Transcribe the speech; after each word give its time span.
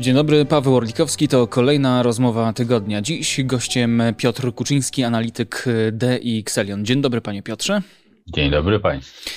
Dzień 0.00 0.14
dobry, 0.14 0.44
Paweł 0.44 0.76
Orlikowski, 0.76 1.28
to 1.28 1.46
kolejna 1.46 2.02
rozmowa 2.02 2.52
tygodnia. 2.52 3.02
Dziś 3.02 3.44
gościem 3.44 4.02
Piotr 4.16 4.54
Kuczyński, 4.54 5.04
analityk 5.04 5.64
DXLion. 5.92 6.84
Dzień 6.84 7.00
dobry, 7.00 7.20
panie 7.20 7.42
Piotrze. 7.42 7.82
Dzień 8.26 8.50
dobry 8.50 8.80
państwu. 8.80 9.30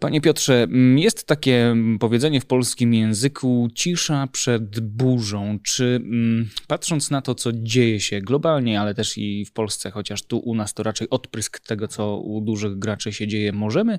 Panie 0.00 0.20
Piotrze, 0.20 0.62
mm, 0.62 0.98
jest 0.98 1.26
takie 1.26 1.66
mm, 1.66 1.98
powiedzenie 1.98 2.40
w 2.40 2.46
polskim 2.46 2.94
języku 2.94 3.68
cisza 3.74 4.28
przed 4.32 4.80
burzą. 4.80 5.58
Czy 5.62 5.84
mm, 5.84 6.48
patrząc 6.66 7.10
na 7.10 7.22
to, 7.22 7.34
co 7.34 7.50
dzieje 7.52 8.00
się 8.00 8.20
globalnie, 8.20 8.80
ale 8.80 8.94
też 8.94 9.18
i 9.18 9.44
w 9.44 9.52
Polsce, 9.52 9.90
chociaż 9.90 10.22
tu 10.22 10.38
u 10.38 10.54
nas 10.54 10.74
to 10.74 10.82
raczej 10.82 11.10
odprysk 11.10 11.60
tego, 11.60 11.88
co 11.88 12.16
u 12.16 12.40
dużych 12.40 12.78
graczy 12.78 13.12
się 13.12 13.26
dzieje, 13.26 13.52
możemy 13.52 13.98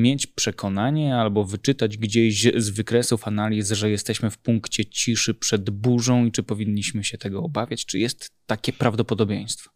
mieć 0.00 0.26
przekonanie 0.26 1.16
albo 1.16 1.44
wyczytać 1.44 1.96
gdzieś 1.96 2.42
z 2.56 2.70
wykresów 2.70 3.28
analiz, 3.28 3.70
że 3.70 3.90
jesteśmy 3.90 4.30
w 4.30 4.38
punkcie 4.38 4.84
ciszy 4.84 5.34
przed 5.34 5.70
burzą 5.70 6.26
i 6.26 6.32
czy 6.32 6.42
powinniśmy 6.42 7.04
się 7.04 7.18
tego 7.18 7.42
obawiać? 7.42 7.86
Czy 7.86 7.98
jest 7.98 8.30
takie 8.46 8.72
prawdopodobieństwo? 8.72 9.70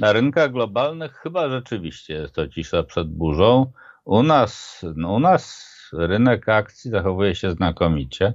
Na 0.00 0.12
rynkach 0.12 0.52
globalnych 0.52 1.12
chyba 1.12 1.50
rzeczywiście 1.50 2.14
jest 2.14 2.34
to 2.34 2.48
cisza 2.48 2.82
przed 2.82 3.08
burzą. 3.08 3.72
U 4.06 4.22
nas, 4.22 4.84
no 4.96 5.12
u 5.12 5.18
nas 5.20 5.66
rynek 5.92 6.48
akcji 6.48 6.90
zachowuje 6.90 7.34
się 7.34 7.50
znakomicie. 7.50 8.32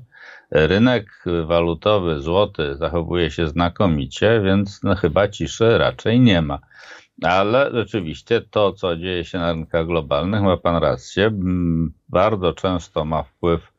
Rynek 0.52 1.23
walutowy, 1.45 2.20
złoty 2.20 2.75
zachowuje 2.75 3.31
się 3.31 3.47
znakomicie, 3.47 4.41
więc 4.45 4.84
no 4.84 4.95
chyba 4.95 5.27
ciszy 5.27 5.77
raczej 5.77 6.20
nie 6.20 6.41
ma. 6.41 6.59
Ale 7.23 7.71
rzeczywiście 7.73 8.41
to, 8.41 8.73
co 8.73 8.97
dzieje 8.97 9.25
się 9.25 9.39
na 9.39 9.52
rynkach 9.52 9.85
globalnych, 9.85 10.41
ma 10.41 10.57
Pan 10.57 10.75
rację, 10.75 11.31
bardzo 12.09 12.53
często 12.53 13.06
ma 13.06 13.23
wpływ, 13.23 13.73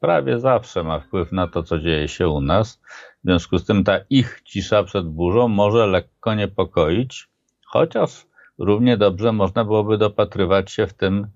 prawie 0.00 0.40
zawsze 0.40 0.82
ma 0.82 1.00
wpływ 1.00 1.32
na 1.32 1.48
to, 1.48 1.62
co 1.62 1.78
dzieje 1.78 2.08
się 2.08 2.28
u 2.28 2.40
nas. 2.40 2.80
W 3.24 3.24
związku 3.24 3.58
z 3.58 3.64
tym 3.64 3.84
ta 3.84 3.98
ich 4.10 4.40
cisza 4.44 4.84
przed 4.84 5.08
burzą 5.08 5.48
może 5.48 5.86
lekko 5.86 6.34
niepokoić, 6.34 7.28
chociaż 7.66 8.26
równie 8.58 8.96
dobrze 8.96 9.32
można 9.32 9.64
byłoby 9.64 9.98
dopatrywać 9.98 10.72
się 10.72 10.86
w 10.86 10.94
tym 10.94 11.26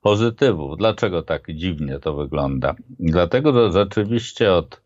pozytywów. 0.00 0.78
Dlaczego 0.78 1.22
tak 1.22 1.52
dziwnie 1.54 1.98
to 1.98 2.14
wygląda? 2.14 2.74
Dlatego, 2.98 3.52
że 3.52 3.72
rzeczywiście 3.72 4.52
od 4.52 4.82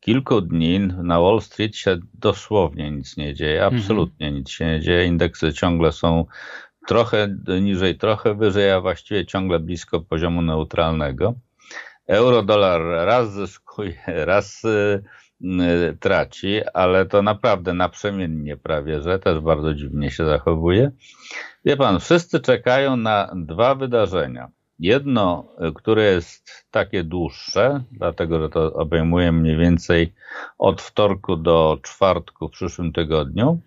kilku 0.00 0.40
dni 0.40 0.80
na 0.80 1.20
Wall 1.20 1.40
Street 1.40 1.76
się 1.76 1.98
dosłownie 2.14 2.90
nic 2.90 3.16
nie 3.16 3.34
dzieje, 3.34 3.64
mhm. 3.64 3.80
absolutnie 3.82 4.26
mhm. 4.26 4.38
nic 4.38 4.50
się 4.50 4.66
nie 4.66 4.80
dzieje. 4.80 5.06
Indeksy 5.06 5.52
ciągle 5.52 5.92
są 5.92 6.24
trochę 6.88 7.36
niżej, 7.60 7.98
trochę 7.98 8.34
wyżej, 8.34 8.70
a 8.70 8.80
właściwie 8.80 9.26
ciągle 9.26 9.60
blisko 9.60 10.00
poziomu 10.00 10.42
neutralnego. 10.42 11.34
Euro 12.06 12.42
dolar 12.42 12.80
raz 13.06 13.32
zyskuje, 13.32 13.94
raz 14.06 14.64
y, 14.64 15.02
traci, 16.00 16.60
ale 16.74 17.06
to 17.06 17.22
naprawdę 17.22 17.74
naprzemiennie 17.74 18.56
prawie, 18.56 19.02
że 19.02 19.18
też 19.18 19.40
bardzo 19.40 19.74
dziwnie 19.74 20.10
się 20.10 20.24
zachowuje. 20.24 20.90
Wie 21.64 21.76
pan, 21.76 22.00
wszyscy 22.00 22.40
czekają 22.40 22.96
na 22.96 23.34
dwa 23.36 23.74
wydarzenia. 23.74 24.48
Jedno, 24.78 25.48
które 25.74 26.02
jest 26.04 26.66
takie 26.70 27.04
dłuższe, 27.04 27.82
dlatego 27.92 28.40
że 28.40 28.48
to 28.48 28.72
obejmuje 28.72 29.32
mniej 29.32 29.56
więcej 29.56 30.14
od 30.58 30.82
wtorku 30.82 31.36
do 31.36 31.78
czwartku 31.82 32.48
w 32.48 32.52
przyszłym 32.52 32.92
tygodniu. 32.92 33.60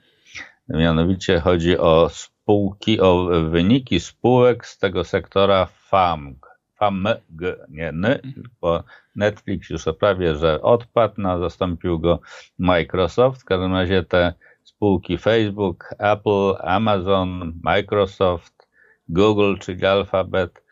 Mianowicie 0.69 1.39
chodzi 1.39 1.77
o 1.77 2.09
spółki, 2.09 3.01
o 3.01 3.27
wyniki 3.49 3.99
spółek 3.99 4.65
z 4.65 4.77
tego 4.77 5.03
sektora 5.03 5.65
FAMG. 5.65 6.50
FAMG, 6.81 7.41
nie 7.69 7.89
N, 7.89 8.19
bo 8.61 8.83
Netflix 9.15 9.69
już 9.69 9.85
prawie, 9.99 10.35
że 10.35 10.61
odpadł, 10.61 11.13
no, 11.17 11.39
zastąpił 11.39 11.99
go 11.99 12.19
Microsoft. 12.59 13.41
W 13.41 13.45
każdym 13.45 13.73
razie 13.73 14.03
te 14.03 14.33
spółki 14.63 15.17
Facebook, 15.17 15.95
Apple, 15.99 16.53
Amazon, 16.59 17.53
Microsoft, 17.63 18.67
Google, 19.09 19.57
czyli 19.59 19.85
Alphabet, 19.85 20.63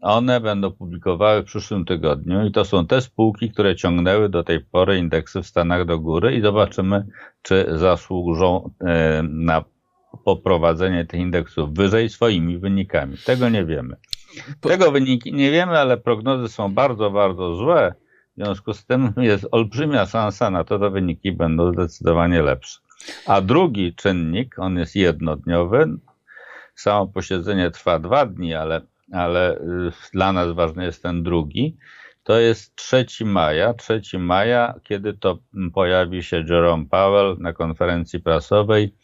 one 0.00 0.40
będą 0.40 0.70
publikowały 0.70 1.42
w 1.42 1.46
przyszłym 1.46 1.84
tygodniu 1.84 2.46
i 2.46 2.52
to 2.52 2.64
są 2.64 2.86
te 2.86 3.00
spółki, 3.00 3.50
które 3.50 3.76
ciągnęły 3.76 4.28
do 4.28 4.44
tej 4.44 4.60
pory 4.60 4.98
indeksy 4.98 5.42
w 5.42 5.46
Stanach 5.46 5.84
do 5.84 5.98
góry 5.98 6.34
i 6.34 6.40
zobaczymy, 6.40 7.06
czy 7.42 7.66
zasłużą 7.72 8.70
e, 8.80 9.22
na 9.22 9.64
poprowadzenie 10.24 11.06
tych 11.06 11.20
indeksów 11.20 11.74
wyżej 11.74 12.08
swoimi 12.08 12.58
wynikami. 12.58 13.16
Tego 13.26 13.48
nie 13.48 13.64
wiemy. 13.64 13.96
Tego 14.60 14.92
wyniki 14.92 15.32
nie 15.32 15.50
wiemy, 15.50 15.78
ale 15.78 15.96
prognozy 15.96 16.48
są 16.48 16.74
bardzo, 16.74 17.10
bardzo 17.10 17.54
złe. 17.54 17.94
W 18.36 18.42
związku 18.42 18.74
z 18.74 18.86
tym 18.86 19.12
jest 19.16 19.46
olbrzymia 19.50 20.06
szansa 20.06 20.50
na 20.50 20.64
to, 20.64 20.78
że 20.78 20.90
wyniki 20.90 21.32
będą 21.32 21.72
zdecydowanie 21.72 22.42
lepsze. 22.42 22.80
A 23.26 23.40
drugi 23.40 23.94
czynnik, 23.94 24.58
on 24.58 24.78
jest 24.78 24.96
jednodniowy. 24.96 25.86
Samo 26.74 27.06
posiedzenie 27.06 27.70
trwa 27.70 27.98
dwa 27.98 28.26
dni, 28.26 28.54
ale 28.54 28.80
ale 29.12 29.58
y, 29.58 29.92
dla 30.12 30.32
nas 30.32 30.52
ważny 30.52 30.84
jest 30.84 31.02
ten 31.02 31.22
drugi. 31.22 31.76
To 32.22 32.38
jest 32.40 32.76
3 32.76 33.06
maja, 33.24 33.74
3 33.74 34.18
maja, 34.18 34.74
kiedy 34.82 35.14
to 35.14 35.38
pojawi 35.74 36.22
się 36.22 36.44
Jerome 36.48 36.84
Powell 36.90 37.36
na 37.38 37.52
konferencji 37.52 38.20
prasowej, 38.20 38.94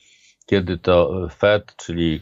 kiedy 0.51 0.79
to 0.79 1.29
Fed, 1.39 1.77
czyli 1.77 2.21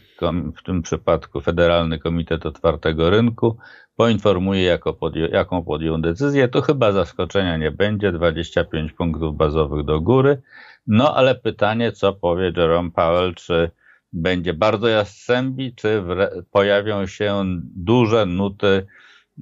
w 0.55 0.63
tym 0.63 0.81
przypadku 0.81 1.41
Federalny 1.41 1.99
Komitet 1.99 2.45
Otwartego 2.45 3.09
Rynku, 3.09 3.57
poinformuje, 3.95 4.63
jako 4.63 4.97
jaką 5.31 5.63
podjął 5.63 5.97
decyzję. 5.97 6.47
To 6.47 6.61
chyba 6.61 6.91
zaskoczenia 6.91 7.57
nie 7.57 7.71
będzie, 7.71 8.11
25 8.11 8.93
punktów 8.93 9.37
bazowych 9.37 9.85
do 9.85 10.01
góry. 10.01 10.41
No 10.87 11.15
ale 11.15 11.35
pytanie, 11.35 11.91
co 11.91 12.13
powie 12.13 12.51
Jerome 12.57 12.91
Powell, 12.91 13.35
czy 13.35 13.71
będzie 14.13 14.53
bardzo 14.53 14.87
jastrzębi, 14.87 15.75
czy 15.75 16.03
pojawią 16.51 17.07
się 17.07 17.45
duże 17.75 18.25
nuty 18.25 18.85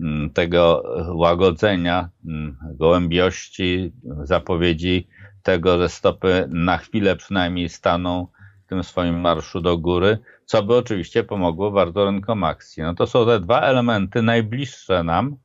mm, 0.01 0.29
tego 0.29 0.83
łagodzenia, 1.13 2.09
mm, 2.25 2.57
gołębiości, 2.75 3.93
zapowiedzi 4.23 5.07
tego, 5.43 5.77
że 5.77 5.89
stopy 5.89 6.47
na 6.49 6.77
chwilę 6.77 7.15
przynajmniej 7.15 7.69
staną 7.69 8.27
w 8.67 8.69
tym 8.69 8.83
swoim 8.83 9.19
marszu 9.19 9.61
do 9.61 9.77
góry, 9.77 10.17
co 10.45 10.63
by 10.63 10.75
oczywiście 10.75 11.23
pomogło 11.23 11.71
bardzo 11.71 12.05
rynkom 12.05 12.43
akcji. 12.43 12.83
No 12.83 12.93
to 12.93 13.07
są 13.07 13.25
te 13.25 13.39
dwa 13.39 13.61
elementy 13.61 14.21
najbliższe 14.21 15.03
nam. 15.03 15.37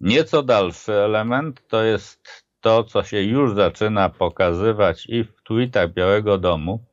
Nieco 0.00 0.42
dalszy 0.42 0.92
element 0.92 1.68
to 1.68 1.82
jest 1.82 2.44
to, 2.60 2.84
co 2.84 3.02
się 3.02 3.22
już 3.22 3.54
zaczyna 3.54 4.08
pokazywać 4.08 5.06
i 5.06 5.24
w 5.24 5.42
tweetach 5.42 5.92
Białego 5.92 6.38
Domu, 6.38 6.84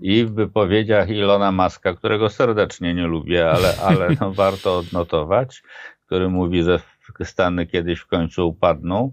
i 0.00 0.24
w 0.24 0.34
wypowiedziach 0.34 1.08
Ilona 1.08 1.52
Maska, 1.52 1.94
którego 1.94 2.30
serdecznie 2.30 2.94
nie 2.94 3.06
lubię, 3.06 3.50
ale, 3.50 3.74
ale 3.82 4.08
no, 4.20 4.32
warto 4.32 4.78
odnotować, 4.78 5.62
który 6.06 6.28
mówi, 6.28 6.62
że 6.62 6.80
Stany 7.24 7.66
kiedyś 7.66 8.00
w 8.00 8.06
końcu 8.06 8.48
upadną, 8.48 9.12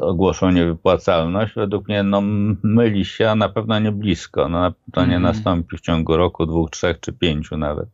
ogłoszą 0.00 0.50
niewypłacalność, 0.50 1.54
według 1.54 1.88
mnie 1.88 2.02
no, 2.02 2.20
myli 2.62 3.04
się, 3.04 3.30
a 3.30 3.34
na 3.34 3.48
pewno 3.48 3.78
nie 3.78 3.92
blisko. 3.92 4.48
No, 4.48 4.72
to 4.92 5.00
nie 5.00 5.16
mm. 5.16 5.22
nastąpi 5.22 5.76
w 5.76 5.80
ciągu 5.80 6.16
roku, 6.16 6.46
dwóch, 6.46 6.70
trzech 6.70 7.00
czy 7.00 7.12
pięciu 7.12 7.56
nawet. 7.56 7.88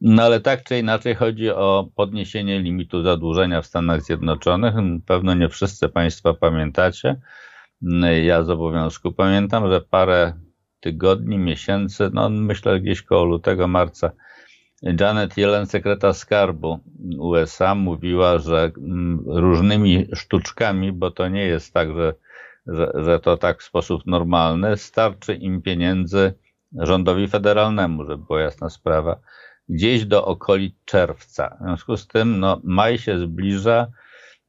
No 0.00 0.22
ale 0.22 0.40
tak 0.40 0.64
czy 0.64 0.78
inaczej 0.78 1.14
chodzi 1.14 1.50
o 1.50 1.88
podniesienie 1.94 2.60
limitu 2.60 3.02
zadłużenia 3.02 3.62
w 3.62 3.66
Stanach 3.66 4.02
Zjednoczonych. 4.02 4.74
Pewno 5.06 5.34
nie 5.34 5.48
wszyscy 5.48 5.88
Państwo 5.88 6.34
pamiętacie. 6.34 7.20
Ja 8.22 8.44
z 8.44 8.50
obowiązku 8.50 9.12
pamiętam, 9.12 9.70
że 9.70 9.80
parę 9.80 10.32
tygodni, 10.80 11.38
miesięcy, 11.38 12.10
no 12.12 12.30
myślę 12.30 12.80
gdzieś 12.80 13.02
koło 13.02 13.24
lutego, 13.24 13.68
marca, 13.68 14.10
Janet 14.82 15.36
Yellen, 15.36 15.66
sekretarz 15.66 16.16
skarbu 16.16 16.78
USA, 17.18 17.74
mówiła, 17.74 18.38
że 18.38 18.70
mm, 18.78 19.24
różnymi 19.26 20.06
sztuczkami, 20.14 20.92
bo 20.92 21.10
to 21.10 21.28
nie 21.28 21.46
jest 21.46 21.74
tak, 21.74 21.88
że, 21.96 22.14
że, 22.66 22.92
że 22.94 23.20
to 23.20 23.36
tak 23.36 23.60
w 23.60 23.64
sposób 23.64 24.02
normalny, 24.06 24.76
starczy 24.76 25.34
im 25.34 25.62
pieniędzy 25.62 26.34
rządowi 26.72 27.28
federalnemu, 27.28 28.04
żeby 28.04 28.24
była 28.24 28.40
jasna 28.40 28.70
sprawa, 28.70 29.20
gdzieś 29.68 30.04
do 30.04 30.24
okolic 30.24 30.74
czerwca. 30.84 31.56
W 31.60 31.64
związku 31.64 31.96
z 31.96 32.06
tym 32.06 32.40
no, 32.40 32.60
maj 32.64 32.98
się 32.98 33.18
zbliża, 33.18 33.86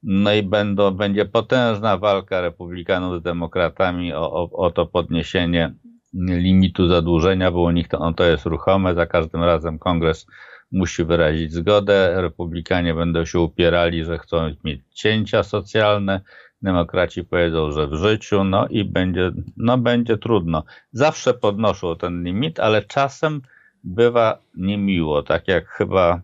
no 0.03 0.33
i 0.33 0.43
będą, 0.43 0.91
będzie 0.91 1.25
potężna 1.25 1.97
walka 1.97 2.41
republikanów 2.41 3.19
z 3.19 3.23
demokratami 3.23 4.13
o, 4.13 4.33
o, 4.33 4.51
o 4.51 4.71
to 4.71 4.85
podniesienie 4.85 5.73
limitu 6.13 6.87
zadłużenia, 6.87 7.51
bo 7.51 7.61
u 7.61 7.71
nich 7.71 7.87
to, 7.87 7.99
on 7.99 8.13
to 8.13 8.23
jest 8.23 8.45
ruchome. 8.45 8.95
Za 8.95 9.05
każdym 9.05 9.43
razem 9.43 9.79
kongres 9.79 10.27
musi 10.71 11.03
wyrazić 11.03 11.53
zgodę. 11.53 12.21
Republikanie 12.21 12.93
będą 12.93 13.25
się 13.25 13.39
upierali, 13.39 14.03
że 14.03 14.17
chcą 14.17 14.51
mieć 14.63 14.81
cięcia 14.91 15.43
socjalne. 15.43 16.21
Demokraci 16.61 17.23
powiedzą, 17.23 17.71
że 17.71 17.87
w 17.87 17.93
życiu, 17.93 18.43
no 18.43 18.67
i 18.67 18.83
będzie, 18.83 19.31
no 19.57 19.77
będzie 19.77 20.17
trudno. 20.17 20.63
Zawsze 20.91 21.33
podnoszą 21.33 21.95
ten 21.95 22.23
limit, 22.23 22.59
ale 22.59 22.81
czasem 22.81 23.41
bywa 23.83 24.37
niemiło, 24.57 25.23
tak 25.23 25.47
jak 25.47 25.67
chyba 25.67 26.21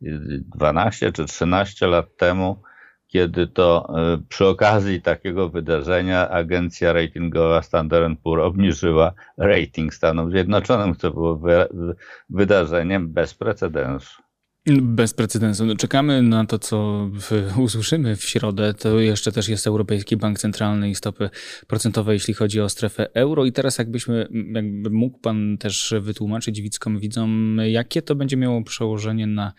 12 0.00 1.12
czy 1.12 1.24
13 1.24 1.86
lat 1.86 2.16
temu, 2.16 2.62
kiedy 3.16 3.46
to 3.46 3.88
e, 3.88 4.18
przy 4.28 4.46
okazji 4.46 5.02
takiego 5.02 5.48
wydarzenia 5.48 6.28
agencja 6.28 6.92
ratingowa 6.92 7.62
Standard 7.62 8.12
Poor's 8.24 8.40
obniżyła 8.40 9.12
rating 9.38 9.94
Stanów 9.94 10.30
Zjednoczonych, 10.30 10.96
co 10.96 11.10
było 11.10 11.40
wydarzeniem 12.30 13.08
bez 13.12 13.34
precedensu. 13.34 14.25
Bez 14.70 15.14
precedensu. 15.14 15.66
No, 15.66 15.76
czekamy 15.76 16.22
na 16.22 16.46
to, 16.46 16.58
co 16.58 17.08
w, 17.12 17.30
usłyszymy 17.58 18.16
w 18.16 18.24
środę. 18.24 18.74
To 18.74 19.00
jeszcze 19.00 19.32
też 19.32 19.48
jest 19.48 19.66
Europejski 19.66 20.16
Bank 20.16 20.38
Centralny 20.38 20.90
i 20.90 20.94
stopy 20.94 21.30
procentowe, 21.66 22.12
jeśli 22.12 22.34
chodzi 22.34 22.60
o 22.60 22.68
strefę 22.68 23.14
euro. 23.14 23.44
I 23.44 23.52
teraz 23.52 23.78
jakbyśmy, 23.78 24.28
jakby 24.54 24.90
mógł 24.90 25.18
pan 25.18 25.58
też 25.58 25.94
wytłumaczyć 26.00 26.60
widzkom, 26.60 26.98
widzom, 26.98 27.58
jakie 27.66 28.02
to 28.02 28.14
będzie 28.14 28.36
miało 28.36 28.62
przełożenie 28.62 29.26
na, 29.26 29.52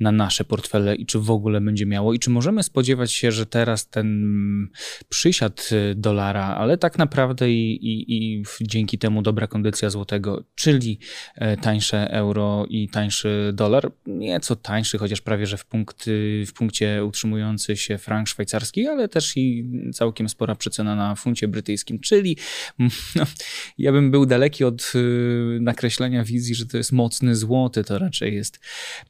na 0.00 0.12
nasze 0.12 0.44
portfele 0.44 0.94
i 0.94 1.06
czy 1.06 1.18
w 1.18 1.30
ogóle 1.30 1.60
będzie 1.60 1.86
miało 1.86 2.12
i 2.12 2.18
czy 2.18 2.30
możemy 2.30 2.62
spodziewać 2.62 3.12
się, 3.12 3.32
że 3.32 3.46
teraz 3.46 3.88
ten 3.88 4.68
przysiad 5.08 5.70
dolara, 5.96 6.44
ale 6.44 6.78
tak 6.78 6.98
naprawdę 6.98 7.50
i, 7.50 7.86
i, 7.86 8.14
i 8.16 8.44
dzięki 8.60 8.98
temu 8.98 9.22
dobra 9.22 9.46
kondycja 9.46 9.90
złotego, 9.90 10.44
czyli 10.54 10.98
e, 11.34 11.56
tańsze 11.56 12.10
euro 12.10 12.66
i 12.68 12.88
tańszy 12.88 13.50
dolar, 13.54 13.92
nie 14.06 14.41
nieco 14.42 14.56
tańszy, 14.56 14.98
chociaż 14.98 15.20
prawie 15.20 15.46
że 15.46 15.56
w, 15.56 15.66
w 16.46 16.52
punkcie 16.52 17.04
utrzymujący 17.04 17.76
się 17.76 17.98
frank 17.98 18.28
szwajcarski, 18.28 18.86
ale 18.86 19.08
też 19.08 19.36
i 19.36 19.64
całkiem 19.94 20.28
spora 20.28 20.54
przecena 20.54 20.96
na 20.96 21.14
funcie 21.14 21.48
brytyjskim, 21.48 22.00
czyli 22.00 22.36
no, 23.16 23.24
ja 23.78 23.92
bym 23.92 24.10
był 24.10 24.26
daleki 24.26 24.64
od 24.64 24.92
y, 24.94 25.58
nakreślenia 25.60 26.24
wizji, 26.24 26.54
że 26.54 26.66
to 26.66 26.76
jest 26.76 26.92
mocny 26.92 27.36
złoty, 27.36 27.84
to 27.84 27.98
raczej 27.98 28.34
jest, 28.34 28.60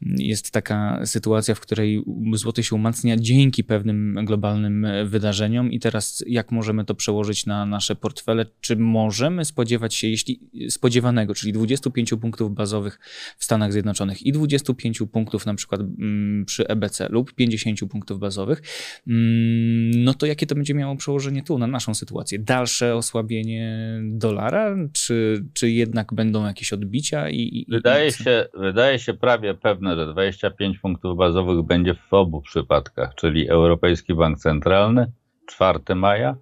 jest 0.02 0.50
taka 0.50 1.06
sytuacja, 1.06 1.54
w 1.54 1.60
której 1.60 2.04
złoty 2.34 2.62
się 2.62 2.76
umacnia 2.76 3.16
dzięki 3.16 3.64
pewnym 3.64 4.18
globalnym 4.24 4.86
wydarzeniom. 5.04 5.72
I 5.72 5.80
teraz 5.80 6.24
jak 6.26 6.52
możemy 6.52 6.84
to 6.84 6.94
przełożyć 6.94 7.46
na 7.46 7.66
nasze 7.66 7.96
portfele, 7.96 8.46
czy 8.60 8.76
możemy 8.76 9.44
spodziewać 9.44 9.94
się, 9.94 10.08
jeśli 10.08 10.40
spodziewanego, 10.68 11.34
czyli 11.34 11.52
25 11.52 12.10
punktów 12.20 12.54
bazowych 12.54 13.00
w 13.38 13.44
Stanach 13.44 13.72
Zjednoczonych 13.72 14.22
i 14.22 14.32
25 14.32 14.98
punktów 15.12 15.21
punktów 15.22 15.46
na 15.46 15.54
przykład 15.54 15.80
mm, 15.80 16.44
przy 16.44 16.68
EBC 16.68 17.08
lub 17.10 17.34
50 17.34 17.80
punktów 17.90 18.18
bazowych, 18.18 18.62
mm, 19.06 20.04
no 20.04 20.14
to 20.14 20.26
jakie 20.26 20.46
to 20.46 20.54
będzie 20.54 20.74
miało 20.74 20.96
przełożenie 20.96 21.42
tu 21.42 21.58
na 21.58 21.66
naszą 21.66 21.94
sytuację? 21.94 22.38
Dalsze 22.38 22.96
osłabienie 22.96 23.98
dolara, 24.02 24.76
czy, 24.92 25.44
czy 25.54 25.70
jednak 25.70 26.14
będą 26.14 26.46
jakieś 26.46 26.72
odbicia? 26.72 27.28
I, 27.28 27.40
i 27.40 27.66
wydaje, 27.68 28.08
i... 28.08 28.12
Się, 28.12 28.46
wydaje 28.54 28.98
się 28.98 29.14
prawie 29.14 29.54
pewne, 29.54 29.96
że 29.96 30.12
25 30.12 30.78
punktów 30.78 31.16
bazowych 31.18 31.62
będzie 31.62 31.94
w 31.94 32.14
obu 32.14 32.40
przypadkach, 32.40 33.14
czyli 33.14 33.48
Europejski 33.48 34.14
Bank 34.14 34.38
Centralny 34.38 35.12
4 35.46 35.78
maja 35.94 36.36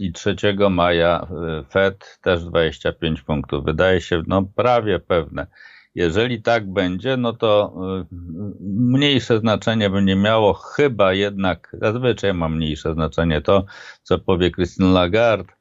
i 0.00 0.12
3 0.12 0.36
maja 0.70 1.26
y, 1.60 1.70
Fed 1.70 2.18
też 2.22 2.44
25 2.44 3.22
punktów. 3.22 3.64
Wydaje 3.64 4.00
się 4.00 4.22
no 4.26 4.42
prawie 4.42 4.98
pewne. 4.98 5.46
Jeżeli 5.94 6.42
tak 6.42 6.72
będzie, 6.72 7.16
no 7.16 7.32
to 7.32 7.74
y, 8.02 8.14
mniejsze 8.60 9.38
znaczenie 9.38 9.90
będzie 9.90 10.16
miało 10.16 10.52
chyba 10.54 11.12
jednak, 11.12 11.76
zazwyczaj 11.80 12.34
ma 12.34 12.48
mniejsze 12.48 12.94
znaczenie 12.94 13.40
to, 13.40 13.64
co 14.02 14.18
powie 14.18 14.50
Christine 14.50 14.92
Lagarde 14.92 15.52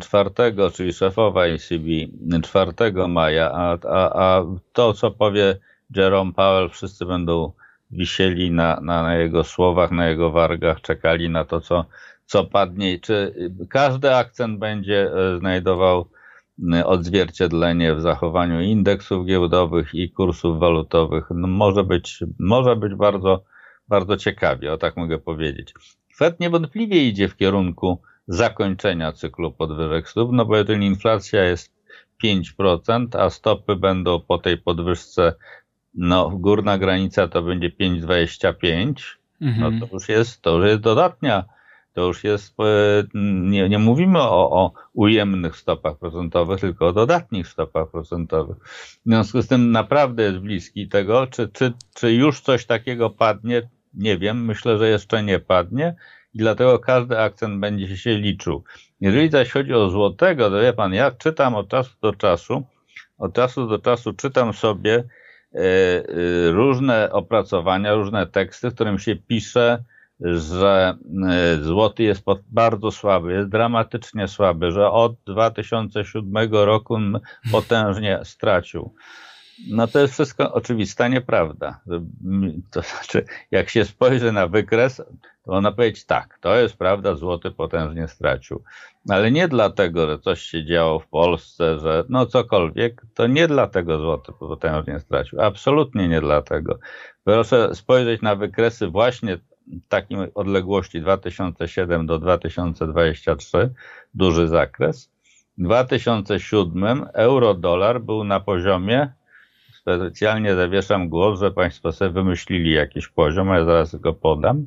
4, 0.00 0.30
y, 0.38 0.70
czyli 0.72 0.92
szefowa 0.92 1.44
ECB 1.46 1.84
4 2.42 2.72
maja, 3.08 3.50
a, 3.52 3.78
a, 3.88 4.10
a 4.24 4.44
to, 4.72 4.92
co 4.94 5.10
powie 5.10 5.58
Jerome 5.96 6.32
Powell, 6.32 6.68
wszyscy 6.70 7.06
będą 7.06 7.52
wisieli 7.90 8.50
na, 8.50 8.80
na, 8.82 9.02
na 9.02 9.16
jego 9.16 9.44
słowach, 9.44 9.90
na 9.90 10.08
jego 10.08 10.30
wargach, 10.30 10.80
czekali 10.80 11.30
na 11.30 11.44
to, 11.44 11.60
co, 11.60 11.84
co 12.26 12.44
padnie. 12.44 12.98
Czy 13.00 13.34
każdy 13.70 14.14
akcent 14.14 14.58
będzie 14.58 15.10
y, 15.34 15.38
znajdował 15.38 16.08
odzwierciedlenie 16.84 17.94
w 17.94 18.00
zachowaniu 18.00 18.60
indeksów 18.60 19.26
giełdowych 19.26 19.94
i 19.94 20.10
kursów 20.10 20.58
walutowych 20.58 21.24
no 21.34 21.48
może 21.48 21.84
być, 21.84 22.24
może 22.38 22.76
być 22.76 22.94
bardzo, 22.94 23.44
bardzo 23.88 24.16
ciekawie, 24.16 24.72
o 24.72 24.78
tak 24.78 24.96
mogę 24.96 25.18
powiedzieć. 25.18 25.74
Fed 26.16 26.40
niewątpliwie 26.40 27.08
idzie 27.08 27.28
w 27.28 27.36
kierunku 27.36 28.02
zakończenia 28.28 29.12
cyklu 29.12 29.52
podwyżek 29.52 30.08
stóp, 30.08 30.32
no 30.32 30.44
bo 30.44 30.56
jeżeli 30.56 30.86
inflacja 30.86 31.44
jest 31.44 31.72
5%, 32.24 33.06
a 33.18 33.30
stopy 33.30 33.76
będą 33.76 34.20
po 34.20 34.38
tej 34.38 34.58
podwyżce, 34.58 35.34
no 35.94 36.30
górna 36.30 36.78
granica 36.78 37.28
to 37.28 37.42
będzie 37.42 37.70
5,25, 37.70 38.94
mhm. 39.40 39.78
no 39.78 39.86
to 39.86 39.94
już 39.94 40.08
jest, 40.08 40.42
to 40.42 40.56
już 40.56 40.66
jest 40.66 40.80
dodatnia 40.80 41.44
to 41.92 42.06
już 42.06 42.24
jest, 42.24 42.54
e, 42.60 43.04
nie, 43.14 43.68
nie 43.68 43.78
mówimy 43.78 44.18
o, 44.18 44.50
o 44.50 44.72
ujemnych 44.92 45.56
stopach 45.56 45.98
procentowych, 45.98 46.60
tylko 46.60 46.86
o 46.86 46.92
dodatnich 46.92 47.48
stopach 47.48 47.90
procentowych. 47.90 48.56
W 48.66 49.00
związku 49.06 49.42
z 49.42 49.48
tym 49.48 49.70
naprawdę 49.70 50.22
jest 50.22 50.38
bliski 50.38 50.88
tego, 50.88 51.26
czy, 51.26 51.48
czy, 51.48 51.72
czy 51.94 52.12
już 52.12 52.40
coś 52.40 52.66
takiego 52.66 53.10
padnie, 53.10 53.62
nie 53.94 54.18
wiem, 54.18 54.44
myślę, 54.44 54.78
że 54.78 54.88
jeszcze 54.88 55.22
nie 55.22 55.38
padnie 55.38 55.94
i 56.34 56.38
dlatego 56.38 56.78
każdy 56.78 57.18
akcent 57.18 57.60
będzie 57.60 57.96
się 57.96 58.14
liczył. 58.14 58.64
Jeżeli 59.00 59.30
zaś 59.30 59.50
chodzi 59.50 59.74
o 59.74 59.90
złotego, 59.90 60.50
to 60.50 60.60
wie 60.60 60.72
pan, 60.72 60.94
ja 60.94 61.10
czytam 61.10 61.54
od 61.54 61.68
czasu 61.68 61.90
do 62.02 62.12
czasu, 62.12 62.62
od 63.18 63.32
czasu 63.32 63.66
do 63.66 63.78
czasu 63.78 64.12
czytam 64.12 64.52
sobie 64.52 65.04
e, 65.54 65.58
e, 65.58 66.04
różne 66.52 67.12
opracowania, 67.12 67.94
różne 67.94 68.26
teksty, 68.26 68.70
w 68.70 68.74
którym 68.74 68.98
się 68.98 69.16
pisze, 69.16 69.84
że 70.20 70.96
e, 71.28 71.62
złoty 71.62 72.02
jest 72.02 72.22
bardzo 72.48 72.90
słaby, 72.90 73.32
jest 73.32 73.48
dramatycznie 73.48 74.28
słaby, 74.28 74.72
że 74.72 74.90
od 74.90 75.14
2007 75.26 76.52
roku 76.52 76.98
potężnie 77.52 78.20
stracił. 78.24 78.94
No 79.68 79.86
to 79.86 79.98
jest 79.98 80.14
wszystko 80.14 80.52
oczywista 80.52 81.08
nieprawda. 81.08 81.80
To 82.70 82.82
znaczy, 82.82 83.24
jak 83.50 83.68
się 83.68 83.84
spojrzy 83.84 84.32
na 84.32 84.46
wykres, 84.46 84.96
to 85.44 85.52
można 85.52 85.72
powiedzieć 85.72 86.04
tak, 86.04 86.38
to 86.40 86.56
jest 86.56 86.76
prawda, 86.76 87.14
złoty 87.14 87.50
potężnie 87.50 88.08
stracił. 88.08 88.62
Ale 89.08 89.30
nie 89.30 89.48
dlatego, 89.48 90.06
że 90.06 90.18
coś 90.18 90.42
się 90.42 90.64
działo 90.64 90.98
w 90.98 91.06
Polsce, 91.06 91.78
że 91.78 92.04
no 92.08 92.26
cokolwiek, 92.26 93.02
to 93.14 93.26
nie 93.26 93.48
dlatego 93.48 93.98
złoty 93.98 94.32
potężnie 94.32 95.00
stracił. 95.00 95.40
Absolutnie 95.40 96.08
nie 96.08 96.20
dlatego. 96.20 96.78
Proszę 97.24 97.74
spojrzeć 97.74 98.22
na 98.22 98.36
wykresy 98.36 98.86
właśnie 98.86 99.38
takiej 99.88 100.18
odległości 100.34 101.00
2007 101.00 102.06
do 102.06 102.18
2023, 102.18 103.70
duży 104.14 104.48
zakres. 104.48 105.10
W 105.58 105.62
2007 105.62 107.06
euro-dolar 107.12 108.00
był 108.00 108.24
na 108.24 108.40
poziomie, 108.40 109.12
specjalnie 109.80 110.54
zawieszam 110.54 111.08
głos, 111.08 111.40
że 111.40 111.50
Państwo 111.50 111.92
sobie 111.92 112.10
wymyślili 112.10 112.72
jakiś 112.72 113.08
poziom, 113.08 113.50
a 113.50 113.58
ja 113.58 113.64
zaraz 113.64 113.96
go 113.96 114.12
podam, 114.12 114.66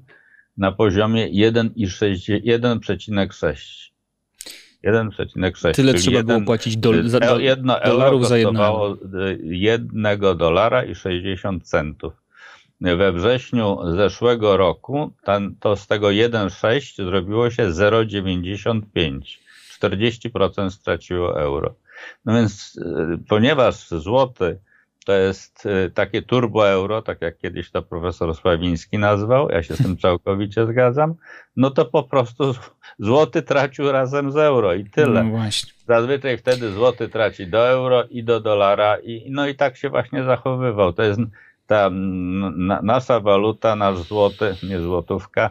na 0.57 0.71
poziomie 0.71 1.49
1,6. 1.49 3.91
1,6. 4.83 5.73
Tyle 5.73 5.93
trzeba 5.93 6.17
jeden, 6.17 6.35
było 6.35 6.45
płacić 6.45 6.77
do, 6.77 7.09
za, 7.09 7.19
do, 7.19 7.39
jedno 7.39 7.79
dolarów 7.85 8.27
za 8.27 8.37
jedno. 8.37 8.97
jednego 9.43 10.35
dolara 10.35 10.83
i 10.83 10.95
60 10.95 11.63
centów 11.63 12.20
we 12.81 13.11
wrześniu 13.11 13.77
zeszłego 13.95 14.57
roku 14.57 15.11
to 15.59 15.75
z 15.75 15.87
tego 15.87 16.07
1,6 16.07 17.05
zrobiło 17.05 17.49
się 17.49 17.63
0,95. 17.67 19.19
40% 19.81 20.69
straciło 20.69 21.41
euro. 21.41 21.75
No 22.25 22.33
więc 22.33 22.79
e, 22.85 23.17
ponieważ 23.29 23.87
złoty 23.87 24.59
to 25.05 25.13
jest 25.13 25.65
e, 25.65 25.89
takie 25.89 26.21
turbo 26.21 26.69
euro, 26.69 27.01
tak 27.01 27.21
jak 27.21 27.37
kiedyś 27.37 27.71
to 27.71 27.81
profesor 27.81 28.35
Sławiński 28.35 28.97
nazwał, 28.97 29.49
ja 29.49 29.63
się 29.63 29.75
z 29.75 29.83
tym 29.83 29.97
całkowicie 29.97 30.67
zgadzam, 30.67 31.15
no 31.55 31.69
to 31.69 31.85
po 31.85 32.03
prostu 32.03 32.55
złoty 32.99 33.41
tracił 33.41 33.91
razem 33.91 34.31
z 34.31 34.37
euro 34.37 34.73
i 34.73 34.85
tyle. 34.85 35.23
No 35.23 35.39
Zazwyczaj 35.87 36.37
wtedy 36.37 36.71
złoty 36.71 37.09
traci 37.09 37.47
do 37.47 37.69
euro 37.69 38.03
i 38.03 38.23
do 38.23 38.39
dolara 38.39 38.97
i 38.97 39.31
no 39.31 39.47
i 39.47 39.55
tak 39.55 39.77
się 39.77 39.89
właśnie 39.89 40.23
zachowywał. 40.23 40.93
To 40.93 41.03
jest 41.03 41.19
ta 41.71 41.89
na, 41.89 42.81
nasza 42.81 43.19
waluta, 43.19 43.75
nasz 43.75 43.97
złoty, 43.97 44.55
nie 44.63 44.79
złotówka, 44.79 45.49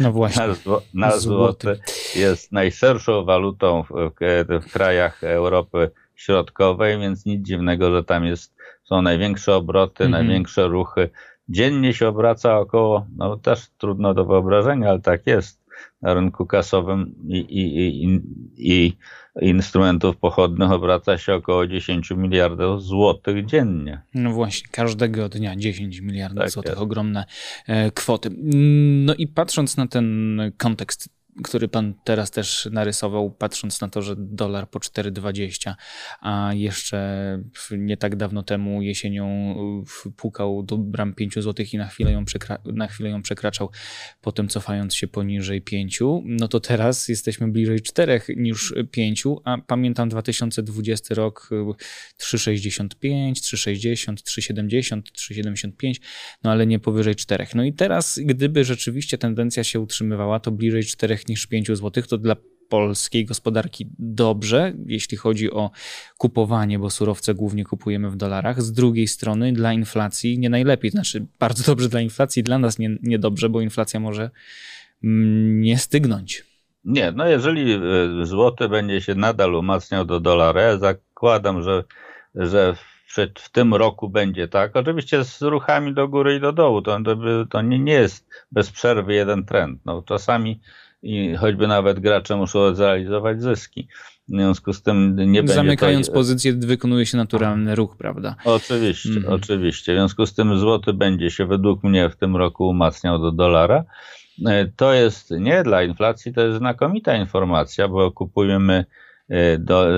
no 0.00 0.12
właśnie, 0.12 0.46
nasz, 0.46 0.58
nasz 0.94 1.20
złoty. 1.20 1.66
złoty 1.66 1.80
jest 2.20 2.52
najszerszą 2.52 3.24
walutą 3.24 3.82
w, 3.82 3.88
w, 3.88 4.64
w, 4.66 4.72
krajach 4.72 5.24
Europy 5.24 5.90
Środkowej, 6.14 6.98
więc 6.98 7.26
nic 7.26 7.46
dziwnego, 7.46 7.90
że 7.90 8.04
tam 8.04 8.24
jest, 8.24 8.54
są 8.84 9.02
największe 9.02 9.54
obroty, 9.54 10.04
mhm. 10.04 10.26
największe 10.26 10.68
ruchy. 10.68 11.10
Dziennie 11.48 11.94
się 11.94 12.08
obraca 12.08 12.58
około, 12.58 13.06
no 13.16 13.36
też 13.36 13.68
trudno 13.78 14.14
do 14.14 14.24
wyobrażenia, 14.24 14.90
ale 14.90 15.00
tak 15.00 15.26
jest, 15.26 15.63
na 16.02 16.14
rynku 16.14 16.46
kasowym 16.46 17.14
i, 17.28 17.38
i, 17.38 18.04
i, 18.04 18.20
i 18.56 18.96
instrumentów 19.42 20.16
pochodnych 20.16 20.70
obraca 20.70 21.18
się 21.18 21.34
około 21.34 21.66
10 21.66 22.10
miliardów 22.10 22.82
złotych 22.82 23.46
dziennie. 23.46 24.02
No 24.14 24.32
właśnie, 24.32 24.68
każdego 24.70 25.28
dnia 25.28 25.56
10 25.56 26.00
miliardów 26.00 26.38
tak 26.38 26.50
złotych, 26.50 26.70
jest. 26.70 26.82
ogromne 26.82 27.24
e, 27.66 27.90
kwoty. 27.90 28.30
No 29.04 29.14
i 29.14 29.26
patrząc 29.26 29.76
na 29.76 29.86
ten 29.86 30.38
kontekst 30.58 31.08
który 31.42 31.68
pan 31.68 31.94
teraz 32.04 32.30
też 32.30 32.68
narysował, 32.72 33.30
patrząc 33.30 33.80
na 33.80 33.88
to, 33.88 34.02
że 34.02 34.14
dolar 34.18 34.70
po 34.70 34.78
4,20, 34.78 35.74
a 36.20 36.50
jeszcze 36.54 37.38
nie 37.70 37.96
tak 37.96 38.16
dawno 38.16 38.42
temu 38.42 38.82
jesienią 38.82 39.54
pukał 40.16 40.62
do 40.62 40.78
bram 40.78 41.14
5 41.14 41.34
zł 41.34 41.66
i 41.72 41.76
na 41.76 41.86
chwilę, 41.86 42.12
ją 42.12 42.24
na 42.64 42.86
chwilę 42.86 43.10
ją 43.10 43.22
przekraczał, 43.22 43.70
potem 44.20 44.48
cofając 44.48 44.94
się 44.94 45.08
poniżej 45.08 45.62
5, 45.62 46.00
no 46.24 46.48
to 46.48 46.60
teraz 46.60 47.08
jesteśmy 47.08 47.48
bliżej 47.48 47.80
4 47.80 48.20
niż 48.36 48.74
5, 48.90 49.24
a 49.44 49.58
pamiętam 49.58 50.08
2020 50.08 51.14
rok 51.14 51.50
3,65, 52.18 53.32
3,60, 53.32 54.14
3,70, 54.14 55.02
3,75, 55.02 55.94
no 56.44 56.50
ale 56.50 56.66
nie 56.66 56.78
powyżej 56.78 57.14
4. 57.14 57.46
No 57.54 57.64
i 57.64 57.72
teraz, 57.72 58.20
gdyby 58.22 58.64
rzeczywiście 58.64 59.18
tendencja 59.18 59.64
się 59.64 59.80
utrzymywała, 59.80 60.40
to 60.40 60.50
bliżej 60.50 60.84
4 60.84 61.23
niż 61.28 61.46
5 61.46 61.66
zł, 61.66 62.02
to 62.08 62.18
dla 62.18 62.36
polskiej 62.68 63.24
gospodarki 63.24 63.86
dobrze, 63.98 64.72
jeśli 64.86 65.16
chodzi 65.16 65.50
o 65.50 65.70
kupowanie, 66.18 66.78
bo 66.78 66.90
surowce 66.90 67.34
głównie 67.34 67.64
kupujemy 67.64 68.10
w 68.10 68.16
dolarach. 68.16 68.62
Z 68.62 68.72
drugiej 68.72 69.08
strony 69.08 69.52
dla 69.52 69.72
inflacji 69.72 70.38
nie 70.38 70.50
najlepiej, 70.50 70.90
znaczy 70.90 71.26
bardzo 71.38 71.64
dobrze 71.72 71.88
dla 71.88 72.00
inflacji, 72.00 72.42
dla 72.42 72.58
nas 72.58 72.78
nie, 72.78 72.96
niedobrze, 73.02 73.48
bo 73.48 73.60
inflacja 73.60 74.00
może 74.00 74.30
mm, 75.04 75.60
nie 75.60 75.78
stygnąć. 75.78 76.44
Nie, 76.84 77.12
no 77.12 77.28
jeżeli 77.28 77.72
e, 77.72 77.80
złoty 78.22 78.68
będzie 78.68 79.00
się 79.00 79.14
nadal 79.14 79.54
umacniał 79.54 80.04
do 80.04 80.20
dolara, 80.20 80.62
ja 80.62 80.78
zakładam, 80.78 81.62
że, 81.62 81.84
że 82.34 82.74
w, 82.74 83.40
w 83.40 83.50
tym 83.50 83.74
roku 83.74 84.08
będzie 84.08 84.48
tak. 84.48 84.76
Oczywiście 84.76 85.24
z 85.24 85.42
ruchami 85.42 85.94
do 85.94 86.08
góry 86.08 86.36
i 86.36 86.40
do 86.40 86.52
dołu. 86.52 86.82
To, 86.82 87.00
to, 87.02 87.16
to 87.50 87.62
nie, 87.62 87.78
nie 87.78 87.92
jest 87.92 88.26
bez 88.52 88.70
przerwy 88.70 89.14
jeden 89.14 89.44
trend. 89.44 89.80
No, 89.84 90.02
czasami 90.02 90.60
i 91.04 91.36
choćby 91.36 91.66
nawet 91.66 92.00
gracze 92.00 92.36
muszą 92.36 92.74
zrealizować 92.74 93.42
zyski. 93.42 93.88
W 94.28 94.36
związku 94.36 94.72
z 94.72 94.82
tym 94.82 95.16
nie 95.16 95.40
będzie. 95.42 95.54
Zamykając 95.54 96.10
pozycję, 96.10 96.52
wykonuje 96.52 97.06
się 97.06 97.16
naturalny 97.16 97.74
ruch, 97.74 97.96
prawda? 97.96 98.36
Oczywiście, 98.44 99.10
mm. 99.10 99.32
oczywiście. 99.32 99.92
W 99.92 99.96
związku 99.96 100.26
z 100.26 100.34
tym 100.34 100.58
złoty 100.58 100.92
będzie 100.92 101.30
się 101.30 101.46
według 101.46 101.82
mnie 101.82 102.10
w 102.10 102.16
tym 102.16 102.36
roku 102.36 102.68
umacniał 102.68 103.18
do 103.18 103.32
dolara. 103.32 103.84
E, 104.46 104.66
to 104.76 104.92
jest 104.92 105.30
nie 105.30 105.62
dla 105.62 105.82
inflacji, 105.82 106.34
to 106.34 106.40
jest 106.40 106.58
znakomita 106.58 107.16
informacja, 107.16 107.88
bo 107.88 108.12
kupujemy 108.12 108.84
e, 109.28 109.58
do, 109.58 109.88
e, 109.88 109.92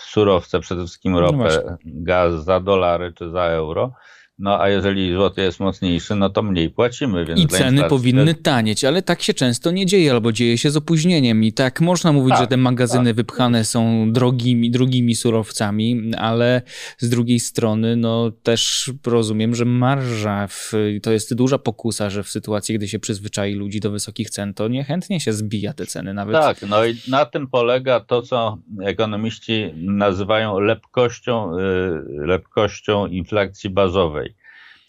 surowce, 0.00 0.60
przede 0.60 0.82
wszystkim 0.82 1.12
no 1.12 1.20
ropę, 1.20 1.62
no 1.66 1.76
gaz 1.84 2.44
za 2.44 2.60
dolary 2.60 3.12
czy 3.12 3.30
za 3.30 3.42
euro 3.44 3.92
no 4.38 4.60
a 4.60 4.68
jeżeli 4.68 5.12
złoty 5.12 5.42
jest 5.42 5.60
mocniejszy, 5.60 6.14
no 6.14 6.30
to 6.30 6.42
mniej 6.42 6.70
płacimy. 6.70 7.24
Więc 7.24 7.40
I 7.40 7.46
ceny 7.46 7.84
powinny 7.84 8.34
tanieć, 8.34 8.84
ale 8.84 9.02
tak 9.02 9.22
się 9.22 9.34
często 9.34 9.70
nie 9.70 9.86
dzieje, 9.86 10.12
albo 10.12 10.32
dzieje 10.32 10.58
się 10.58 10.70
z 10.70 10.76
opóźnieniem. 10.76 11.44
I 11.44 11.52
tak 11.52 11.80
można 11.80 12.12
mówić, 12.12 12.30
tak, 12.30 12.40
że 12.40 12.46
te 12.46 12.56
magazyny 12.56 13.10
tak. 13.10 13.16
wypchane 13.16 13.64
są 13.64 14.12
drogimi, 14.12 14.70
drugimi 14.70 15.14
surowcami, 15.14 16.12
ale 16.18 16.62
z 16.98 17.08
drugiej 17.08 17.40
strony, 17.40 17.96
no 17.96 18.30
też 18.42 18.92
rozumiem, 19.06 19.54
że 19.54 19.64
marża 19.64 20.46
w, 20.46 20.72
to 21.02 21.12
jest 21.12 21.34
duża 21.34 21.58
pokusa, 21.58 22.10
że 22.10 22.22
w 22.22 22.28
sytuacji, 22.28 22.74
gdy 22.74 22.88
się 22.88 22.98
przyzwyczai 22.98 23.54
ludzi 23.54 23.80
do 23.80 23.90
wysokich 23.90 24.30
cen, 24.30 24.54
to 24.54 24.68
niechętnie 24.68 25.20
się 25.20 25.32
zbija 25.32 25.72
te 25.72 25.86
ceny 25.86 26.14
nawet. 26.14 26.36
Tak, 26.36 26.62
no 26.68 26.86
i 26.86 26.94
na 27.08 27.24
tym 27.24 27.46
polega 27.46 28.00
to, 28.00 28.22
co 28.22 28.58
ekonomiści 28.84 29.72
nazywają 29.76 30.58
lepkością, 30.58 31.58
y, 31.58 32.26
lepkością 32.26 33.06
inflacji 33.06 33.70
bazowej. 33.70 34.25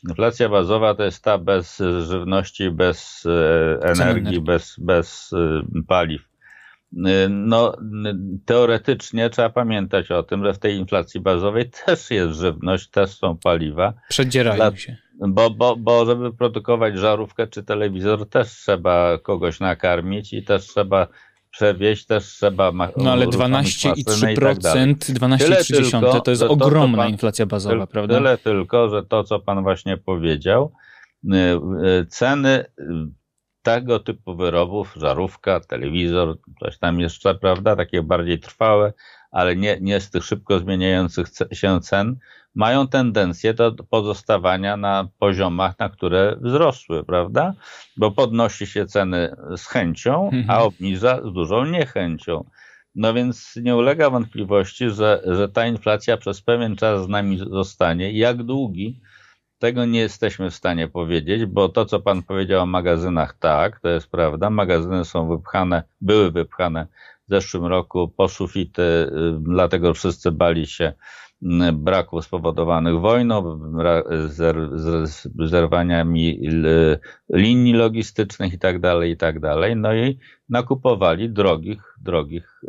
Inflacja 0.10 0.50
bazowa 0.50 0.96
to 0.96 1.04
jest 1.04 1.24
ta 1.24 1.38
bez 1.38 1.78
żywności, 2.08 2.72
bez 2.72 3.26
e, 3.26 3.80
energii, 3.82 4.42
bez, 4.42 4.76
bez 4.80 5.34
e, 5.34 5.62
paliw. 5.88 6.22
E, 7.06 7.30
no, 7.30 7.78
teoretycznie 8.46 9.30
trzeba 9.30 9.50
pamiętać 9.50 10.12
o 10.12 10.24
tym, 10.24 10.46
że 10.46 10.54
w 10.54 10.60
tej 10.60 10.76
inflacji 10.76 11.20
bazowej 11.20 11.70
też 11.86 12.12
jest 12.12 12.40
żywność, 12.40 12.90
też 12.90 13.10
są 13.10 13.38
paliwa. 13.38 13.94
Przedzierają 14.10 14.56
Dla, 14.56 14.76
się. 14.76 14.98
Bo, 15.28 15.50
bo, 15.50 15.76
bo 15.76 16.06
żeby 16.06 16.34
produkować 16.34 16.98
żarówkę 16.98 17.48
czy 17.48 17.64
telewizor, 17.64 18.30
też 18.30 18.48
trzeba 18.48 19.18
kogoś 19.18 19.60
nakarmić 19.60 20.34
i 20.34 20.44
też 20.44 20.68
trzeba 20.68 21.08
przewieźć 21.58 22.06
też 22.06 22.26
trzeba. 22.26 22.72
No 22.98 23.12
ale 23.12 23.28
12,3%, 23.28 24.40
tak 24.42 24.58
12,3% 24.60 26.22
to 26.22 26.32
jest 26.32 26.44
ogromna 26.44 26.98
pan, 26.98 27.10
inflacja 27.10 27.46
bazowa, 27.46 27.76
tyle, 27.76 27.88
prawda? 27.88 28.16
Tyle 28.16 28.38
tylko, 28.38 28.90
że 28.90 29.04
to, 29.04 29.24
co 29.24 29.40
pan 29.40 29.64
właśnie 29.64 29.98
powiedział, 29.98 30.72
y, 31.24 31.38
y, 32.02 32.06
ceny 32.06 32.66
y, 32.80 32.84
tego 33.62 34.00
typu 34.00 34.36
wyrobów, 34.36 34.94
żarówka, 34.96 35.60
telewizor, 35.60 36.38
coś 36.60 36.78
tam 36.78 37.00
jeszcze, 37.00 37.36
prawda, 37.36 37.76
takie 37.76 38.04
bardziej 38.04 38.40
trwałe, 38.40 38.94
ale 39.32 39.56
nie, 39.56 39.78
nie 39.82 40.00
z 40.02 40.10
tych 40.10 40.24
szybko 40.24 40.60
zmieniających 40.60 41.28
się 41.52 41.80
cen, 41.82 42.16
mają 42.56 42.88
tendencję 42.88 43.54
do 43.54 43.72
pozostawania 43.72 44.78
na 44.78 45.08
poziomach, 45.20 45.80
na 45.80 45.90
które 45.90 46.38
wzrosły, 46.42 47.04
prawda? 47.04 47.54
Bo 47.98 48.12
podnosi 48.12 48.68
się 48.68 48.86
ceny 48.86 49.36
z 49.58 49.66
chęcią, 49.66 50.30
a 50.34 50.36
mhm. 50.36 50.62
obniża 50.62 51.22
z 51.30 51.34
dużą 51.34 51.66
niechęcią. 51.66 52.44
No 52.96 53.14
więc 53.14 53.56
nie 53.56 53.76
ulega 53.76 54.10
wątpliwości, 54.10 54.90
że, 54.90 55.22
że 55.26 55.50
ta 55.50 55.68
inflacja 55.68 56.18
przez 56.18 56.42
pewien 56.42 56.76
czas 56.76 57.06
z 57.06 57.08
nami 57.08 57.38
zostanie. 57.38 58.12
Jak 58.12 58.44
długi, 58.44 59.00
tego 59.60 59.86
nie 59.86 60.00
jesteśmy 60.00 60.52
w 60.52 60.56
stanie 60.56 60.88
powiedzieć, 60.88 61.46
bo 61.46 61.70
to, 61.70 61.86
co 61.86 62.00
pan 62.00 62.24
powiedział 62.24 62.64
o 62.64 62.66
magazynach, 62.66 63.38
tak, 63.40 63.80
to 63.80 63.90
jest 63.90 64.12
prawda. 64.12 64.50
Magazyny 64.50 65.06
są 65.06 65.30
wypchane, 65.30 65.84
były 66.02 66.32
wypchane 66.32 66.88
w 67.28 67.30
zeszłym 67.30 67.66
roku 67.66 68.08
po 68.08 68.30
sufity, 68.30 68.82
y, 68.82 69.10
dlatego 69.40 69.94
wszyscy 69.94 70.32
bali 70.32 70.68
się 70.68 70.94
braków 71.74 72.26
spowodowanych 72.26 73.00
wojną, 73.00 73.60
zerwaniami 75.46 76.40
linii 77.34 77.74
logistycznych 77.74 78.54
i 78.54 78.60
tak 78.60 78.80
dalej, 78.80 79.12
i 79.12 79.18
tak. 79.18 79.36
No 79.76 79.96
i 79.96 80.20
nakupowali 80.50 81.30
drogich, 81.30 81.96
drogich 82.02 82.62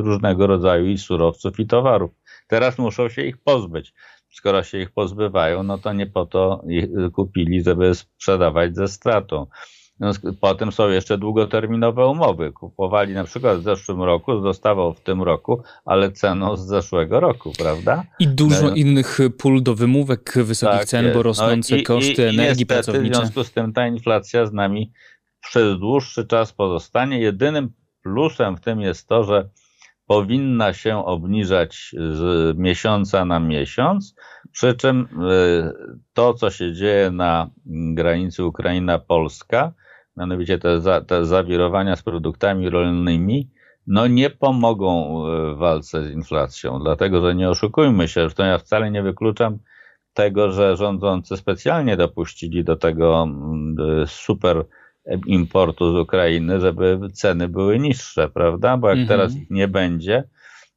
różnego 0.00 0.46
rodzaju 0.46 0.86
i 0.86 0.98
surowców 0.98 1.60
i 1.60 1.66
towarów. 1.66 2.10
Teraz 2.46 2.78
muszą 2.78 3.08
się 3.08 3.22
ich 3.22 3.38
pozbyć. 3.38 3.94
Skoro 4.30 4.62
się 4.62 4.78
ich 4.78 4.90
pozbywają, 4.90 5.62
no 5.62 5.78
to 5.78 5.92
nie 5.92 6.06
po 6.06 6.26
to 6.26 6.64
kupili, 7.12 7.62
żeby 7.62 7.94
sprzedawać 7.94 8.76
ze 8.76 8.88
stratą. 8.88 9.46
Potem 10.40 10.72
są 10.72 10.88
jeszcze 10.88 11.18
długoterminowe 11.18 12.06
umowy. 12.06 12.52
Kupowali 12.52 13.14
na 13.14 13.24
przykład 13.24 13.58
w 13.58 13.62
zeszłym 13.62 14.02
roku, 14.02 14.40
dostawał 14.40 14.94
w 14.94 15.00
tym 15.00 15.22
roku, 15.22 15.62
ale 15.84 16.12
ceną 16.12 16.56
z 16.56 16.66
zeszłego 16.66 17.20
roku, 17.20 17.52
prawda? 17.58 18.04
I 18.18 18.28
dużo 18.28 18.62
no, 18.62 18.74
innych 18.74 19.18
pól 19.38 19.62
do 19.62 19.74
wymówek 19.74 20.34
wysokich 20.36 20.78
tak 20.78 20.88
cen, 20.88 21.04
bo 21.04 21.14
no 21.14 21.22
rosnące 21.22 21.74
no 21.74 21.80
i, 21.80 21.82
koszty 21.82 22.22
i, 22.22 22.38
energii 22.38 22.66
pracowniczej. 22.66 23.10
W 23.10 23.16
związku 23.16 23.44
z 23.44 23.52
tym 23.52 23.72
ta 23.72 23.86
inflacja 23.86 24.46
z 24.46 24.52
nami 24.52 24.92
przez 25.40 25.78
dłuższy 25.78 26.26
czas 26.26 26.52
pozostanie. 26.52 27.20
Jedynym 27.20 27.72
plusem 28.02 28.56
w 28.56 28.60
tym 28.60 28.80
jest 28.80 29.08
to, 29.08 29.24
że 29.24 29.48
powinna 30.06 30.72
się 30.72 31.04
obniżać 31.04 31.94
z 31.98 32.58
miesiąca 32.58 33.24
na 33.24 33.40
miesiąc, 33.40 34.14
przy 34.52 34.74
czym 34.74 35.00
y, 35.00 35.96
to, 36.12 36.34
co 36.34 36.50
się 36.50 36.72
dzieje 36.72 37.10
na 37.10 37.50
granicy 37.66 38.44
Ukraina-Polska, 38.44 39.72
mianowicie 40.16 40.58
te, 40.58 40.80
za, 40.80 41.00
te 41.00 41.26
zawirowania 41.26 41.96
z 41.96 42.02
produktami 42.02 42.70
rolnymi, 42.70 43.50
no 43.86 44.06
nie 44.06 44.30
pomogą 44.30 45.22
w 45.54 45.58
walce 45.58 46.04
z 46.04 46.10
inflacją, 46.10 46.78
dlatego 46.78 47.22
że 47.22 47.34
nie 47.34 47.50
oszukujmy 47.50 48.08
się, 48.08 48.28
to 48.30 48.44
ja 48.44 48.58
wcale 48.58 48.90
nie 48.90 49.02
wykluczam 49.02 49.58
tego, 50.14 50.52
że 50.52 50.76
rządzący 50.76 51.36
specjalnie 51.36 51.96
dopuścili 51.96 52.64
do 52.64 52.76
tego 52.76 53.22
mm, 53.22 53.76
super 54.06 54.64
importu 55.26 55.92
z 55.92 55.96
Ukrainy, 55.96 56.60
żeby 56.60 56.98
ceny 57.12 57.48
były 57.48 57.78
niższe, 57.78 58.28
prawda? 58.28 58.76
Bo 58.76 58.88
jak 58.88 58.98
mhm. 58.98 59.08
teraz 59.08 59.36
ich 59.36 59.50
nie 59.50 59.68
będzie, 59.68 60.24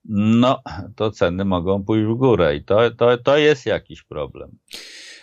no 0.10 0.62
to 0.96 1.12
ceny 1.12 1.46
mogą 1.46 1.84
pójść 1.84 2.06
w 2.06 2.16
górę 2.16 2.56
i 2.56 2.64
to, 2.64 2.92
to, 2.92 3.18
to 3.18 3.38
jest 3.38 3.66
jakiś 3.66 4.04
problem. 4.04 4.58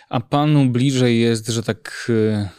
A 0.09 0.19
panu 0.19 0.65
bliżej 0.65 1.19
jest, 1.19 1.47
że 1.47 1.63
tak 1.63 2.07
y, 2.09 2.49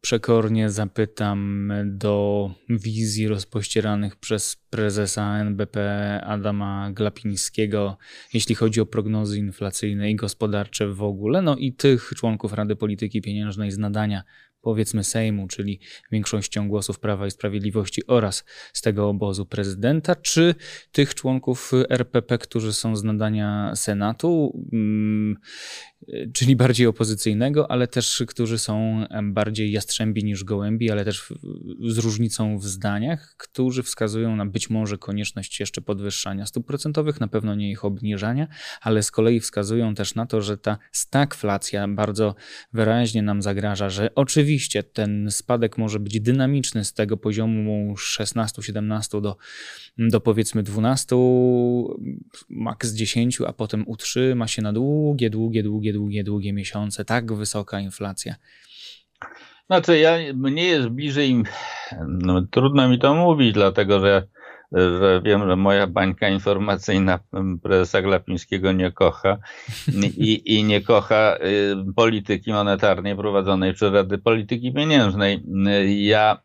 przekornie 0.00 0.70
zapytam 0.70 1.72
do 1.84 2.50
wizji 2.68 3.28
rozpościeranych 3.28 4.16
przez 4.16 4.56
prezesa 4.70 5.38
NBP 5.38 6.20
Adama 6.26 6.90
Glapińskiego, 6.92 7.98
jeśli 8.34 8.54
chodzi 8.54 8.80
o 8.80 8.86
prognozy 8.86 9.38
inflacyjne 9.38 10.10
i 10.10 10.16
gospodarcze 10.16 10.88
w 10.88 11.02
ogóle, 11.02 11.42
no 11.42 11.56
i 11.56 11.72
tych 11.72 12.12
członków 12.16 12.52
Rady 12.52 12.76
Polityki 12.76 13.22
Pieniężnej 13.22 13.70
z 13.70 13.78
nadania 13.78 14.22
powiedzmy 14.62 15.04
Sejmu, 15.04 15.48
czyli 15.48 15.80
większością 16.12 16.68
głosów 16.68 17.00
Prawa 17.00 17.26
i 17.26 17.30
Sprawiedliwości 17.30 18.06
oraz 18.06 18.44
z 18.72 18.82
tego 18.82 19.08
obozu 19.08 19.46
prezydenta, 19.46 20.16
czy 20.16 20.54
tych 20.92 21.14
członków 21.14 21.72
RPP, 21.88 22.38
którzy 22.38 22.72
są 22.72 22.96
z 22.96 23.04
nadania 23.04 23.72
Senatu, 23.74 24.62
mm, 24.72 25.36
czyli 26.32 26.56
bardziej 26.56 26.86
opozycyjnego, 26.86 27.70
ale 27.70 27.88
też 27.88 28.24
którzy 28.28 28.58
są 28.58 29.04
bardziej 29.22 29.72
jastrzębi 29.72 30.24
niż 30.24 30.44
gołębi, 30.44 30.90
ale 30.90 31.04
też 31.04 31.34
z 31.88 31.98
różnicą 31.98 32.58
w 32.58 32.64
zdaniach, 32.64 33.34
którzy 33.36 33.82
wskazują 33.82 34.36
na 34.36 34.46
być 34.46 34.70
może 34.70 34.98
konieczność 34.98 35.60
jeszcze 35.60 35.80
podwyższania 35.80 36.46
stóp 36.46 36.66
procentowych, 36.66 37.20
na 37.20 37.28
pewno 37.28 37.54
nie 37.54 37.70
ich 37.70 37.84
obniżania, 37.84 38.48
ale 38.80 39.02
z 39.02 39.10
kolei 39.10 39.40
wskazują 39.40 39.94
też 39.94 40.14
na 40.14 40.26
to, 40.26 40.42
że 40.42 40.58
ta 40.58 40.78
stagflacja 40.92 41.88
bardzo 41.88 42.34
wyraźnie 42.72 43.22
nam 43.22 43.42
zagraża, 43.42 43.90
że 43.90 44.14
oczywiście 44.14 44.82
ten 44.82 45.30
spadek 45.30 45.78
może 45.78 46.00
być 46.00 46.20
dynamiczny 46.20 46.84
z 46.84 46.92
tego 46.92 47.16
poziomu 47.16 47.94
16-17 47.94 49.20
do, 49.20 49.36
do 49.98 50.20
powiedzmy 50.20 50.62
12, 50.62 51.16
maks 52.48 52.92
10, 52.92 53.40
a 53.46 53.52
potem 53.52 53.84
utrzyma 53.88 54.48
się 54.48 54.62
na 54.62 54.72
długie, 54.72 55.30
długie, 55.30 55.62
długie, 55.62 55.89
długie, 55.92 56.24
długie 56.24 56.52
miesiące. 56.52 57.04
Tak 57.04 57.32
wysoka 57.32 57.80
inflacja. 57.80 58.34
Znaczy, 59.66 59.98
ja, 59.98 60.16
mnie 60.34 60.64
jest 60.64 60.88
bliżej, 60.88 61.42
no, 62.08 62.42
trudno 62.50 62.88
mi 62.88 62.98
to 62.98 63.14
mówić, 63.14 63.52
dlatego 63.52 64.00
że 64.00 64.26
że 64.72 65.20
wiem, 65.24 65.48
że 65.48 65.56
moja 65.56 65.86
bańka 65.86 66.28
informacyjna 66.28 67.18
prezesa 67.62 68.02
Glapińskiego 68.02 68.72
nie 68.72 68.92
kocha 68.92 69.38
i, 70.16 70.56
i 70.56 70.64
nie 70.64 70.80
kocha 70.80 71.36
y, 71.36 71.92
polityki 71.96 72.52
monetarnej 72.52 73.16
prowadzonej 73.16 73.74
przez 73.74 73.92
Rady 73.92 74.18
Polityki 74.18 74.72
Pieniężnej. 74.72 75.42
Ja, 75.86 76.42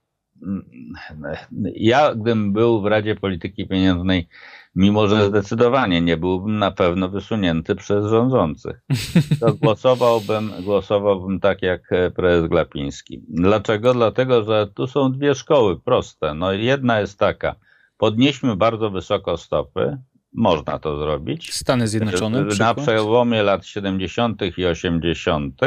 ja 1.76 2.16
gdybym 2.16 2.54
był 2.54 2.82
w 2.82 2.86
Radzie 2.86 3.16
Polityki 3.16 3.68
Pieniężnej, 3.68 4.28
mimo 4.76 5.08
że 5.08 5.28
zdecydowanie 5.28 6.02
nie 6.02 6.18
byłbym 6.18 6.60
na 6.60 6.72
pewno 6.72 7.10
wysunięty 7.10 7.76
przez 7.76 8.06
rządzących, 8.06 8.82
to 9.40 9.54
głosowałbym, 9.54 10.52
głosowałbym 10.64 11.40
tak 11.40 11.62
jak 11.62 11.90
prezes 12.16 12.50
Glapiński. 12.50 13.22
Dlaczego? 13.30 13.94
Dlatego, 13.94 14.44
że 14.44 14.68
tu 14.76 14.88
są 14.88 15.12
dwie 15.12 15.36
szkoły 15.36 15.80
proste. 15.80 16.34
No 16.34 16.54
jedna 16.54 17.00
jest 17.00 17.20
taka, 17.20 17.56
podnieśmy 17.98 18.56
bardzo 18.56 18.90
wysoko 18.90 19.38
stopy, 19.38 19.98
można 20.34 20.80
to 20.80 21.00
zrobić. 21.00 21.54
Stany 21.54 21.88
Zjednoczone. 21.88 22.42
Na 22.42 22.50
przykład? 22.50 22.78
przełomie 22.78 23.44
lat 23.44 23.66
70. 23.66 24.42
i 24.58 24.66
80. 24.66 25.62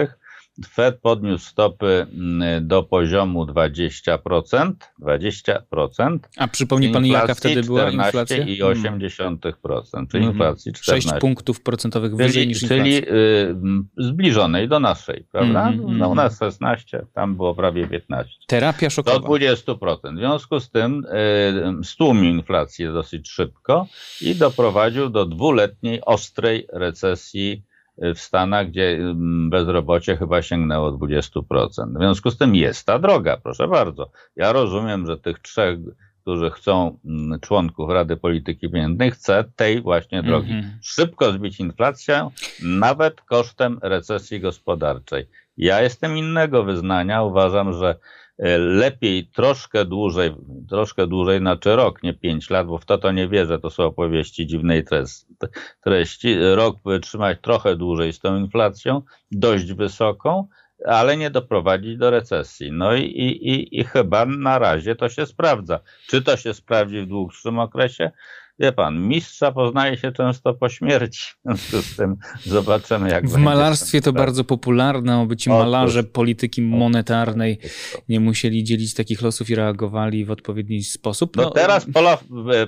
Fed 0.66 1.00
podniósł 1.00 1.50
stopy 1.50 2.06
mm, 2.12 2.68
do 2.68 2.82
poziomu 2.82 3.44
20%, 3.44 4.72
20%. 5.00 6.18
A 6.36 6.48
przypomni 6.48 6.88
pan, 6.88 7.06
jaka 7.06 7.34
wtedy 7.34 7.62
była 7.62 7.90
inflacja? 7.90 8.36
i 8.36 8.60
0,8%, 8.60 10.08
czyli 10.10 10.24
mm. 10.24 10.34
inflacji 10.34 10.72
14. 10.72 11.08
6 11.08 11.20
punktów 11.20 11.60
procentowych 11.62 12.16
wyżej 12.16 12.32
czyli, 12.32 12.46
niż 12.46 12.62
inflacja. 12.62 12.84
Czyli 12.84 12.96
y, 12.96 13.54
zbliżonej 13.96 14.68
do 14.68 14.80
naszej, 14.80 15.24
prawda? 15.32 15.68
Mm, 15.68 15.98
no, 15.98 16.08
u 16.08 16.14
nas 16.14 16.38
16, 16.38 17.06
tam 17.14 17.36
było 17.36 17.54
prawie 17.54 17.88
15. 17.88 18.34
Terapia 18.46 18.90
szokowa. 18.90 19.18
Do 19.18 19.26
20%. 19.26 20.14
W 20.14 20.18
związku 20.18 20.60
z 20.60 20.70
tym 20.70 21.04
y, 21.80 21.84
stłumił 21.84 22.30
inflację 22.30 22.92
dosyć 22.92 23.28
szybko 23.30 23.86
i 24.20 24.34
doprowadził 24.34 25.10
do 25.10 25.26
dwuletniej 25.26 26.00
ostrej 26.04 26.66
recesji 26.72 27.67
w 28.14 28.18
Stanach, 28.18 28.68
gdzie 28.68 28.96
mm, 28.96 29.50
bezrobocie 29.50 30.16
chyba 30.16 30.42
sięgnęło 30.42 30.92
20%. 30.92 31.42
W 31.94 31.98
związku 31.98 32.30
z 32.30 32.38
tym 32.38 32.54
jest 32.54 32.86
ta 32.86 32.98
droga, 32.98 33.36
proszę 33.36 33.68
bardzo. 33.68 34.10
Ja 34.36 34.52
rozumiem, 34.52 35.06
że 35.06 35.18
tych 35.18 35.38
trzech, 35.38 35.78
którzy 36.22 36.50
chcą 36.50 36.98
mm, 37.04 37.40
członków 37.40 37.90
Rady 37.90 38.16
Polityki 38.16 38.70
Pieniężnej, 38.70 39.10
chce 39.10 39.44
tej 39.56 39.82
właśnie 39.82 40.22
drogi. 40.22 40.52
Mm 40.52 40.64
-hmm. 40.64 40.68
Szybko 40.82 41.32
zbić 41.32 41.60
inflację, 41.60 42.30
nawet 42.62 43.20
kosztem 43.20 43.78
recesji 43.82 44.40
gospodarczej. 44.40 45.28
Ja 45.56 45.82
jestem 45.82 46.16
innego 46.16 46.64
wyznania. 46.64 47.22
Uważam, 47.22 47.72
że 47.72 47.96
lepiej 48.58 49.26
troszkę 49.26 49.84
dłużej, 49.84 50.34
troszkę 50.68 51.06
dłużej, 51.06 51.38
znaczy 51.38 51.76
rok, 51.76 52.02
nie 52.02 52.14
pięć 52.14 52.50
lat, 52.50 52.66
bo 52.66 52.78
w 52.78 52.84
to 52.84 52.98
to 52.98 53.12
nie 53.12 53.28
wierzę, 53.28 53.58
to 53.58 53.70
są 53.70 53.84
opowieści 53.84 54.46
dziwnej 54.46 54.84
treści. 55.84 56.36
Rok 56.54 56.76
wytrzymać 56.84 57.38
trochę 57.42 57.76
dłużej 57.76 58.12
z 58.12 58.18
tą 58.18 58.36
inflacją, 58.36 59.02
dość 59.30 59.72
wysoką, 59.72 60.48
ale 60.86 61.16
nie 61.16 61.30
doprowadzić 61.30 61.96
do 61.96 62.10
recesji. 62.10 62.72
No 62.72 62.94
i, 62.94 63.02
i, 63.02 63.80
i 63.80 63.84
chyba 63.84 64.26
na 64.26 64.58
razie 64.58 64.96
to 64.96 65.08
się 65.08 65.26
sprawdza. 65.26 65.80
Czy 66.06 66.22
to 66.22 66.36
się 66.36 66.54
sprawdzi 66.54 67.00
w 67.00 67.06
dłuższym 67.06 67.58
okresie? 67.58 68.10
Wie 68.58 68.72
pan, 68.72 69.08
mistrza 69.08 69.52
poznaje 69.52 69.96
się 69.96 70.12
często 70.12 70.54
po 70.54 70.68
śmierci. 70.68 71.22
W 71.22 71.42
związku 71.44 71.82
z 71.82 71.96
tym 71.96 72.16
zobaczymy, 72.44 73.10
jak 73.10 73.28
W 73.28 73.36
malarstwie 73.36 74.00
to 74.00 74.12
bardzo 74.12 74.44
popularne, 74.44 75.14
aby 75.14 75.36
ci 75.36 75.50
malarze 75.50 76.04
polityki 76.04 76.62
monetarnej 76.62 77.58
nie 78.08 78.20
musieli 78.20 78.64
dzielić 78.64 78.94
takich 78.94 79.22
losów 79.22 79.50
i 79.50 79.54
reagowali 79.54 80.24
w 80.24 80.30
odpowiedni 80.30 80.82
sposób. 80.82 81.36
No, 81.36 81.42
no 81.42 81.50
teraz 81.50 81.86
Paul, 81.94 82.06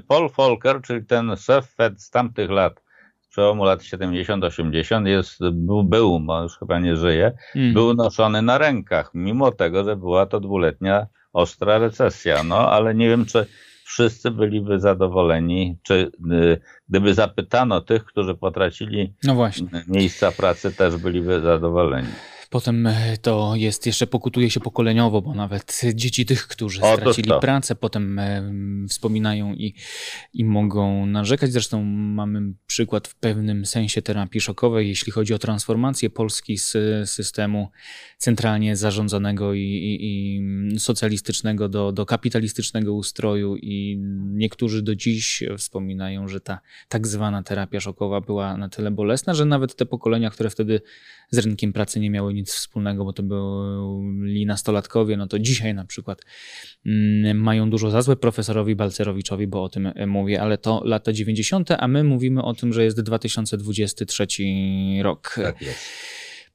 Paul 0.09 0.31
Volcker, 0.37 0.83
czyli 0.83 1.07
ten 1.07 1.37
szef 1.37 1.67
Fed 1.75 2.03
z 2.03 2.11
tamtych 2.11 2.51
lat, 2.51 2.83
przełomu 3.31 3.65
lat 3.65 3.81
70-80 3.81 5.07
jest, 5.07 5.39
był, 5.53 5.85
był, 5.85 6.21
bo 6.21 6.43
już 6.43 6.59
chyba 6.59 6.79
nie 6.79 6.97
żyje, 6.97 7.33
mm. 7.55 7.73
był 7.73 7.95
noszony 7.95 8.43
na 8.43 8.59
rękach, 8.59 9.11
mimo 9.15 9.53
tego, 9.53 9.85
że 9.85 9.97
była 9.97 10.27
to 10.27 10.41
dwuletnia 10.41 11.07
ostra 11.33 11.79
recesja. 11.79 12.43
No, 12.43 12.71
ale 12.71 12.95
nie 12.95 13.09
wiem, 13.09 13.27
czy 13.27 13.47
wszyscy 13.91 14.31
byliby 14.31 14.81
zadowoleni, 14.81 15.79
czy 15.83 16.13
y, 16.33 16.61
gdyby 16.89 17.15
zapytano 17.15 17.81
tych, 17.81 18.05
którzy 18.05 18.35
potracili 18.35 19.15
no 19.25 19.51
miejsca 19.89 20.33
pracy, 20.33 20.73
też 20.73 20.97
byliby 20.97 21.41
zadowoleni. 21.41 22.09
Potem 22.51 22.87
e, 22.87 23.17
to 23.23 23.53
jest 23.57 23.87
jeszcze 23.87 24.07
pokutuje 24.07 24.51
się 24.51 24.61
pokoleniowo, 24.61 25.23
bo 25.23 25.35
nawet 25.35 25.81
dzieci 25.95 26.27
tych, 26.27 26.49
którzy 26.49 26.81
stracili 26.81 27.31
pracę, 27.41 27.75
potem 27.75 28.19
e, 28.19 28.53
wspominają 28.89 29.55
i, 29.55 29.75
i 30.35 30.45
mogą 30.45 31.07
narzekać. 31.07 31.53
Zresztą 31.53 31.85
mamy 31.85 32.53
przykład 32.67 33.09
w 33.09 33.15
pewnym 33.15 33.67
sensie 33.67 34.03
terapii 34.03 34.41
szokowej, 34.41 34.89
jeśli 34.89 35.13
chodzi 35.13 35.35
o 35.35 35.39
transformację 35.39 36.11
Polski 36.11 36.59
z 36.59 36.77
systemu 37.11 37.69
centralnie 38.19 38.77
zarządzanego 38.77 39.55
i, 39.55 39.61
i, 39.61 39.99
i 40.01 40.81
socjalistycznego 40.81 41.69
do, 41.69 41.93
do 41.93 42.07
kapitalistycznego 42.07 42.95
ustroju 42.95 43.57
i 43.57 43.99
niektórzy 44.33 44.83
do 44.83 44.95
dziś 44.95 45.43
wspominają, 45.59 46.29
że 46.29 46.41
ta 46.41 46.61
tak 46.89 47.07
zwana 47.07 47.43
terapia 47.43 47.81
szokowa 47.81 48.21
była 48.21 48.57
na 48.57 48.69
tyle 48.69 48.91
bolesna, 48.91 49.35
że 49.35 49.45
nawet 49.45 49.77
te 49.77 49.87
pokolenia, 49.87 50.31
które 50.31 50.51
wtedy 50.51 50.81
z 51.31 51.39
rynkiem 51.39 51.73
pracy 51.73 52.01
nie 52.01 52.11
miały 52.11 52.35
nic 52.35 52.53
wspólnego, 52.53 53.05
bo 53.05 53.13
to 53.13 53.23
byli 53.23 54.47
nastolatkowie, 54.47 55.17
no 55.17 55.27
to 55.27 55.39
dzisiaj 55.39 55.75
na 55.75 55.85
przykład 55.85 56.23
mm, 56.87 57.41
mają 57.41 57.71
dużo 57.71 57.91
za 57.91 58.03
złe 58.03 58.17
profesorowi 58.17 58.77
Balcerowiczowi, 58.77 59.47
bo 59.47 59.63
o 59.63 59.69
tym 59.69 59.93
e, 59.95 60.07
mówię, 60.07 60.43
ale 60.43 60.59
to 60.59 60.83
lata 60.85 61.13
90., 61.13 61.71
a 61.71 61.89
my 61.89 62.05
mówimy 62.05 62.43
o 62.43 62.55
tym, 62.55 62.73
że 62.73 62.85
jest 62.85 63.01
2023 63.01 64.27
rok. 65.03 65.35
Tak 65.43 65.63
jest. 65.63 65.79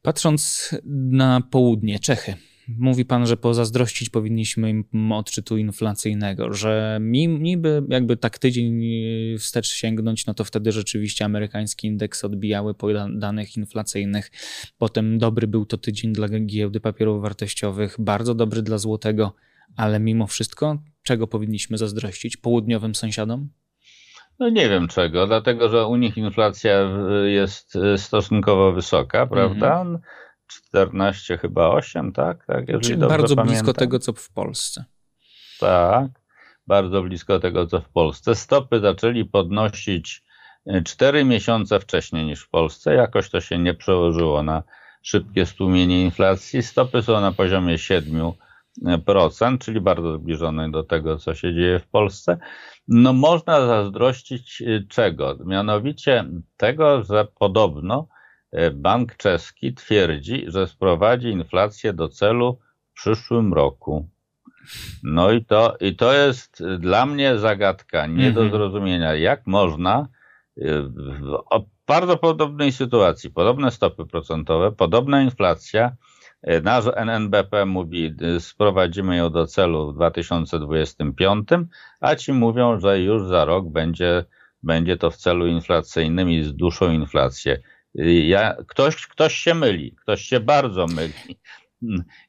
Patrząc 0.02 0.72
na 0.86 1.42
południe, 1.52 2.00
Czechy, 2.00 2.36
Mówi 2.68 3.06
pan, 3.06 3.28
że 3.28 3.38
pozazdrościć 3.38 4.10
powinniśmy 4.10 4.70
im 4.70 5.12
odczytu 5.12 5.58
inflacyjnego, 5.58 6.54
że 6.54 7.00
niby 7.40 7.84
jakby 7.90 8.18
tak 8.18 8.38
tydzień 8.40 8.82
wstecz 9.38 9.68
sięgnąć, 9.68 10.26
no 10.26 10.34
to 10.34 10.44
wtedy 10.44 10.72
rzeczywiście 10.72 11.26
amerykański 11.26 11.88
indeks 11.88 12.26
odbijały 12.26 12.74
po 12.74 12.88
danych 13.10 13.58
inflacyjnych. 13.58 14.32
Potem 14.78 15.18
dobry 15.18 15.48
był 15.48 15.66
to 15.66 15.78
tydzień 15.78 16.14
dla 16.14 16.28
giełdy 16.28 16.80
papierów 16.80 17.22
wartościowych, 17.22 17.96
bardzo 18.00 18.36
dobry 18.36 18.62
dla 18.62 18.78
złotego, 18.78 19.34
ale 19.76 20.00
mimo 20.00 20.28
wszystko 20.28 20.78
czego 21.04 21.28
powinniśmy 21.28 21.78
zazdrościć 21.78 22.38
południowym 22.38 22.96
sąsiadom? 22.96 23.50
No 24.40 24.50
nie 24.50 24.70
wiem 24.70 24.88
czego, 24.88 25.28
dlatego 25.28 25.70
że 25.70 25.88
u 25.88 25.96
nich 25.96 26.18
inflacja 26.18 26.90
jest 27.26 27.78
stosunkowo 27.98 28.72
wysoka, 28.72 29.28
prawda? 29.28 29.82
Mm 29.82 29.94
-hmm. 29.94 30.00
14 30.48 31.38
chyba 31.38 31.70
8, 31.70 32.12
tak? 32.12 32.46
tak 32.46 32.66
Czyli 32.82 32.98
bardzo 32.98 33.36
pamiętam. 33.36 33.48
blisko 33.48 33.74
tego, 33.74 34.00
co 34.00 34.14
w 34.14 34.30
Polsce. 34.30 34.86
Tak, 35.60 36.08
bardzo 36.68 37.04
blisko 37.04 37.40
tego, 37.40 37.68
co 37.68 37.82
w 37.82 37.90
Polsce. 37.90 38.36
Stopy 38.36 38.80
zaczęli 38.80 39.26
podnosić 39.26 40.24
4 40.86 41.20
e, 41.20 41.26
miesiące 41.26 41.80
wcześniej 41.80 42.26
niż 42.26 42.42
w 42.42 42.50
Polsce. 42.50 42.94
Jakoś 42.94 43.30
to 43.30 43.42
się 43.42 43.60
nie 43.60 43.74
przełożyło 43.74 44.44
na 44.44 44.64
szybkie 45.02 45.46
stłumienie 45.46 46.04
inflacji. 46.04 46.64
Stopy 46.64 47.02
są 47.02 47.22
na 47.22 47.32
poziomie 47.32 47.78
7%, 47.78 49.58
czyli 49.60 49.82
bardzo 49.82 50.18
zbliżone 50.18 50.72
do 50.72 50.84
tego, 50.84 51.18
co 51.18 51.36
się 51.36 51.54
dzieje 51.54 51.80
w 51.80 51.88
Polsce. 51.88 52.38
No 52.88 53.14
można 53.14 53.68
zazdrościć 53.68 54.62
e, 54.62 54.84
czego? 54.90 55.38
Mianowicie 55.46 56.26
tego, 56.58 57.04
że 57.04 57.28
podobno 57.40 58.08
E, 58.08 58.15
bank 58.74 59.18
czeski 59.18 59.74
twierdzi, 59.74 60.46
że 60.48 60.68
sprowadzi 60.68 61.28
inflację 61.28 61.94
do 61.94 62.10
celu 62.10 62.60
przyszłym 62.94 63.54
roku. 63.54 64.10
No 65.04 65.32
i 65.32 65.46
to, 65.46 65.76
i 65.80 65.96
to 65.96 66.14
jest 66.14 66.64
dla 66.80 67.06
mnie 67.06 67.38
zagadka 67.38 68.08
nie 68.08 68.32
do 68.32 68.42
mhm. 68.44 68.52
zrozumienia, 68.52 69.16
jak 69.16 69.48
można 69.48 70.08
w 70.58 71.66
bardzo 71.88 72.18
podobnej 72.18 72.72
sytuacji, 72.72 73.30
podobne 73.32 73.72
stopy 73.72 74.06
procentowe, 74.06 74.72
podobna 74.72 75.22
inflacja, 75.22 75.96
nasz 76.64 76.86
NNBP 76.96 77.66
mówi, 77.66 78.16
sprowadzimy 78.40 79.18
ją 79.18 79.30
do 79.30 79.48
celu 79.48 79.92
w 79.92 79.96
2025, 79.96 81.50
a 82.00 82.16
ci 82.16 82.34
mówią, 82.34 82.80
że 82.80 83.00
już 83.00 83.28
za 83.28 83.46
rok 83.46 83.70
będzie, 83.70 84.26
będzie 84.64 84.98
to 84.98 85.12
w 85.12 85.18
celu 85.18 85.48
inflacyjnym 85.48 86.30
i 86.30 86.44
zduszą 86.44 86.92
inflację. 86.92 87.62
Ja, 88.28 88.56
ktoś, 88.68 89.08
ktoś 89.08 89.36
się 89.36 89.54
myli, 89.54 89.92
ktoś 89.92 90.22
się 90.22 90.40
bardzo 90.40 90.88
myli. 90.88 91.38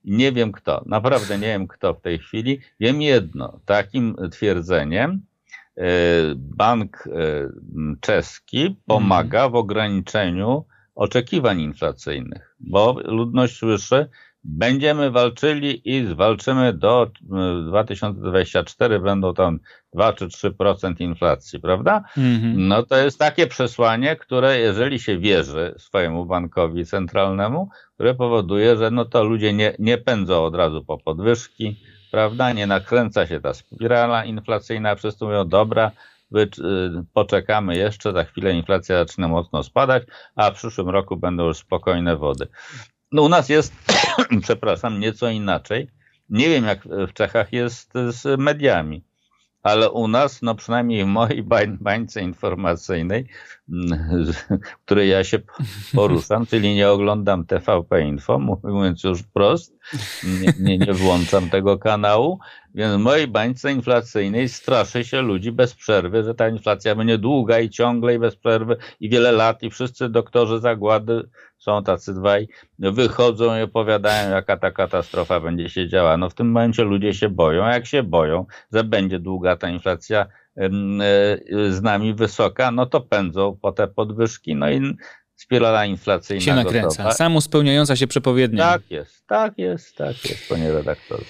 Nie 0.04 0.32
wiem 0.32 0.52
kto, 0.52 0.82
naprawdę 0.86 1.38
nie 1.38 1.46
wiem 1.46 1.68
kto 1.68 1.94
w 1.94 2.00
tej 2.00 2.18
chwili. 2.18 2.60
Wiem 2.80 3.02
jedno, 3.02 3.60
takim 3.64 4.16
twierdzeniem 4.30 5.20
e, 5.76 5.82
bank 6.36 7.06
e, 7.06 7.10
czeski 8.00 8.76
pomaga 8.86 9.48
w 9.48 9.54
ograniczeniu 9.54 10.64
oczekiwań 10.94 11.60
inflacyjnych, 11.60 12.56
bo 12.60 13.00
ludność 13.04 13.56
słyszy, 13.56 14.08
będziemy 14.48 15.10
walczyli 15.10 15.96
i 15.96 16.06
zwalczymy 16.06 16.72
do 16.72 17.10
2024, 17.68 18.94
e, 18.94 19.00
będą 19.00 19.34
tam 19.34 19.58
2 19.94 20.12
czy 20.12 20.28
3% 20.28 21.00
inflacji, 21.00 21.60
prawda? 21.60 22.02
Mhm. 22.16 22.68
No 22.68 22.82
to 22.82 22.96
jest 22.96 23.18
takie 23.18 23.46
przesłanie, 23.46 24.16
które 24.16 24.58
jeżeli 24.58 25.00
się 25.00 25.18
wierzy 25.18 25.74
swojemu 25.78 26.26
bankowi 26.26 26.86
centralnemu, 26.86 27.68
które 27.94 28.14
powoduje, 28.14 28.76
że 28.76 28.90
no 28.90 29.04
to 29.04 29.24
ludzie 29.24 29.52
nie, 29.52 29.74
nie 29.78 29.98
pędzą 29.98 30.44
od 30.44 30.54
razu 30.54 30.84
po 30.84 30.98
podwyżki, 30.98 31.80
prawda? 32.10 32.52
Nie 32.52 32.66
nakręca 32.66 33.26
się 33.26 33.40
ta 33.40 33.54
spirala 33.54 34.24
inflacyjna, 34.24 34.94
wszyscy 34.94 35.24
mówią, 35.24 35.48
dobra, 35.48 35.90
y, 36.36 36.50
poczekamy 37.12 37.76
jeszcze, 37.76 38.12
za 38.12 38.24
chwilę 38.24 38.52
inflacja 38.52 38.98
zaczyna 38.98 39.28
mocno 39.28 39.62
spadać, 39.62 40.02
a 40.34 40.50
w 40.50 40.54
przyszłym 40.54 40.88
roku 40.88 41.16
będą 41.16 41.46
już 41.46 41.56
spokojne 41.56 42.16
wody. 42.16 42.46
No 43.12 43.22
u 43.22 43.28
nas 43.28 43.48
jest, 43.48 43.74
przepraszam, 44.42 45.00
nieco 45.00 45.28
inaczej. 45.28 45.90
Nie 46.30 46.48
wiem, 46.48 46.64
jak 46.64 46.84
w 46.84 47.12
Czechach 47.12 47.52
jest 47.52 47.92
z 48.10 48.40
mediami 48.40 49.04
ale 49.66 49.90
u 49.90 50.08
nas, 50.08 50.42
no 50.42 50.54
przynajmniej 50.54 51.04
w 51.04 51.06
mojej 51.06 51.42
bańce 51.80 52.22
informacyjnej, 52.22 53.28
w 53.68 54.84
której 54.84 55.10
ja 55.10 55.24
się 55.24 55.38
poruszam, 55.94 56.46
czyli 56.46 56.74
nie 56.74 56.90
oglądam 56.90 57.46
TVP 57.46 58.00
Info, 58.02 58.38
mówiąc 58.62 59.04
już 59.04 59.22
wprost, 59.22 59.72
nie, 60.40 60.52
nie, 60.60 60.78
nie 60.78 60.92
włączam 60.92 61.50
tego 61.50 61.78
kanału, 61.78 62.38
więc 62.74 62.94
w 62.94 62.98
mojej 62.98 63.28
bańce 63.28 63.72
inflacyjnej 63.72 64.48
straszy 64.48 65.04
się 65.04 65.22
ludzi 65.22 65.52
bez 65.52 65.74
przerwy, 65.74 66.24
że 66.24 66.34
ta 66.34 66.48
inflacja 66.48 66.94
będzie 66.94 67.18
długa 67.18 67.60
i 67.60 67.70
ciągle 67.70 68.14
i 68.14 68.18
bez 68.18 68.36
przerwy 68.36 68.76
i 69.00 69.08
wiele 69.08 69.32
lat 69.32 69.62
i 69.62 69.70
wszyscy 69.70 70.08
doktorzy 70.08 70.60
zagłady 70.60 71.28
są 71.58 71.82
tacy 71.82 72.14
dwaj, 72.14 72.48
wychodzą 72.78 73.58
i 73.58 73.62
opowiadają, 73.62 74.30
jaka 74.30 74.56
ta 74.56 74.70
katastrofa 74.70 75.40
będzie 75.40 75.68
się 75.68 75.88
działa. 75.88 76.16
No 76.16 76.30
w 76.30 76.34
tym 76.34 76.46
momencie 76.46 76.84
ludzie 76.84 77.14
się 77.14 77.28
boją, 77.28 77.64
a 77.64 77.72
jak 77.72 77.86
się 77.86 78.02
boją, 78.02 78.46
że 78.72 78.84
będzie 78.84 79.18
długa 79.18 79.56
ta 79.56 79.68
inflacja 79.68 80.26
z 81.70 81.82
nami 81.82 82.14
wysoka, 82.14 82.70
no 82.70 82.86
to 82.86 83.00
pędzą 83.00 83.58
po 83.62 83.72
te 83.72 83.88
podwyżki, 83.88 84.56
no 84.56 84.70
i 84.70 84.96
spirala 85.34 85.86
inflacyjna 85.86 86.40
się 86.40 86.54
nakręca. 86.54 86.88
Gotowa. 86.88 87.12
Samo 87.12 87.40
spełniająca 87.40 87.96
się 87.96 88.06
przepowiednia. 88.06 88.64
Tak 88.64 88.90
jest, 88.90 89.26
tak 89.26 89.58
jest, 89.58 89.96
tak 89.96 90.24
jest, 90.24 90.48
panie 90.48 90.72
redaktorze. 90.72 91.24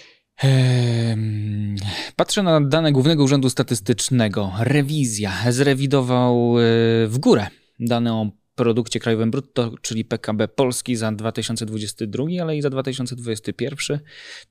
Patrzę 2.17 2.43
na 2.43 2.61
dane 2.61 2.93
Głównego 2.93 3.25
Urzędu 3.25 3.51
Statystycznego. 3.51 4.53
Rewizja 4.61 5.33
zrewidował 5.49 6.59
e, 6.59 6.63
w 7.07 7.19
górę 7.19 7.47
dane 7.81 8.15
o 8.15 8.31
produkcie 8.57 9.01
krajowym 9.01 9.31
brutto, 9.31 9.75
czyli 9.83 10.05
PKB 10.05 10.49
Polski 10.49 10.97
za 10.97 11.13
2022, 11.13 12.25
ale 12.43 12.57
i 12.57 12.63
za 12.63 12.71
2021. 12.71 13.99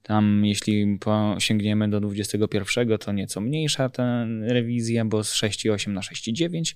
Tam 0.04 0.46
jeśli 0.46 1.00
sięgniemy 1.39 1.89
do 1.89 2.00
2021, 2.00 2.98
to 2.98 3.12
nieco 3.12 3.41
mniejsza 3.41 3.89
ta 3.89 4.26
rewizja, 4.41 5.06
bo 5.06 5.24
z 5.24 5.34
6,8 5.34 5.89
na 5.89 6.02
6,9. 6.02 6.76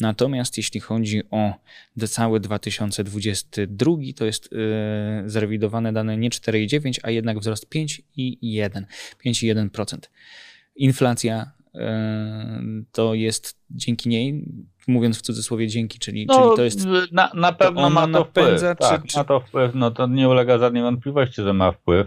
Natomiast 0.00 0.56
jeśli 0.56 0.80
chodzi 0.80 1.22
o 1.30 1.54
cały 2.08 2.40
2022, 2.40 3.92
to 4.16 4.24
jest 4.24 4.52
yy, 4.52 4.58
zrewidowane 5.30 5.92
dane 5.92 6.16
nie 6.16 6.30
4,9, 6.30 6.98
a 7.02 7.10
jednak 7.10 7.38
wzrost 7.38 7.66
5,1. 7.74 8.84
5,1%. 9.26 9.98
Inflacja 10.76 11.52
yy, 11.74 11.80
to 12.92 13.14
jest 13.14 13.58
dzięki 13.70 14.08
niej 14.08 14.44
mówiąc 14.88 15.18
w 15.18 15.22
cudzysłowie 15.22 15.68
dzięki, 15.68 15.98
czyli, 15.98 16.26
no, 16.26 16.34
czyli 16.34 16.56
to 16.56 16.62
jest... 16.62 16.86
Na, 17.12 17.30
na 17.34 17.52
pewno 17.52 17.82
to 17.82 17.90
ma 17.90 18.08
to 18.08 18.24
wpływ. 18.24 18.62
Tak, 18.78 19.06
czy, 19.06 19.18
ma 19.18 19.24
to 19.24 19.40
wpływ, 19.40 19.74
no 19.74 19.90
to 19.90 20.06
nie 20.06 20.28
ulega 20.28 20.58
żadnej 20.58 20.82
wątpliwości, 20.82 21.42
że 21.42 21.52
ma 21.52 21.72
wpływ. 21.72 22.06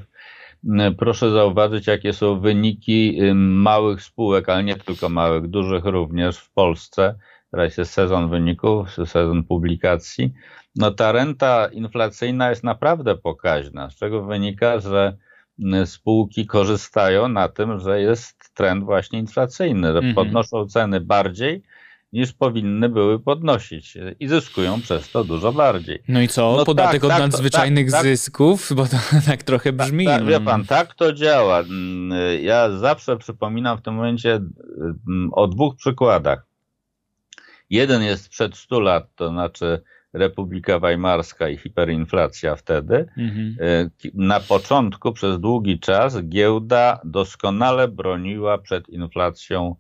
Mm, 0.65 0.95
proszę 0.95 1.31
zauważyć, 1.31 1.87
jakie 1.87 2.13
są 2.13 2.39
wyniki 2.39 3.19
małych 3.35 4.03
spółek, 4.03 4.49
ale 4.49 4.63
nie 4.63 4.75
tylko 4.75 5.09
małych, 5.09 5.47
dużych 5.47 5.85
również 5.85 6.37
w 6.37 6.51
Polsce. 6.51 7.15
Teraz 7.51 7.77
jest 7.77 7.93
sezon 7.93 8.29
wyników, 8.29 8.91
sezon 8.91 9.43
publikacji. 9.43 10.33
No 10.75 10.91
ta 10.91 11.11
renta 11.11 11.69
inflacyjna 11.71 12.49
jest 12.49 12.63
naprawdę 12.63 13.15
pokaźna, 13.15 13.89
z 13.89 13.95
czego 13.95 14.23
wynika, 14.23 14.79
że 14.79 15.17
spółki 15.85 16.45
korzystają 16.45 17.27
na 17.27 17.49
tym, 17.49 17.79
że 17.79 18.01
jest 18.01 18.53
trend 18.53 18.83
właśnie 18.83 19.19
inflacyjny, 19.19 19.87
że 19.87 19.97
mhm. 19.97 20.15
podnoszą 20.15 20.67
ceny 20.67 21.01
bardziej 21.01 21.63
niż 22.13 22.34
powinny 22.34 22.89
były 22.89 23.20
podnosić 23.20 23.98
i 24.20 24.28
zyskują 24.28 24.82
przez 24.82 25.12
to 25.12 25.24
dużo 25.24 25.54
bardziej. 25.54 26.00
No 26.08 26.22
i 26.22 26.28
co? 26.28 26.56
No 26.58 26.65
Podatek 26.65 27.02
tak, 27.02 27.04
od 27.04 27.10
tak, 27.10 27.20
nadzwyczajnych 27.20 27.91
tak, 27.91 28.02
tak, 28.02 28.04
zysków? 28.04 28.74
Bo 28.76 28.86
to 28.86 28.98
tak 29.30 29.43
trochę 29.43 29.74
tak, 29.74 29.88
brzmi. 29.88 30.06
Tak, 30.06 30.26
wie 30.26 30.39
pan, 30.39 30.65
tak 30.65 30.96
to 30.96 31.13
działa. 31.13 31.63
Ja 32.41 32.72
zawsze 32.72 33.17
przypominam 33.17 33.78
w 33.78 33.82
tym 33.82 33.93
momencie 33.93 34.36
mm, 35.08 35.30
o 35.34 35.48
dwóch 35.48 35.76
przykładach. 35.76 36.46
Jeden 37.70 38.04
jest 38.04 38.24
sprzed 38.24 38.58
100 38.58 38.80
lat, 38.80 39.15
to 39.15 39.30
znaczy 39.30 39.82
Republika 40.13 40.80
Weimarska 40.80 41.50
i 41.50 41.58
hiperinflacja 41.58 42.56
wtedy. 42.56 43.06
Mhm. 43.17 43.56
E, 43.62 43.89
na 44.13 44.39
początku 44.39 45.13
przez 45.13 45.39
długi 45.39 45.80
czas 45.80 46.24
giełda 46.24 47.00
doskonale 47.04 47.88
broniła 47.88 48.58
przed 48.58 48.89
inflacją 48.89 49.76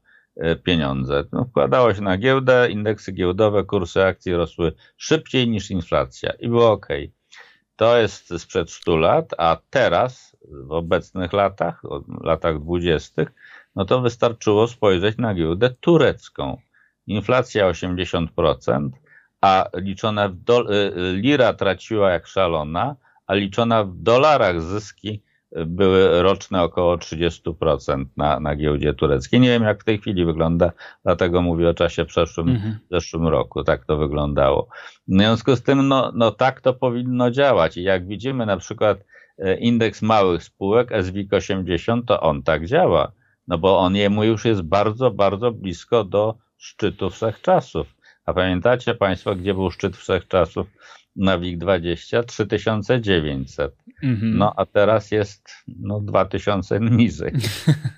pieniądze. 0.63 1.23
No, 1.31 1.45
wkładało 1.45 1.93
się 1.93 2.01
na 2.01 2.17
giełdę, 2.17 2.71
indeksy 2.71 3.11
giełdowe, 3.11 3.63
kursy 3.63 4.03
akcji 4.03 4.33
rosły 4.33 4.73
szybciej 4.97 5.49
niż 5.49 5.71
inflacja 5.71 6.33
i 6.39 6.47
było 6.47 6.71
ok. 6.71 6.87
To 7.75 7.97
jest 7.97 8.33
sprzed 8.37 8.71
100 8.71 8.97
lat, 8.97 9.33
a 9.37 9.57
teraz, 9.69 10.37
w 10.51 10.71
obecnych 10.71 11.33
latach, 11.33 11.81
latach 12.21 12.59
20., 12.59 13.25
no 13.75 13.85
to 13.85 14.01
wystarczyło 14.01 14.67
spojrzeć 14.67 15.17
na 15.17 15.33
giełdę 15.33 15.69
turecką. 15.79 16.57
Inflacja 17.07 17.69
80%, 17.71 18.89
a 19.41 19.69
liczona 19.75 20.29
w 20.29 20.35
do, 20.35 20.75
e, 20.75 20.91
lira 21.13 21.53
traciła 21.53 22.11
jak 22.11 22.27
szalona, 22.27 22.95
a 23.27 23.33
liczona 23.33 23.83
w 23.83 23.95
dolarach 23.95 24.61
zyski 24.61 25.21
były 25.51 26.21
roczne 26.21 26.63
około 26.63 26.97
30% 26.97 28.05
na, 28.17 28.39
na 28.39 28.55
giełdzie 28.55 28.93
tureckiej. 28.93 29.39
Nie 29.39 29.49
wiem, 29.49 29.63
jak 29.63 29.81
w 29.81 29.83
tej 29.83 29.97
chwili 29.97 30.25
wygląda, 30.25 30.71
dlatego 31.03 31.41
mówię 31.41 31.69
o 31.69 31.73
czasie 31.73 32.05
przeszłym, 32.05 32.49
mhm. 32.49 32.79
zeszłym 32.91 33.27
roku. 33.27 33.63
Tak 33.63 33.85
to 33.85 33.97
wyglądało. 33.97 34.67
W 35.07 35.13
związku 35.13 35.55
z 35.55 35.63
tym, 35.63 35.87
no, 35.87 36.11
no 36.15 36.31
tak 36.31 36.61
to 36.61 36.73
powinno 36.73 37.31
działać. 37.31 37.77
I 37.77 37.83
jak 37.83 38.07
widzimy 38.07 38.45
na 38.45 38.57
przykład 38.57 38.97
e, 39.37 39.57
indeks 39.57 40.01
małych 40.01 40.43
spółek 40.43 40.89
SWIG 41.03 41.33
80, 41.33 42.05
to 42.05 42.21
on 42.21 42.43
tak 42.43 42.65
działa. 42.65 43.11
No 43.47 43.57
bo 43.57 43.79
on 43.79 43.95
jemu 43.95 44.23
już 44.23 44.45
jest 44.45 44.61
bardzo, 44.61 45.11
bardzo 45.11 45.51
blisko 45.51 46.03
do 46.03 46.35
szczytu 46.57 47.09
wszechczasów. 47.09 47.87
A 48.25 48.33
pamiętacie 48.33 48.95
Państwo, 48.95 49.35
gdzie 49.35 49.53
był 49.53 49.71
szczyt 49.71 49.97
wszechczasów 49.97 50.67
na 51.17 51.39
WIG20 51.39 52.23
3900. 52.23 53.75
Mhm. 54.03 54.37
No 54.37 54.53
a 54.55 54.65
teraz 54.65 55.11
jest 55.11 55.49
no, 55.79 55.99
2000 55.99 56.79
niżej. 56.79 57.33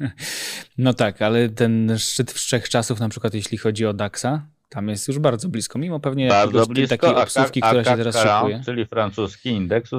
no 0.78 0.94
tak, 0.94 1.22
ale 1.22 1.50
ten 1.50 1.98
szczyt 1.98 2.32
wszechczasów, 2.32 3.00
na 3.00 3.10
przykład 3.10 3.34
jeśli 3.34 3.58
chodzi 3.58 3.86
o 3.86 3.94
DAXa, 3.94 4.42
tam 4.70 4.90
jest 4.90 5.08
już 5.08 5.20
bardzo 5.20 5.50
blisko, 5.50 5.80
mimo 5.80 6.00
pewnie 6.00 6.30
bardzo 6.30 6.66
blisko, 6.66 6.98
takiej 6.98 7.16
obsówki, 7.16 7.62
która 7.62 7.84
się 7.84 7.98
teraz 7.98 8.18
szykuje. 8.24 8.62
Czyli 8.66 8.86
francuski 8.86 9.50
indeks 9.50 9.94
y, 9.94 9.98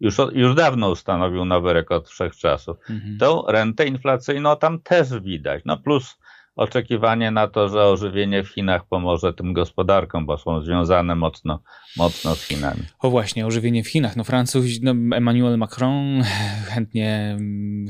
już, 0.00 0.16
już 0.32 0.54
dawno 0.54 0.90
ustanowił 0.90 1.44
nowy 1.44 1.72
rekord 1.72 2.08
wszechczasów. 2.08 2.76
Mhm. 2.90 3.18
Tą 3.18 3.42
rentę 3.46 3.86
inflacyjną 3.86 4.56
tam 4.56 4.80
też 4.80 5.20
widać. 5.20 5.62
No 5.64 5.76
plus 5.76 6.18
oczekiwanie 6.56 7.30
na 7.30 7.48
to, 7.48 7.68
że 7.68 7.84
ożywienie 7.84 8.44
w 8.44 8.48
Chinach 8.48 8.86
pomoże 8.86 9.32
tym 9.32 9.52
gospodarkom, 9.52 10.26
bo 10.26 10.38
są 10.38 10.60
związane 10.60 11.14
mocno, 11.14 11.62
mocno 11.96 12.34
z 12.34 12.42
Chinami. 12.42 12.80
O 12.98 13.10
właśnie, 13.10 13.46
ożywienie 13.46 13.84
w 13.84 13.88
Chinach. 13.88 14.16
No 14.16 14.24
Francuzi, 14.24 14.80
no 14.82 14.90
Emmanuel 15.16 15.58
Macron 15.58 16.22
chętnie 16.66 17.38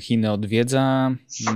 Chiny 0.00 0.32
odwiedza. 0.32 1.10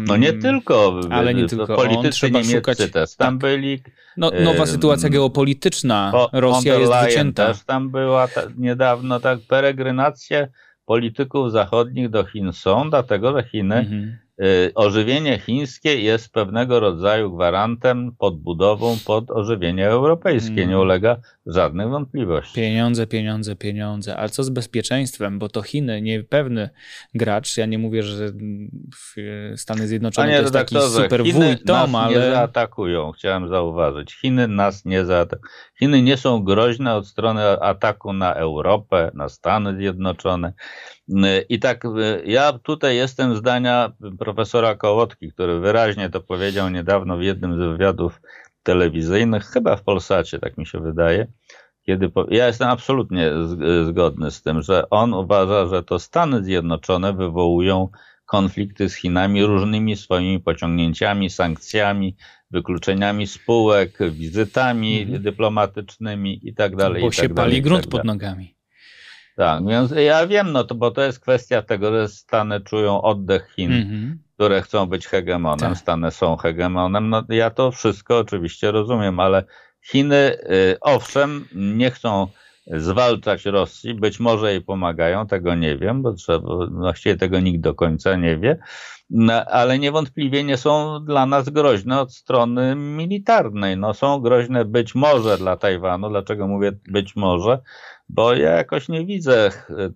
No 0.07 0.17
nie 0.17 0.33
tylko, 0.33 1.01
ale 1.11 1.35
nie 1.35 1.47
tylko 1.47 1.77
politycy 1.77 2.27
on, 2.27 2.33
niemieccy 2.33 2.57
szukać, 2.57 2.79
też 2.93 3.17
tam 3.17 3.39
tak. 3.39 3.51
byli. 3.51 3.83
No, 4.17 4.31
nowa 4.45 4.67
sytuacja 4.67 5.09
geopolityczna. 5.09 6.13
Rosja 6.33 6.75
jest 6.75 6.93
wycięta. 7.05 7.47
też 7.47 7.65
tam 7.65 7.91
była 7.91 8.29
ta, 8.29 8.43
niedawno, 8.57 9.21
tak, 9.21 9.39
peregrinacje 9.49 10.49
polityków 10.87 11.53
zachodnich 11.53 12.09
do 12.09 12.25
Chin 12.25 12.53
są, 12.53 12.91
dlatego 12.91 13.33
że 13.33 13.49
Chiny 13.49 13.77
mhm 13.77 14.28
ożywienie 14.75 15.39
chińskie 15.39 16.01
jest 16.01 16.33
pewnego 16.33 16.81
rodzaju 16.81 17.37
gwarantem, 17.37 18.13
podbudową 18.19 18.97
pod 19.07 19.31
ożywienie 19.31 19.89
europejskie. 19.89 20.55
Nie 20.55 20.63
mm. 20.63 20.81
ulega 20.81 21.17
żadnych 21.47 21.89
wątpliwości. 21.89 22.55
Pieniądze, 22.55 23.07
pieniądze, 23.07 23.57
pieniądze. 23.57 24.17
Ale 24.17 24.29
co 24.29 24.45
z 24.45 24.51
bezpieczeństwem? 24.51 25.39
Bo 25.39 25.49
to 25.49 25.63
Chiny, 25.63 26.03
niepewny 26.03 26.71
gracz. 27.15 27.57
Ja 27.57 27.67
nie 27.67 27.79
mówię, 27.79 28.03
że 28.03 28.33
Stany 29.57 29.89
Zjednoczone 29.89 30.27
Panie 30.27 30.37
to 30.37 30.43
jest 30.43 30.55
taki 30.55 30.77
super 30.81 31.23
Chiny 31.23 31.33
wuj 31.33 31.65
Tom, 31.65 31.93
nas 31.93 32.03
ale... 32.03 32.15
nie 32.15 32.31
zaatakują, 32.31 33.13
chciałem 33.13 33.49
zauważyć. 33.49 34.15
Chiny 34.15 34.49
nas 34.49 34.85
nie 34.85 35.05
zaatakują. 35.05 35.53
Chiny 35.79 36.03
nie 36.03 36.17
są 36.17 36.45
groźne 36.45 36.95
od 36.95 37.07
strony 37.07 37.43
ataku 37.61 38.13
na 38.13 38.35
Europę, 38.35 39.11
na 39.15 39.29
Stany 39.29 39.77
Zjednoczone. 39.77 40.53
I 41.49 41.59
tak 41.59 41.85
ja 42.25 42.53
tutaj 42.53 42.97
jestem 42.97 43.37
zdania 43.37 43.93
profesora 44.19 44.75
Kołotki, 44.75 45.33
który 45.33 45.61
wyraźnie 45.61 46.11
to 46.11 46.21
powiedział 46.21 46.71
niedawno 46.71 47.19
w 47.19 47.23
jednym 47.23 47.55
z 47.55 47.59
wywiadów 47.59 48.21
telewizyjnych, 48.63 49.45
chyba 49.45 49.77
w 49.77 49.83
Polsacie, 49.83 50.39
tak 50.39 50.59
mi 50.59 50.67
się 50.67 50.81
wydaje. 50.81 51.27
Kiedy 51.83 52.09
po... 52.09 52.27
Ja 52.31 52.47
jestem 52.47 52.69
absolutnie 52.69 53.31
zgodny 53.87 54.31
z 54.31 54.43
tym, 54.43 54.63
że 54.63 54.91
on 54.91 55.15
uważa, 55.15 55.67
że 55.67 55.83
to 55.83 55.99
Stany 55.99 56.45
Zjednoczone 56.45 57.13
wywołują 57.13 57.89
konflikty 58.27 58.89
z 58.89 58.95
Chinami 58.95 59.45
różnymi 59.45 59.97
swoimi 59.97 60.41
pociągnięciami, 60.41 61.31
sankcjami, 61.31 62.17
wykluczeniami 62.51 63.27
spółek, 63.27 63.99
wizytami 64.11 65.03
mhm. 65.03 65.23
dyplomatycznymi 65.23 66.49
i 66.49 66.55
tak. 66.55 66.77
Bo 66.77 67.13
się 67.13 67.23
tak 67.23 67.35
pali 67.35 67.35
dalej, 67.35 67.63
grunt 67.63 67.83
tak 67.83 67.91
pod 67.91 68.05
nogami. 68.05 68.58
Tak, 69.39 69.67
więc 69.67 69.91
ja 69.91 70.27
wiem, 70.27 70.53
no 70.53 70.65
to, 70.65 70.75
bo 70.75 70.91
to 70.91 71.03
jest 71.03 71.21
kwestia 71.21 71.63
tego, 71.63 71.93
że 71.93 72.09
Stany 72.09 72.61
czują 72.61 73.03
oddech 73.03 73.53
Chin, 73.57 73.71
mm-hmm. 73.71 74.17
które 74.35 74.63
chcą 74.63 74.87
być 74.87 75.07
hegemonem, 75.07 75.71
tak. 75.71 75.79
Stany 75.79 76.11
są 76.11 76.37
hegemonem. 76.37 77.11
No 77.11 77.25
ja 77.29 77.51
to 77.51 77.71
wszystko 77.71 78.19
oczywiście 78.19 78.71
rozumiem, 78.71 79.21
ale 79.21 79.45
Chiny, 79.83 80.17
y, 80.17 80.77
owszem, 80.81 81.49
nie 81.55 81.91
chcą 81.91 82.29
zwalczać 82.71 83.45
Rosji, 83.45 83.95
być 83.95 84.21
może 84.21 84.51
jej 84.51 84.61
pomagają, 84.61 85.27
tego 85.27 85.55
nie 85.55 85.77
wiem, 85.77 86.03
bo 86.03 86.13
trzeba, 86.13 86.67
właściwie 86.71 87.17
tego 87.17 87.41
nikt 87.41 87.61
do 87.61 87.75
końca 87.75 88.17
nie 88.17 88.37
wie, 88.37 88.59
no, 89.11 89.45
ale 89.45 89.79
niewątpliwie 89.79 90.45
nie 90.45 90.57
są 90.57 91.05
dla 91.05 91.27
nas 91.27 91.49
groźne 91.49 92.01
od 92.01 92.15
strony 92.15 92.75
militarnej. 92.75 93.77
No, 93.77 93.95
są 93.95 94.21
groźne 94.21 94.65
być 94.65 94.95
może 94.95 95.39
dla 95.39 95.57
Tajwanu. 95.57 96.09
Dlaczego 96.09 96.49
mówię 96.49 96.73
być 96.89 97.17
może? 97.17 97.59
Bo 98.09 98.35
ja 98.35 98.51
jakoś 98.51 98.89
nie 98.89 99.07
widzę 99.07 99.51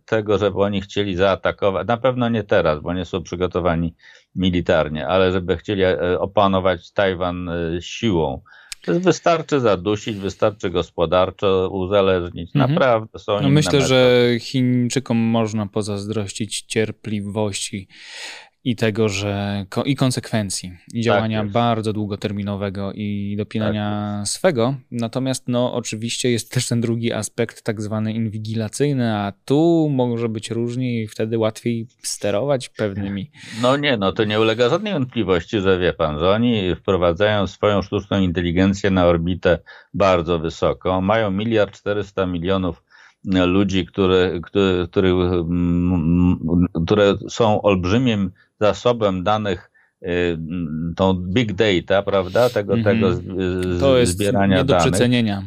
tego, 0.05 0.39
żeby 0.39 0.59
oni 0.59 0.81
chcieli 0.81 1.17
zaatakować. 1.17 1.89
Na 1.89 1.97
pewno 1.97 2.29
nie 2.29 2.45
teraz, 2.45 2.81
bo 2.81 2.93
nie 2.95 3.05
są 3.05 3.23
przygotowani 3.23 3.95
militarnie, 4.35 5.09
ale 5.09 5.33
żeby 5.33 5.57
chcieli 5.57 5.83
e, 5.83 6.21
opanować 6.21 6.93
Tajwan 6.93 7.49
e, 7.49 7.83
siłą. 7.83 8.43
Wystarczy 8.89 9.61
zadusić, 9.61 10.17
wystarczy 10.17 10.71
gospodarczo 10.71 11.69
uzależnić. 11.73 12.51
Mhm. 12.57 12.71
Naprawdę 12.73 13.19
są 13.19 13.41
no 13.41 13.49
Myślę, 13.49 13.73
metody. 13.73 13.89
że 13.89 14.31
Chińczykom 14.41 15.17
można 15.17 15.67
pozazdrościć 15.67 16.63
cierpliwości 16.63 17.89
i 18.65 18.77
tego, 18.77 19.09
że 19.09 19.67
i 19.85 19.97
konsekwencji, 19.97 20.73
i 20.95 20.99
tak 20.99 21.03
działania 21.03 21.43
tak 21.43 21.51
bardzo 21.51 21.93
długoterminowego 21.93 22.93
i 22.95 23.35
dopinania 23.39 24.17
tak 24.19 24.29
swego. 24.29 24.75
Natomiast 24.91 25.49
no 25.49 25.75
oczywiście 25.75 26.31
jest 26.31 26.53
też 26.53 26.69
ten 26.69 26.81
drugi 26.81 27.13
aspekt 27.13 27.63
tak 27.63 27.83
zwany 27.83 28.13
inwigilacyjny, 28.13 29.15
a 29.15 29.33
tu 29.45 29.91
może 29.93 30.29
być 30.29 30.51
różnie 30.51 31.03
i 31.03 31.09
wtedy 31.09 31.39
łatwiej 31.39 31.87
sterować 32.03 32.69
pewnymi. 32.69 33.31
No 33.63 33.77
nie, 33.77 33.97
no 33.97 34.13
to 34.13 34.25
nie 34.25 34.41
ulega 34.41 34.69
żadnej 34.69 34.93
wątpliwości, 34.93 35.61
że 35.61 35.79
wie 35.79 35.93
pan, 35.93 36.19
że 36.19 36.31
oni 36.31 36.75
wprowadzają 36.75 37.47
swoją 37.47 37.83
sztuczną 37.83 38.21
inteligencję 38.21 38.91
na 38.91 39.07
orbitę 39.07 39.59
bardzo 39.95 40.39
wysoką, 40.39 41.01
mają 41.01 41.31
miliard 41.31 41.79
czterysta 41.79 42.27
milionów 42.27 42.83
ludzi, 43.25 43.87
które, 43.87 44.41
które, 44.43 44.87
które, 44.91 45.11
które 46.87 47.15
są 47.29 47.63
olbrzymim 47.63 48.31
zasobem 48.63 49.25
danych 49.25 49.71
y, 50.03 50.39
tą 50.97 51.15
big 51.15 51.53
data, 51.53 52.03
prawda, 52.03 52.51
tego, 52.51 52.73
mm 52.73 52.83
-hmm. 52.83 52.89
tego 52.91 53.15
z, 53.15 53.81
to 53.81 53.99
jest 53.99 54.13
zbierania 54.13 54.57
nie 54.57 54.65
do 54.65 54.75
danych. 54.75 54.93
przecenienia. 54.93 55.43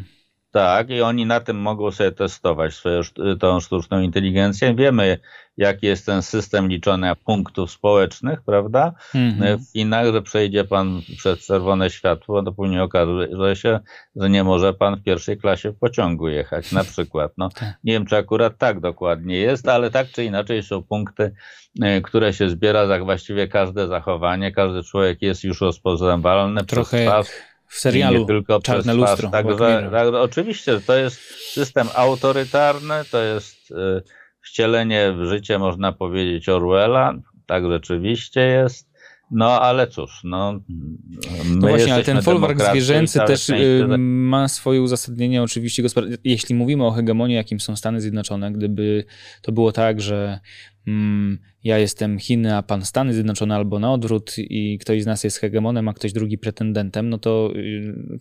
Tak, 0.55 0.89
i 0.89 1.01
oni 1.01 1.25
na 1.25 1.39
tym 1.39 1.57
mogą 1.57 1.91
sobie 1.91 2.11
testować 2.11 2.73
swoją, 2.73 3.01
tą 3.39 3.59
sztuczną 3.59 4.01
inteligencję. 4.01 4.75
Wiemy, 4.75 5.17
jaki 5.57 5.87
jest 5.87 6.05
ten 6.05 6.21
system 6.21 6.67
liczenia 6.67 7.15
punktów 7.15 7.71
społecznych, 7.71 8.41
prawda? 8.41 8.93
Mm-hmm. 9.15 9.57
W 9.57 9.71
Chinach, 9.71 10.13
że 10.13 10.21
przejdzie 10.21 10.63
pan 10.63 11.01
przez 11.17 11.39
czerwone 11.39 11.89
światło, 11.89 12.43
to 12.43 12.51
później 12.51 12.79
okaże 12.79 13.55
się, 13.55 13.79
że 14.15 14.29
nie 14.29 14.43
może 14.43 14.73
pan 14.73 14.95
w 14.95 15.03
pierwszej 15.03 15.37
klasie 15.37 15.71
w 15.71 15.79
pociągu 15.79 16.27
jechać, 16.27 16.71
na 16.71 16.83
przykład. 16.83 17.31
No, 17.37 17.49
tak. 17.59 17.73
nie 17.83 17.93
wiem, 17.93 18.05
czy 18.05 18.17
akurat 18.17 18.57
tak 18.57 18.79
dokładnie 18.79 19.37
jest, 19.37 19.67
ale 19.67 19.91
tak 19.91 20.07
czy 20.11 20.23
inaczej 20.23 20.63
są 20.63 20.83
punkty, 20.83 21.33
e, 21.81 22.01
które 22.01 22.33
się 22.33 22.49
zbiera 22.49 22.87
za 22.87 22.99
właściwie 22.99 23.47
każde 23.47 23.87
zachowanie. 23.87 24.51
Każdy 24.51 24.83
człowiek 24.83 25.21
jest 25.21 25.43
już 25.43 25.61
rozpoznawalny 25.61 26.65
Trochę 26.65 27.05
w 27.67 27.79
serialu 27.79 28.19
nie 28.19 28.25
tylko 28.25 28.61
Czarne 28.61 28.93
Lustro. 28.93 29.29
Także, 29.29 29.89
tak, 29.91 30.07
oczywiście 30.13 30.81
to 30.81 30.95
jest 30.95 31.19
system 31.53 31.87
autorytarny, 31.95 32.95
to 33.11 33.23
jest 33.23 33.71
y, 33.71 34.01
wcielenie 34.41 35.13
w 35.17 35.25
życie, 35.25 35.59
można 35.59 35.91
powiedzieć, 35.91 36.49
Orwella. 36.49 37.13
Tak 37.45 37.63
rzeczywiście 37.71 38.41
jest. 38.41 38.95
No 39.31 39.61
ale 39.61 39.87
cóż, 39.87 40.21
no. 40.23 40.59
no 41.45 41.67
właśnie, 41.67 41.93
ale 41.93 42.03
ten 42.03 42.21
folwark 42.21 42.61
zwierzęcy 42.61 43.19
też 43.27 43.49
y, 43.49 43.85
ma 43.97 44.47
swoje 44.47 44.81
uzasadnienie 44.81 45.43
oczywiście 45.43 45.83
Jeśli 46.23 46.55
mówimy 46.55 46.85
o 46.85 46.91
hegemonii, 46.91 47.35
jakim 47.35 47.59
są 47.59 47.75
Stany 47.75 48.01
Zjednoczone, 48.01 48.51
gdyby 48.51 49.05
to 49.41 49.51
było 49.51 49.71
tak, 49.71 50.01
że 50.01 50.39
mm, 50.87 51.39
ja 51.65 51.77
jestem 51.77 52.19
Chiny, 52.19 52.55
a 52.55 52.63
pan 52.63 52.85
Stany 52.85 53.13
Zjednoczone 53.13 53.55
albo 53.55 53.79
na 53.79 53.93
odwrót 53.93 54.35
i 54.37 54.77
ktoś 54.81 55.03
z 55.03 55.05
nas 55.05 55.23
jest 55.23 55.37
hegemonem, 55.37 55.87
a 55.87 55.93
ktoś 55.93 56.13
drugi 56.13 56.37
pretendentem, 56.37 57.09
no 57.09 57.17
to 57.17 57.51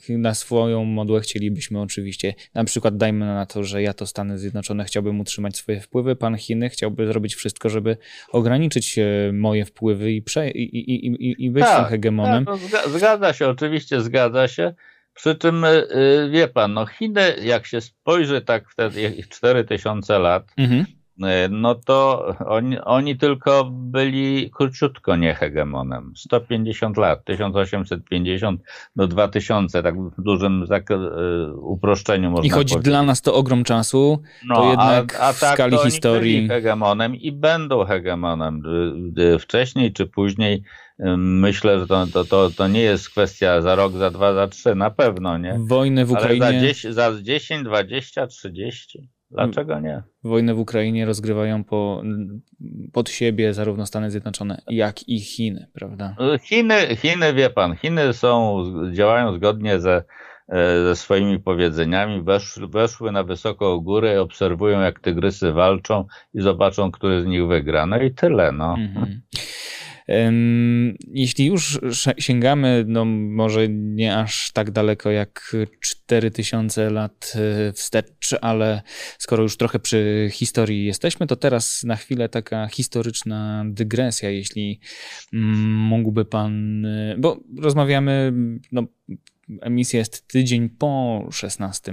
y, 0.08 0.18
na 0.18 0.34
swoją 0.34 0.84
modłę 0.84 1.20
chcielibyśmy 1.20 1.80
oczywiście, 1.80 2.34
na 2.54 2.64
przykład 2.64 2.96
dajmy 2.96 3.26
na 3.26 3.46
to, 3.46 3.64
że 3.64 3.82
ja 3.82 3.94
to 3.94 4.06
Stany 4.06 4.38
Zjednoczone 4.38 4.84
chciałbym 4.84 5.20
utrzymać 5.20 5.56
swoje 5.56 5.80
wpływy, 5.80 6.16
pan 6.16 6.36
Chiny 6.36 6.68
chciałby 6.68 7.06
zrobić 7.06 7.34
wszystko, 7.34 7.68
żeby 7.68 7.96
ograniczyć 8.28 8.98
e, 8.98 9.32
moje 9.32 9.64
wpływy 9.64 10.12
i, 10.12 10.22
prze, 10.22 10.50
i, 10.50 10.76
i, 10.76 11.06
i, 11.06 11.44
i 11.44 11.50
być 11.50 11.64
tak, 11.64 11.88
hegemonem. 11.88 12.44
Tak, 12.44 12.58
no 12.72 12.98
zgadza 12.98 13.32
się, 13.32 13.48
oczywiście 13.48 14.00
zgadza 14.00 14.48
się. 14.48 14.74
Przy 15.14 15.34
czym 15.34 15.64
y, 15.64 16.28
wie 16.32 16.48
pan, 16.48 16.72
no 16.72 16.86
Chiny, 16.86 17.34
jak 17.42 17.66
się 17.66 17.80
spojrzy 17.80 18.40
tak 18.40 18.70
w 18.70 18.74
te 18.74 18.90
4000 19.30 20.18
lat, 20.18 20.52
mhm 20.56 20.84
no 21.50 21.74
to 21.74 22.26
oni, 22.46 22.80
oni 22.80 23.16
tylko 23.16 23.64
byli 23.72 24.50
króciutko 24.50 25.16
nie 25.16 25.34
hegemonem. 25.34 26.12
150 26.16 26.96
lat, 26.96 27.24
1850 27.24 28.60
do 28.96 29.06
2000, 29.06 29.82
tak 29.82 30.02
w 30.02 30.22
dużym 30.22 30.66
tak, 30.68 30.88
uproszczeniu 31.56 32.30
można 32.30 32.46
I 32.46 32.50
choć 32.50 32.68
powiedzieć. 32.68 32.84
dla 32.84 33.02
nas 33.02 33.22
to 33.22 33.34
ogrom 33.34 33.64
czasu, 33.64 34.22
no, 34.46 34.54
to 34.54 34.70
jednak 34.70 35.20
a, 35.20 35.28
a 35.28 35.32
w 35.32 35.40
tak, 35.40 35.54
skali 35.54 35.76
to 35.76 35.84
historii... 35.84 36.36
Byli 36.36 36.48
hegemonem 36.48 37.16
i 37.16 37.32
będą 37.32 37.84
hegemonem. 37.84 38.62
Wcześniej 39.38 39.92
czy 39.92 40.06
później 40.06 40.62
myślę, 41.16 41.78
że 41.78 41.86
to, 41.86 42.06
to, 42.06 42.24
to, 42.24 42.50
to 42.50 42.68
nie 42.68 42.80
jest 42.80 43.10
kwestia 43.10 43.62
za 43.62 43.74
rok, 43.74 43.92
za 43.92 44.10
dwa, 44.10 44.34
za 44.34 44.48
trzy, 44.48 44.74
na 44.74 44.90
pewno, 44.90 45.38
nie? 45.38 45.56
Wojny 45.58 46.04
w 46.04 46.12
Ukrainie... 46.12 46.46
Ale 46.46 46.54
za 46.54 46.60
10, 46.60 46.94
za 46.94 47.22
10 47.22 47.64
20, 47.64 48.26
30... 48.26 49.08
Dlaczego 49.34 49.80
nie? 49.80 50.02
Wojnę 50.24 50.54
w 50.54 50.58
Ukrainie 50.58 51.04
rozgrywają 51.06 51.64
po, 51.64 52.02
pod 52.92 53.10
siebie 53.10 53.54
zarówno 53.54 53.86
Stany 53.86 54.10
Zjednoczone, 54.10 54.62
jak 54.66 55.08
i 55.08 55.20
Chiny, 55.20 55.66
prawda? 55.72 56.16
Chiny, 56.42 56.96
Chiny 56.96 57.34
wie 57.34 57.50
pan, 57.50 57.76
Chiny 57.76 58.12
są, 58.12 58.62
działają 58.92 59.34
zgodnie 59.34 59.80
ze, 59.80 60.04
e, 60.48 60.84
ze 60.84 60.96
swoimi 60.96 61.38
powiedzeniami, 61.40 62.22
weszły, 62.22 62.68
weszły 62.68 63.12
na 63.12 63.22
wysoką 63.22 63.78
górę, 63.78 64.20
obserwują 64.20 64.80
jak 64.80 65.00
tygrysy 65.00 65.52
walczą 65.52 66.04
i 66.34 66.40
zobaczą, 66.40 66.90
który 66.90 67.22
z 67.22 67.26
nich 67.26 67.46
wygra. 67.46 67.86
No 67.86 68.02
i 68.02 68.10
tyle. 68.10 68.52
No. 68.52 68.74
Mhm. 68.78 69.20
Jeśli 71.08 71.46
już 71.46 71.80
sięgamy, 72.18 72.84
no 72.88 73.04
może 73.04 73.68
nie 73.68 74.16
aż 74.16 74.52
tak 74.52 74.70
daleko 74.70 75.10
jak 75.10 75.56
4000 75.80 76.90
lat 76.90 77.32
e, 77.36 77.72
wstecz, 77.72 78.34
ale 78.40 78.82
skoro 79.18 79.42
już 79.42 79.56
trochę 79.56 79.78
przy 79.78 80.28
historii 80.32 80.84
jesteśmy, 80.84 81.26
to 81.26 81.36
teraz 81.36 81.84
na 81.84 81.96
chwilę 81.96 82.28
taka 82.28 82.68
historyczna 82.68 83.64
dygresja, 83.66 84.30
jeśli 84.30 84.80
mógłby 85.32 86.24
pan, 86.24 86.86
e, 86.86 87.16
bo 87.18 87.40
rozmawiamy, 87.58 88.32
no 88.72 88.84
emisja 89.60 89.98
jest 89.98 90.28
tydzień 90.28 90.68
po 90.68 91.24
16 91.30 91.92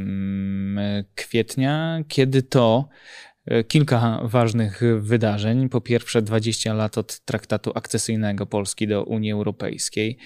kwietnia, 1.15 2.03
kiedy 2.07 2.43
to 2.43 2.89
E, 2.89 3.30
kilka 3.67 4.19
ważnych 4.23 4.81
wydarzeń. 4.99 5.69
Po 5.69 5.81
pierwsze, 5.81 6.21
20 6.21 6.73
lat 6.73 6.97
od 6.97 7.19
traktatu 7.19 7.71
akcesyjnego 7.75 8.45
Polski 8.45 8.87
do 8.87 9.03
Unii 9.03 9.31
Europejskiej. 9.31 10.17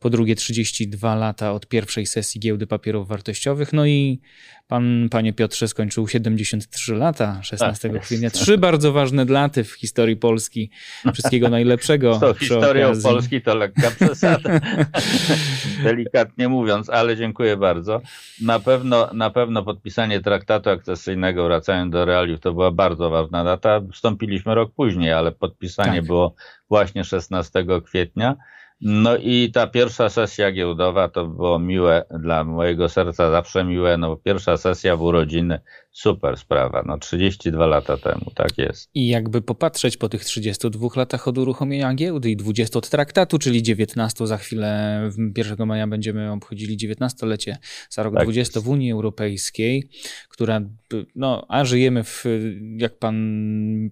Po 0.00 0.10
drugie, 0.10 0.36
32 0.36 1.14
lata 1.14 1.52
od 1.52 1.68
pierwszej 1.68 2.06
sesji 2.06 2.40
giełdy 2.40 2.66
papierów 2.66 3.08
wartościowych. 3.08 3.72
No 3.72 3.86
i 3.86 4.20
Pan, 4.68 5.08
panie 5.10 5.32
Piotrze, 5.32 5.68
skończył 5.68 6.08
73 6.08 6.94
lata 6.94 7.42
16 7.42 7.90
tak, 7.90 8.02
kwietnia. 8.02 8.30
Trzy 8.30 8.58
bardzo 8.58 8.92
ważne 8.92 9.26
daty 9.26 9.64
w 9.64 9.72
historii 9.72 10.16
Polski. 10.16 10.70
Wszystkiego 11.12 11.48
najlepszego. 11.48 12.18
To 12.20 12.34
historią 12.34 12.92
Polski 13.02 13.42
to 13.42 13.54
lekka 13.54 13.90
przesada, 13.90 14.60
delikatnie 15.84 16.48
mówiąc, 16.48 16.90
ale 16.90 17.16
dziękuję 17.16 17.56
bardzo. 17.56 18.00
Na 18.42 18.60
pewno, 18.60 19.10
na 19.12 19.30
pewno 19.30 19.62
podpisanie 19.62 20.20
traktatu 20.20 20.70
akcesyjnego, 20.70 21.44
wracając 21.44 21.92
do 21.92 22.04
realiów, 22.04 22.40
to 22.40 22.52
była 22.52 22.70
bardzo 22.70 23.10
ważna 23.10 23.44
data. 23.44 23.80
Wstąpiliśmy 23.92 24.54
rok 24.54 24.72
później, 24.76 25.12
ale 25.12 25.32
podpisanie 25.32 25.98
tak. 25.98 26.06
było 26.06 26.34
właśnie 26.68 27.04
16 27.04 27.66
kwietnia. 27.84 28.36
No 28.80 29.16
i 29.16 29.50
ta 29.52 29.66
pierwsza 29.66 30.08
sesja 30.08 30.52
giełdowa 30.52 31.08
to 31.08 31.26
było 31.26 31.58
miłe, 31.58 32.04
dla 32.10 32.44
mojego 32.44 32.88
serca 32.88 33.30
zawsze 33.30 33.64
miłe, 33.64 33.96
no 33.96 34.16
pierwsza 34.16 34.56
sesja 34.56 34.96
w 34.96 35.02
urodziny 35.02 35.60
super 35.96 36.36
sprawa, 36.36 36.82
no 36.86 36.98
32 36.98 37.66
lata 37.66 37.96
temu, 37.96 38.30
tak 38.34 38.58
jest. 38.58 38.90
I 38.94 39.08
jakby 39.08 39.42
popatrzeć 39.42 39.96
po 39.96 40.08
tych 40.08 40.24
32 40.24 40.88
latach 40.96 41.28
od 41.28 41.38
uruchomienia 41.38 41.94
giełdy 41.94 42.30
i 42.30 42.36
20 42.36 42.78
od 42.78 42.88
traktatu, 42.88 43.38
czyli 43.38 43.62
19 43.62 44.26
za 44.26 44.36
chwilę, 44.36 45.00
1 45.36 45.66
maja 45.66 45.86
będziemy 45.86 46.32
obchodzili 46.32 46.76
19-lecie, 46.78 47.56
za 47.90 48.02
rok 48.02 48.14
tak 48.14 48.22
20 48.22 48.58
jest. 48.58 48.66
w 48.66 48.70
Unii 48.70 48.92
Europejskiej, 48.92 49.88
która, 50.28 50.60
no, 51.14 51.46
a 51.48 51.64
żyjemy 51.64 52.04
w, 52.04 52.24
jak 52.76 52.98
pan 52.98 53.16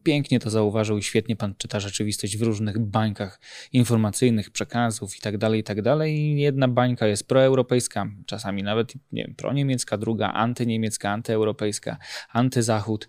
pięknie 0.03 0.41
to 0.41 0.51
zauważył 0.51 0.99
i 0.99 1.03
świetnie 1.03 1.37
pan 1.37 1.55
czyta 1.59 1.81
rzeczywistość 1.81 2.37
w 2.37 2.43
różnych 2.43 2.79
bańkach 2.79 3.41
informacyjnych, 3.73 4.51
przekazów 4.51 5.17
i 5.17 5.21
tak 5.21 5.39
dalej, 5.39 5.61
i 5.61 5.65
tak 5.65 5.83
dalej. 5.83 6.41
Jedna 6.41 6.69
bańka 6.69 7.07
jest 7.07 7.29
proeuropejska, 7.29 8.07
czasami 8.27 8.63
nawet, 8.63 8.95
nie 9.13 9.25
wiem, 9.25 9.35
proniemiecka, 9.35 9.99
druga 9.99 10.33
antyniemiecka, 10.33 11.11
antyeuropejska, 11.11 11.94
antyzachód. 12.33 13.09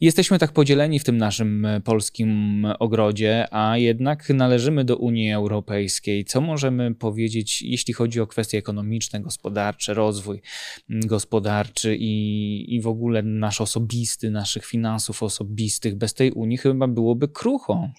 Jesteśmy 0.00 0.38
tak 0.38 0.52
podzieleni 0.52 0.98
w 0.98 1.04
tym 1.04 1.16
naszym 1.16 1.66
e, 1.66 1.80
polskim 1.80 2.64
ogrodzie, 2.78 3.46
a 3.50 3.76
jednak 3.76 4.28
należymy 4.28 4.84
do 4.84 4.96
Unii 4.96 5.32
Europejskiej. 5.32 6.24
Co 6.24 6.40
możemy 6.40 6.94
powiedzieć, 6.94 7.62
jeśli 7.62 7.94
chodzi 7.94 8.20
o 8.20 8.26
kwestie 8.26 8.58
ekonomiczne, 8.58 9.20
gospodarcze, 9.20 9.94
rozwój 9.94 10.40
gospodarczy 10.88 11.96
i, 11.96 12.74
i 12.74 12.80
w 12.80 12.86
ogóle 12.86 13.22
nasz 13.22 13.60
osobisty, 13.60 14.30
naszych 14.30 14.64
finansów 14.64 15.22
osobistych? 15.22 15.94
Bez 15.94 16.14
tej 16.14 16.32
Unii 16.32 16.58
chyba 16.58 16.88
byłoby 16.88 17.28
krucho. 17.28 17.90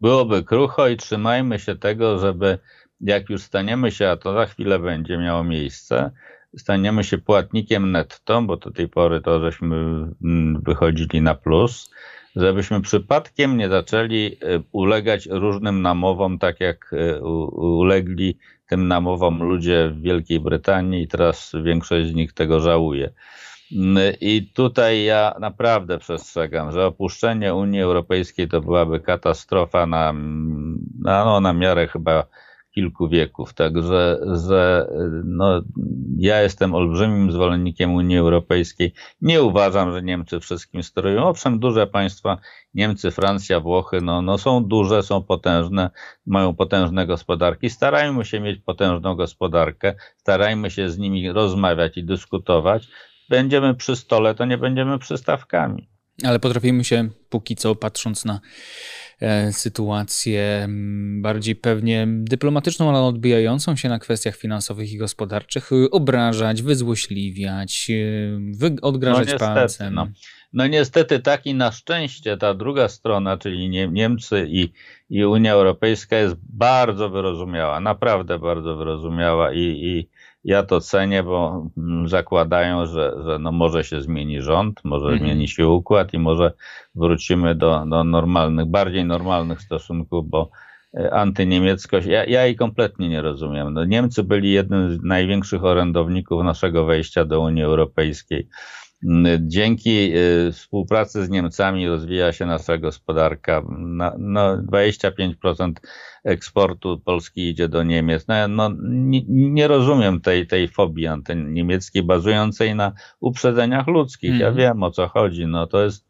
Byłoby 0.00 0.44
krucho 0.44 0.88
i 0.88 0.96
trzymajmy 0.96 1.58
się 1.58 1.76
tego, 1.76 2.18
żeby 2.18 2.58
jak 3.00 3.30
już 3.30 3.42
staniemy 3.42 3.90
się, 3.90 4.08
a 4.08 4.16
to 4.16 4.34
za 4.34 4.46
chwilę 4.46 4.78
będzie 4.78 5.18
miało 5.18 5.44
miejsce, 5.44 6.10
staniemy 6.56 7.04
się 7.04 7.18
płatnikiem 7.18 7.92
netto, 7.92 8.42
bo 8.42 8.56
do 8.56 8.70
tej 8.70 8.88
pory 8.88 9.20
to 9.20 9.40
żeśmy 9.40 9.76
mm, 10.24 10.62
wychodzili 10.62 11.22
na 11.22 11.34
plus, 11.34 11.90
żebyśmy 12.36 12.80
przypadkiem 12.80 13.56
nie 13.56 13.68
zaczęli 13.68 14.26
e, 14.26 14.62
ulegać 14.72 15.26
różnym 15.30 15.82
namowom, 15.82 16.38
tak 16.38 16.60
jak 16.60 16.92
e, 16.92 17.22
ulegli 17.52 18.38
tym 18.68 18.88
namowom 18.88 19.42
ludzie 19.42 19.90
w 19.94 20.00
Wielkiej 20.00 20.40
Brytanii 20.40 21.02
i 21.02 21.08
teraz 21.08 21.52
większość 21.64 22.08
z 22.08 22.14
nich 22.14 22.32
tego 22.32 22.60
żałuje. 22.60 23.12
Mm, 23.72 24.14
I 24.20 24.50
tutaj 24.54 25.04
ja 25.04 25.34
naprawdę 25.40 25.98
przestrzegam, 25.98 26.72
że 26.72 26.86
opuszczenie 26.86 27.54
Unii 27.54 27.80
Europejskiej 27.80 28.48
to 28.48 28.60
byłaby 28.60 29.00
katastrofa 29.00 29.86
na, 29.86 30.12
na, 31.02 31.24
no, 31.24 31.40
na 31.40 31.52
miarę 31.52 31.88
chyba 31.88 32.26
kilku 32.76 33.08
wieków. 33.08 33.54
Także 33.54 34.18
że, 34.46 34.88
no, 35.24 35.62
ja 36.18 36.42
jestem 36.42 36.74
olbrzymim 36.74 37.32
zwolennikiem 37.32 37.94
Unii 37.94 38.18
Europejskiej. 38.18 38.92
Nie 39.20 39.42
uważam, 39.42 39.92
że 39.92 40.02
Niemcy 40.02 40.40
wszystkim 40.40 40.82
sterują. 40.82 41.28
Owszem, 41.28 41.58
duże 41.58 41.86
państwa, 41.86 42.38
Niemcy, 42.74 43.10
Francja, 43.10 43.60
Włochy, 43.60 44.00
no, 44.00 44.22
no 44.22 44.38
są 44.38 44.64
duże, 44.64 45.02
są 45.02 45.22
potężne, 45.22 45.90
mają 46.26 46.54
potężne 46.54 47.06
gospodarki. 47.06 47.70
Starajmy 47.70 48.24
się 48.24 48.40
mieć 48.40 48.60
potężną 48.60 49.14
gospodarkę, 49.14 49.94
starajmy 50.16 50.70
się 50.70 50.90
z 50.90 50.98
nimi 50.98 51.32
rozmawiać 51.32 51.96
i 51.96 52.04
dyskutować. 52.04 52.88
Będziemy 53.28 53.74
przy 53.74 53.96
stole, 53.96 54.34
to 54.34 54.44
nie 54.44 54.58
będziemy 54.58 54.98
przystawkami. 54.98 55.88
Ale 56.24 56.38
potrafimy 56.38 56.84
się 56.84 57.08
póki 57.28 57.56
co, 57.56 57.74
patrząc 57.74 58.24
na 58.24 58.40
sytuację 59.50 60.68
bardziej 61.20 61.56
pewnie 61.56 62.06
dyplomatyczną, 62.08 62.88
ale 62.88 63.00
odbijającą 63.00 63.76
się 63.76 63.88
na 63.88 63.98
kwestiach 63.98 64.36
finansowych 64.36 64.92
i 64.92 64.98
gospodarczych, 64.98 65.72
y, 65.72 65.90
obrażać, 65.90 66.62
wyzłośliwiać, 66.62 67.86
y, 67.90 68.80
odgrażać 68.82 69.26
no 69.26 69.32
niestety, 69.32 69.54
palcem. 69.54 69.94
No. 69.94 70.06
no 70.52 70.66
niestety 70.66 71.20
tak 71.20 71.46
i 71.46 71.54
na 71.54 71.72
szczęście 71.72 72.36
ta 72.36 72.54
druga 72.54 72.88
strona, 72.88 73.38
czyli 73.38 73.68
Niemcy 73.92 74.46
i, 74.48 74.72
i 75.10 75.24
Unia 75.24 75.52
Europejska 75.52 76.16
jest 76.16 76.36
bardzo 76.42 77.10
wyrozumiała, 77.10 77.80
naprawdę 77.80 78.38
bardzo 78.38 78.76
wyrozumiała 78.76 79.52
i, 79.52 79.60
i 79.60 80.08
ja 80.46 80.62
to 80.62 80.80
cenię, 80.80 81.22
bo 81.22 81.66
mm, 81.76 82.08
zakładają, 82.08 82.86
że, 82.86 83.16
że 83.24 83.38
no 83.38 83.52
może 83.52 83.84
się 83.84 84.00
zmieni 84.00 84.42
rząd, 84.42 84.80
może 84.84 85.06
mhm. 85.06 85.18
zmieni 85.18 85.48
się 85.48 85.68
układ 85.68 86.14
i 86.14 86.18
może 86.18 86.52
wrócimy 86.94 87.54
do, 87.54 87.84
do 87.86 88.04
normalnych, 88.04 88.66
bardziej 88.66 89.04
normalnych 89.04 89.60
stosunków, 89.60 90.28
bo 90.28 90.50
e, 90.94 91.14
antyniemieckość, 91.14 92.06
ja, 92.06 92.24
ja 92.24 92.46
jej 92.46 92.56
kompletnie 92.56 93.08
nie 93.08 93.22
rozumiem. 93.22 93.74
No, 93.74 93.84
Niemcy 93.84 94.24
byli 94.24 94.52
jednym 94.52 94.94
z 94.94 95.02
największych 95.02 95.64
orędowników 95.64 96.44
naszego 96.44 96.84
wejścia 96.84 97.24
do 97.24 97.40
Unii 97.40 97.62
Europejskiej. 97.62 98.48
Dzięki 99.40 100.16
y, 100.16 100.52
współpracy 100.52 101.24
z 101.24 101.30
Niemcami 101.30 101.88
rozwija 101.88 102.32
się 102.32 102.46
nasza 102.46 102.78
gospodarka. 102.78 103.62
No, 104.18 104.62
25% 104.62 105.72
eksportu 106.24 107.00
Polski 107.04 107.48
idzie 107.48 107.68
do 107.68 107.82
Niemiec. 107.82 108.26
No, 108.28 108.48
no 108.48 108.70
nie, 108.82 109.22
nie, 109.28 109.68
rozumiem 109.68 110.20
tej, 110.20 110.46
tej 110.46 110.68
fobii 110.68 111.06
antyniemieckiej 111.06 112.02
bazującej 112.02 112.74
na 112.74 112.92
uprzedzeniach 113.20 113.86
ludzkich. 113.86 114.38
Ja 114.38 114.48
mm. 114.48 114.58
wiem 114.58 114.82
o 114.82 114.90
co 114.90 115.08
chodzi. 115.08 115.46
No, 115.46 115.66
to 115.66 115.84
jest 115.84 116.06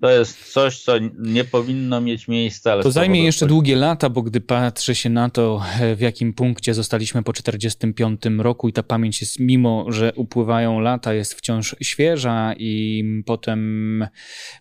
to 0.00 0.10
jest 0.10 0.52
coś, 0.52 0.82
co 0.82 0.92
nie 1.18 1.44
powinno 1.44 2.00
mieć 2.00 2.28
miejsca. 2.28 2.72
Ale 2.72 2.82
to 2.82 2.90
zajmie 2.90 3.24
jeszcze 3.24 3.46
długie 3.46 3.76
lata, 3.76 4.10
bo 4.10 4.22
gdy 4.22 4.40
patrzy 4.40 4.94
się 4.94 5.10
na 5.10 5.30
to, 5.30 5.62
e, 5.80 5.96
w 5.96 6.00
jakim 6.00 6.32
punkcie 6.32 6.74
zostaliśmy 6.74 7.22
po 7.22 7.32
1945 7.32 8.42
roku 8.42 8.68
i 8.68 8.72
ta 8.72 8.82
pamięć 8.82 9.20
jest, 9.20 9.38
mimo 9.38 9.86
że 9.88 10.12
upływają 10.16 10.80
lata, 10.80 11.14
jest 11.14 11.34
wciąż 11.34 11.76
świeża 11.82 12.54
i 12.58 13.04
potem, 13.26 14.06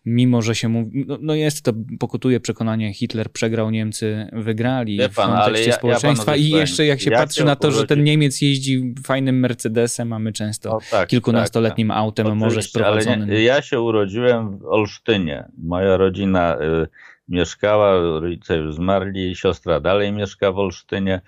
mimo 0.06 0.41
że 0.41 0.56
się 0.56 0.67
mówi, 0.67 1.06
no, 1.08 1.17
no 1.21 1.36
jest 1.36 1.62
to, 1.62 1.73
pokutuje 2.00 2.39
przekonanie, 2.39 2.93
Hitler 2.93 3.32
przegrał, 3.32 3.71
Niemcy 3.71 4.28
wygrali 4.34 4.97
Wie 4.97 5.10
pan, 5.10 5.32
w 5.32 5.36
kontekście 5.36 5.69
ja, 5.69 5.76
społeczeństwa 5.76 6.36
ja 6.36 6.38
i 6.38 6.50
jeszcze 6.50 6.86
jak 6.86 7.02
się 7.02 7.12
patrzy 7.12 7.43
na 7.45 7.56
to, 7.56 7.71
że 7.71 7.88
ten 7.88 8.04
Niemiec 8.04 8.41
jeździ 8.41 8.93
fajnym 9.04 9.39
Mercedesem, 9.39 10.13
a 10.13 10.19
my 10.19 10.34
często 10.34 10.71
o, 10.71 10.80
tak, 10.91 11.10
kilkunastoletnim 11.10 11.88
tak, 11.88 11.97
autem, 11.97 12.26
tak. 12.26 12.36
może 12.36 12.62
sprowadzonym. 12.62 13.30
Nie, 13.30 13.43
ja 13.43 13.62
się 13.62 13.82
urodziłem 13.82 14.58
w 14.58 14.65
Olsztynie, 14.65 15.26
Moja 15.57 15.97
rodzina 15.97 16.57
y, 16.61 16.87
mieszkała, 17.29 17.99
rodzice 18.19 18.57
już 18.57 18.75
zmarli, 18.75 19.35
siostra 19.35 19.79
dalej 19.79 20.11
mieszka 20.11 20.51
w 20.51 20.59
Olsztynie. 20.59 21.21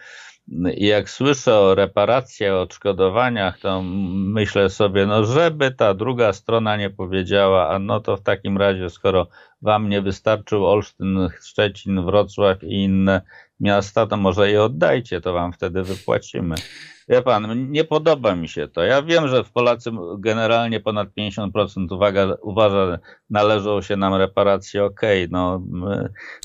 I 0.75 0.85
jak 0.85 1.09
słyszę 1.09 1.55
o 1.55 1.75
reparacjach, 1.75 2.53
o 2.53 2.61
odszkodowaniach, 2.61 3.59
to 3.59 3.81
myślę 3.83 4.69
sobie, 4.69 5.05
no 5.05 5.23
żeby 5.23 5.71
ta 5.71 5.93
druga 5.93 6.33
strona 6.33 6.77
nie 6.77 6.89
powiedziała, 6.89 7.69
a 7.69 7.79
no 7.79 7.99
to 7.99 8.17
w 8.17 8.21
takim 8.21 8.57
razie, 8.57 8.89
skoro 8.89 9.27
wam 9.61 9.89
nie 9.89 10.01
wystarczył 10.01 10.65
Olsztyn, 10.65 11.29
Szczecin, 11.41 12.05
Wrocław 12.05 12.63
i 12.63 12.73
inne 12.73 13.21
miasta, 13.59 14.07
to 14.07 14.17
może 14.17 14.51
je 14.51 14.63
oddajcie, 14.63 15.21
to 15.21 15.33
wam 15.33 15.53
wtedy 15.53 15.83
wypłacimy. 15.83 16.55
Wie 17.09 17.21
pan, 17.21 17.71
nie 17.71 17.83
podoba 17.83 18.35
mi 18.35 18.47
się 18.47 18.67
to. 18.67 18.83
Ja 18.83 19.01
wiem, 19.01 19.27
że 19.27 19.43
w 19.43 19.51
Polacy 19.51 19.91
generalnie 20.17 20.79
ponad 20.79 21.09
50% 21.17 21.93
uwaga, 21.93 22.35
uważa, 22.41 22.99
należą 23.29 23.81
się 23.81 23.95
nam 23.95 24.15
reparacje, 24.15 24.85
okej, 24.85 25.25
okay, 25.25 25.31
no. 25.31 25.61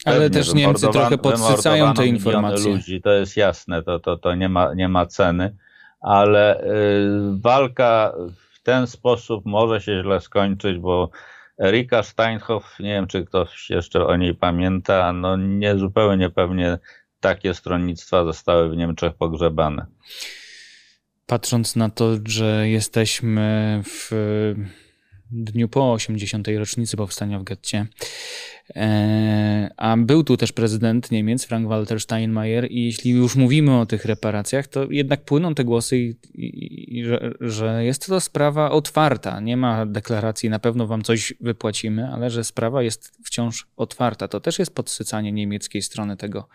Ale 0.04 0.30
też 0.30 0.54
Niemcy 0.54 0.88
trochę 0.88 1.18
podsycają 1.18 1.94
te 1.94 2.06
informacje. 2.06 2.72
ludzi, 2.72 3.02
to 3.02 3.12
jest 3.12 3.36
jasne, 3.36 3.82
to, 3.82 4.00
to, 4.00 4.16
to 4.16 4.34
nie, 4.34 4.48
ma, 4.48 4.74
nie 4.74 4.88
ma 4.88 5.06
ceny, 5.06 5.56
ale 6.00 6.64
y, 6.64 7.08
walka 7.40 8.12
w 8.52 8.62
ten 8.62 8.86
sposób 8.86 9.46
może 9.46 9.80
się 9.80 10.02
źle 10.02 10.20
skończyć, 10.20 10.78
bo 10.78 11.10
Erika 11.60 12.02
Steinhoff, 12.02 12.80
nie 12.80 12.92
wiem 12.92 13.06
czy 13.06 13.24
ktoś 13.24 13.70
jeszcze 13.70 14.06
o 14.06 14.16
niej 14.16 14.34
pamięta, 14.34 15.12
no 15.12 15.36
nie 15.36 15.76
zupełnie 15.76 16.30
pewnie 16.30 16.78
takie 17.24 17.54
stronnictwa 17.54 18.24
zostały 18.24 18.70
w 18.70 18.76
Niemczech 18.76 19.14
pogrzebane. 19.14 19.86
Patrząc 21.26 21.76
na 21.76 21.90
to, 21.90 22.16
że 22.26 22.68
jesteśmy 22.68 23.82
w 23.84 24.10
dniu 25.30 25.68
po 25.68 25.92
80. 25.92 26.48
rocznicy 26.58 26.96
powstania 26.96 27.38
w 27.38 27.44
getcie, 27.44 27.86
a 29.76 29.96
był 29.96 30.24
tu 30.24 30.36
też 30.36 30.52
prezydent 30.52 31.10
Niemiec, 31.10 31.46
Frank-Walter 31.46 32.00
Steinmeier, 32.00 32.70
i 32.70 32.84
jeśli 32.84 33.10
już 33.10 33.36
mówimy 33.36 33.80
o 33.80 33.86
tych 33.86 34.04
reparacjach, 34.04 34.66
to 34.66 34.86
jednak 34.90 35.24
płyną 35.24 35.54
te 35.54 35.64
głosy, 35.64 35.98
i, 35.98 36.14
i, 36.34 36.98
i, 36.98 37.04
że, 37.04 37.34
że 37.40 37.84
jest 37.84 38.06
to 38.06 38.20
sprawa 38.20 38.70
otwarta. 38.70 39.40
Nie 39.40 39.56
ma 39.56 39.86
deklaracji, 39.86 40.50
na 40.50 40.58
pewno 40.58 40.86
wam 40.86 41.02
coś 41.02 41.34
wypłacimy, 41.40 42.08
ale 42.08 42.30
że 42.30 42.44
sprawa 42.44 42.82
jest 42.82 43.18
wciąż 43.24 43.66
otwarta. 43.76 44.28
To 44.28 44.40
też 44.40 44.58
jest 44.58 44.74
podsycanie 44.74 45.32
niemieckiej 45.32 45.82
strony 45.82 46.16
tego 46.16 46.48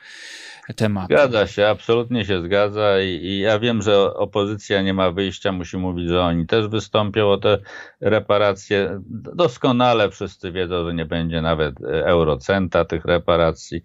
tematu. 0.76 1.14
Zgadza 1.14 1.48
się, 1.48 1.68
absolutnie 1.68 2.26
się 2.26 2.42
zgadza 2.42 3.02
i, 3.02 3.40
ja 3.40 3.60
wiem, 3.60 3.82
że 3.82 4.14
opozycja 4.14 4.82
nie 4.82 4.94
ma 4.94 5.12
wyjścia, 5.12 5.52
musi 5.52 5.78
mówić, 5.78 6.08
że 6.08 6.22
oni 6.22 6.48
też 6.48 6.68
wystąpią 6.68 7.30
o 7.30 7.38
te 7.38 7.58
reparacje. 8.02 9.02
Doskonale 9.36 10.10
wszyscy 10.10 10.52
wiedzą, 10.52 10.86
że 10.86 10.94
nie 10.94 11.06
będzie 11.06 11.42
nawet 11.42 11.76
eurocenta 12.06 12.86
tych 12.86 13.06
reparacji. 13.06 13.82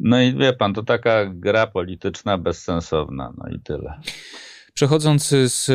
No 0.00 0.22
i 0.22 0.34
wie 0.34 0.52
pan, 0.52 0.74
to 0.74 0.82
taka 0.82 1.26
gra 1.26 1.66
polityczna 1.66 2.38
bezsensowna, 2.38 3.32
no 3.38 3.48
i 3.56 3.60
tyle. 3.60 4.00
Przechodząc 4.78 5.28
z 5.28 5.70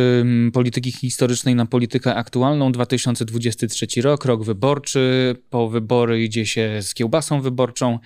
polityki 0.53 0.91
historycznej 0.91 1.55
na 1.55 1.65
politykę 1.65 2.15
aktualną, 2.15 2.71
2023 2.71 4.01
rok, 4.01 4.25
rok 4.25 4.43
wyborczy. 4.43 5.35
Po 5.49 5.69
wybory 5.69 6.23
idzie 6.23 6.45
się 6.45 6.81
z 6.81 6.93
kiełbasą 6.93 7.41
wyborczą. 7.41 7.99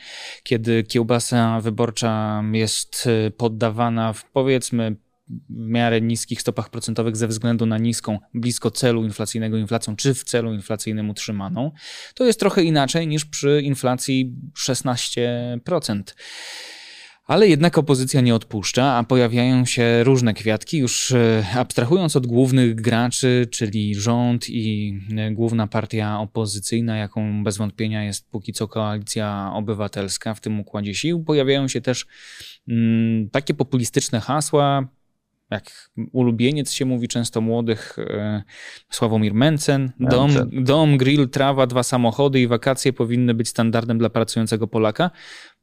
Kiedy 0.44 0.84
kiełbasa 0.84 1.62
wyborcza 1.62 2.44
jest 2.52 3.08
y, 3.28 3.32
poddawana 3.32 4.14
w 4.14 4.26
powiedzmy 4.32 4.96
miarę 5.50 6.02
niskich 6.02 6.42
stopach 6.42 6.70
procentowych 6.70 7.18
ze 7.18 7.28
względu 7.28 7.66
na 7.66 7.78
niską, 7.78 8.20
blisko 8.34 8.72
celu 8.72 9.04
inflacyjnego 9.04 9.58
inflacją, 9.58 9.96
czy 9.96 10.14
w 10.14 10.24
celu 10.24 10.54
inflacyjnym 10.54 11.10
utrzymaną, 11.10 11.72
to 12.16 12.26
jest 12.26 12.40
trochę 12.40 12.64
inaczej 12.64 13.08
niż 13.08 13.26
przy 13.26 13.62
inflacji 13.64 14.36
16%. 14.58 16.04
Ale 17.28 17.48
jednak 17.48 17.78
opozycja 17.78 18.22
nie 18.22 18.36
odpuszcza, 18.36 18.94
a 18.94 19.04
pojawiają 19.04 19.66
się 19.66 20.04
różne 20.04 20.34
kwiatki, 20.34 20.78
już 20.78 21.12
e, 21.12 21.46
abstrahując 21.56 22.16
od 22.16 22.28
głównych 22.28 22.76
graczy, 22.76 23.48
czyli 23.52 23.96
rząd 23.96 24.50
i 24.50 24.94
e, 25.18 25.32
główna 25.32 25.68
partia 25.68 26.20
opozycyjna, 26.20 26.98
jaką 26.98 27.44
bez 27.44 27.58
wątpienia 27.58 28.04
jest 28.04 28.30
póki 28.30 28.54
co 28.54 28.68
koalicja 28.68 29.52
obywatelska 29.54 30.34
w 30.34 30.42
tym 30.42 30.60
układzie 30.60 30.96
sił, 30.96 31.24
pojawiają 31.24 31.68
się 31.68 31.82
też 31.82 32.06
mm, 32.68 33.30
takie 33.30 33.54
populistyczne 33.54 34.20
hasła, 34.20 34.88
jak 35.52 35.92
ulubieniec 36.12 36.72
się 36.72 36.86
mówi 36.86 37.08
często 37.08 37.42
młodych, 37.42 38.00
e, 38.00 38.44
Sławomir 38.90 39.34
Mencen. 39.34 39.92
Dom, 40.00 40.32
dom, 40.52 40.98
grill, 40.98 41.30
trawa, 41.30 41.68
dwa 41.68 41.84
samochody 41.84 42.40
i 42.40 42.48
wakacje 42.48 42.94
powinny 42.94 43.34
być 43.34 43.50
standardem 43.50 43.98
dla 43.98 44.10
pracującego 44.10 44.68
Polaka 44.68 45.12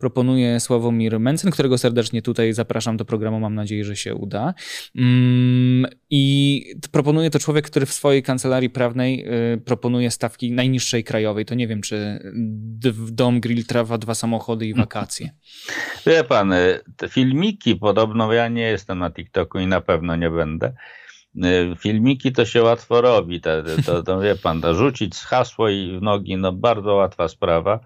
proponuje 0.04 0.60
Sławomir 0.60 1.20
Mencen, 1.20 1.50
którego 1.50 1.78
serdecznie 1.78 2.22
tutaj 2.22 2.52
zapraszam 2.52 2.96
do 2.96 3.04
programu. 3.04 3.40
Mam 3.40 3.54
nadzieję, 3.54 3.84
że 3.84 3.96
się 3.96 4.14
uda. 4.14 4.54
Mm, 4.96 5.86
I 6.10 6.64
proponuje 6.92 7.30
to 7.30 7.38
człowiek, 7.38 7.66
który 7.66 7.86
w 7.86 7.92
swojej 7.92 8.22
kancelarii 8.22 8.70
prawnej 8.70 9.24
y, 9.54 9.60
proponuje 9.60 10.10
stawki 10.10 10.52
najniższej 10.52 11.04
krajowej. 11.04 11.44
To 11.44 11.54
nie 11.54 11.68
wiem, 11.68 11.80
czy 11.80 12.20
dom, 13.10 13.40
grill, 13.40 13.64
trawa, 13.66 13.98
dwa 13.98 14.14
samochody 14.14 14.66
i 14.66 14.74
wakacje. 14.74 15.30
Wie 16.06 16.24
pan, 16.24 16.52
y, 16.52 16.80
te 16.96 17.08
filmiki 17.08 17.76
podobno, 17.76 18.32
ja 18.32 18.48
nie 18.48 18.62
jestem 18.62 18.98
na 18.98 19.10
TikToku 19.10 19.58
i 19.58 19.66
na 19.66 19.80
pewno 19.80 20.16
nie 20.16 20.30
będę. 20.30 20.72
Y, 21.36 21.76
filmiki 21.78 22.32
to 22.32 22.44
się 22.44 22.62
łatwo 22.62 23.00
robi, 23.00 23.40
to, 23.40 23.50
to, 23.86 24.02
to 24.02 24.20
wie 24.20 24.36
pan, 24.36 24.60
to 24.60 24.74
rzucić 24.74 25.16
hasło 25.16 25.68
i 25.68 25.98
w 25.98 26.02
nogi, 26.02 26.36
no 26.36 26.52
bardzo 26.52 26.94
łatwa 26.94 27.28
sprawa. 27.28 27.80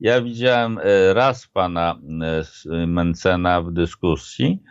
Ja 0.00 0.22
widziałem 0.22 0.78
e, 0.78 1.14
raz 1.14 1.46
pana 1.46 1.98
e, 2.70 2.86
Mencena 2.86 3.62
w 3.62 3.72
dyskusji. 3.72 4.62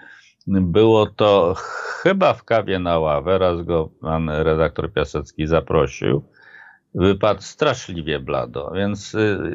Było 0.48 1.06
to 1.06 1.54
chyba 2.02 2.34
w 2.34 2.44
kawie 2.44 2.80
na 2.80 3.00
ławę, 3.00 3.38
raz 3.38 3.62
go 3.62 3.90
pan 4.02 4.30
redaktor 4.30 4.94
Piasecki 4.94 5.48
zaprosił. 5.48 6.24
Wypadł 6.96 7.42
straszliwie 7.42 8.20
blado, 8.20 8.72
więc 8.76 9.16
e, 9.16 9.50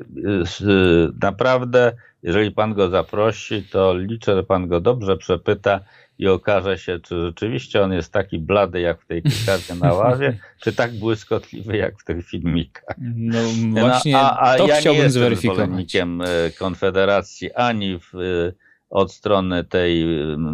naprawdę, 1.23 1.93
jeżeli 2.23 2.51
pan 2.51 2.75
go 2.75 2.89
zaprosi, 2.89 3.63
to 3.63 3.95
liczę, 3.97 4.35
że 4.35 4.43
pan 4.43 4.69
go 4.69 4.81
dobrze 4.81 5.17
przepyta 5.17 5.81
i 6.19 6.29
okaże 6.29 6.79
się, 6.79 6.99
czy 6.99 7.23
rzeczywiście 7.23 7.83
on 7.83 7.93
jest 7.93 8.13
taki 8.13 8.39
blady 8.39 8.81
jak 8.81 9.03
w 9.03 9.07
tej 9.07 9.23
karcie 9.47 9.75
na 9.75 9.95
ławie, 9.95 10.39
czy 10.63 10.73
tak 10.73 10.99
błyskotliwy 10.99 11.77
jak 11.77 12.01
w 12.01 12.05
tych 12.05 12.27
filmikach. 12.27 12.97
No 12.99 13.81
właśnie, 13.81 14.13
no, 14.13 14.19
a, 14.19 14.39
a 14.39 14.57
to 14.57 14.67
ja 14.67 14.77
chciałbym 14.77 15.03
nie 15.03 15.11
zweryfikować. 15.11 15.71
jestem 15.79 16.23
e, 16.23 16.27
Konfederacji 16.59 17.53
ani 17.53 17.99
w, 17.99 18.15
e, 18.15 18.53
od 18.91 19.13
strony 19.13 19.65
tej 19.65 20.07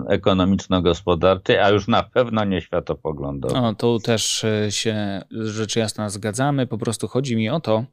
ekonomiczno-gospodarczej, 0.09 1.59
a 1.59 1.71
już 1.71 1.89
na 1.89 2.03
pewno 2.03 2.45
nie 2.45 2.61
światopoglądowej. 2.61 3.63
No, 3.63 3.75
tu 3.75 3.99
też 3.99 4.45
e, 4.45 4.73
się 4.73 5.23
rzecz 5.31 5.77
jasna 5.77 6.11
zgadzamy. 6.11 6.67
Po 6.67 6.79
prostu 6.79 7.09
chodzi 7.09 7.37
mi 7.37 7.51
o 7.51 7.61
to, 7.61 7.85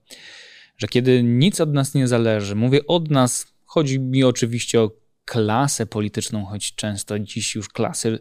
że 0.78 0.88
kiedy 0.88 1.24
nic 1.24 1.62
od 1.62 1.74
nas 1.74 1.94
nie 1.94 2.08
zależy, 2.08 2.56
mówię 2.56 2.88
od 2.88 3.12
nas, 3.12 3.54
chodzi 3.66 4.00
mi 4.00 4.24
oczywiście 4.24 4.82
o 4.82 5.01
klasę 5.32 5.86
polityczną, 5.86 6.46
choć 6.46 6.76
często 6.76 7.20
dziś 7.20 7.56
już 7.56 7.70
klasy 7.70 8.20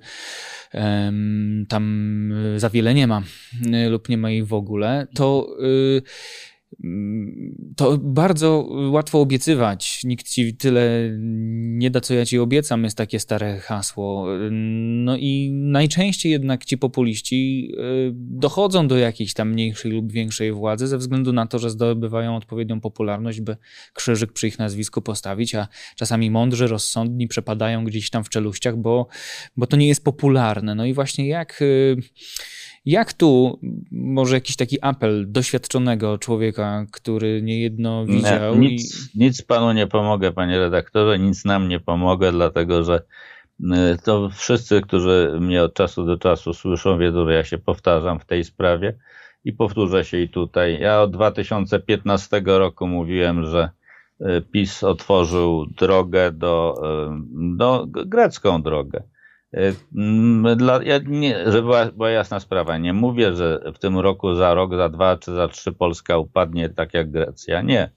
tam 1.69 2.35
za 2.57 2.71
wiele 2.71 2.95
nie 2.95 3.07
ma 3.07 3.23
lub 3.91 4.09
nie 4.09 4.19
ma 4.19 4.31
jej 4.31 4.45
w 4.45 4.55
ogóle, 4.55 5.07
to 5.15 5.57
y, 5.63 6.03
to 7.77 7.99
bardzo 7.99 8.68
łatwo 8.91 9.21
obiecywać. 9.21 10.05
Nikt 10.05 10.29
ci 10.29 10.57
tyle 10.57 11.11
nie 11.81 11.91
da, 11.91 12.01
co 12.01 12.14
ja 12.14 12.27
ci 12.27 12.39
obiecam, 12.39 12.85
jest 12.85 12.97
takie 12.97 13.21
stare 13.21 13.59
hasło. 13.59 14.27
No 14.51 15.16
i 15.16 15.51
najczęściej 15.53 16.33
jednak 16.33 16.64
ci 16.64 16.79
populiści 16.79 17.73
y, 17.73 18.12
dochodzą 18.14 18.89
do 18.89 18.99
jakiejś 18.99 19.35
tam 19.35 19.51
mniejszej 19.51 19.93
lub 19.93 20.12
większej 20.12 20.53
władzy 20.53 20.87
ze 20.87 20.99
względu 20.99 21.33
na 21.33 21.47
to, 21.47 21.59
że 21.59 21.71
zdobywają 21.71 22.37
odpowiednią 22.37 22.81
popularność, 22.81 23.41
by 23.41 23.57
krzyżyk 23.93 24.33
przy 24.33 24.49
ich 24.49 24.59
nazwisku 24.59 25.03
postawić, 25.03 25.55
a 25.55 25.68
czasami 25.97 26.31
mądrzy, 26.31 26.66
rozsądni 26.66 27.29
przepadają 27.29 27.85
gdzieś 27.85 28.11
tam 28.11 28.25
w 28.25 28.29
czeluściach, 28.29 28.77
bo, 28.77 29.09
bo 29.57 29.66
to 29.66 29.77
nie 29.77 29.89
jest 29.89 30.05
popularne. 30.05 30.75
No 30.75 30.87
i 30.87 30.95
właśnie 30.95 31.29
jak 31.29 31.62
y, 31.62 31.97
jak 32.85 33.12
tu 33.12 33.61
może 33.91 34.35
jakiś 34.35 34.57
taki 34.57 34.78
apel 34.83 35.33
doświadczonego 35.33 36.18
człowieka, 36.18 36.87
który 36.93 37.43
niejedno 37.43 38.07
widział? 38.07 38.59
Nie, 38.59 38.68
nic, 38.68 39.14
i... 39.14 39.18
nic 39.18 39.43
panu 39.43 39.72
nie 39.72 39.87
pomogę, 39.87 40.33
panie 40.33 40.59
redaktorze, 40.59 41.18
nic 41.18 41.45
nam 41.45 41.68
nie 41.68 41.81
pomogę, 41.81 42.33
dlatego 42.33 42.85
że 42.85 43.03
y, 43.61 43.66
to 44.05 44.31
wszyscy, 44.31 44.81
którzy 44.81 45.39
mnie 45.41 45.62
od 45.62 45.74
czasu 45.74 46.05
do 46.05 46.18
czasu 46.18 46.55
słyszą, 46.55 46.99
wiedzą, 46.99 47.26
że 47.26 47.35
ja 47.35 47.45
się 47.45 47.59
powtarzam 47.59 48.20
w 48.20 48.24
tej 48.24 48.45
sprawie 48.45 48.99
i 49.45 49.53
powtórzę 49.53 50.05
się 50.05 50.18
i 50.18 50.28
tutaj. 50.28 50.81
Ja 50.81 51.03
od 51.03 51.11
2015 51.11 52.43
roku 52.47 52.87
mówiłem, 52.87 53.47
że 53.47 53.70
y, 54.20 54.43
PiS 54.53 54.85
otworzył 54.85 55.66
drogę 55.66 56.33
do, 56.33 56.74
y, 56.85 57.57
do 57.57 57.87
grecką 57.89 58.62
drogę 58.62 59.03
dla, 60.57 60.83
ja 60.83 60.99
nie, 61.07 61.45
żeby 61.45 61.63
była, 61.63 61.87
była, 61.87 62.11
jasna 62.11 62.41
sprawa, 62.41 62.79
nie 62.79 62.93
mówię, 62.93 63.35
że 63.35 63.61
w 63.75 63.79
tym 63.79 63.99
roku, 63.99 64.35
za 64.35 64.55
rok, 64.55 64.77
za 64.77 64.89
dwa 64.89 65.17
czy 65.17 65.33
za 65.33 65.49
trzy 65.49 65.73
Polska 65.73 66.19
upadnie 66.19 66.69
tak 66.69 66.95
jak 66.95 67.11
Grecja. 67.11 67.63
Nie. 67.63 67.91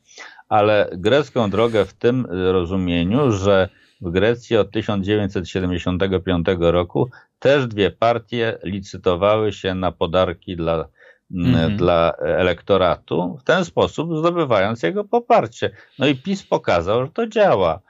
Ale 0.50 0.90
grecką 0.94 1.50
drogę 1.50 1.86
w 1.86 1.94
tym 1.94 2.26
rozumieniu, 2.30 3.32
że 3.32 3.70
w 4.02 4.12
Grecji 4.12 4.58
od 4.58 4.72
1975 4.72 6.48
roku 6.60 7.10
też 7.40 7.68
dwie 7.68 7.92
partie 7.92 8.58
licytowały 8.64 9.54
się 9.54 9.76
na 9.76 9.92
podarki 9.92 10.56
dla, 10.56 10.88
mm, 11.32 11.78
dla 11.78 12.14
elektoratu, 12.20 13.38
w 13.40 13.44
ten 13.44 13.66
sposób 13.66 14.18
zdobywając 14.18 14.84
jego 14.84 15.04
poparcie. 15.04 15.72
No 16.00 16.08
i 16.08 16.16
PiS 16.16 16.44
pokazał, 16.44 17.06
że 17.06 17.12
to 17.12 17.28
działa 17.28 17.82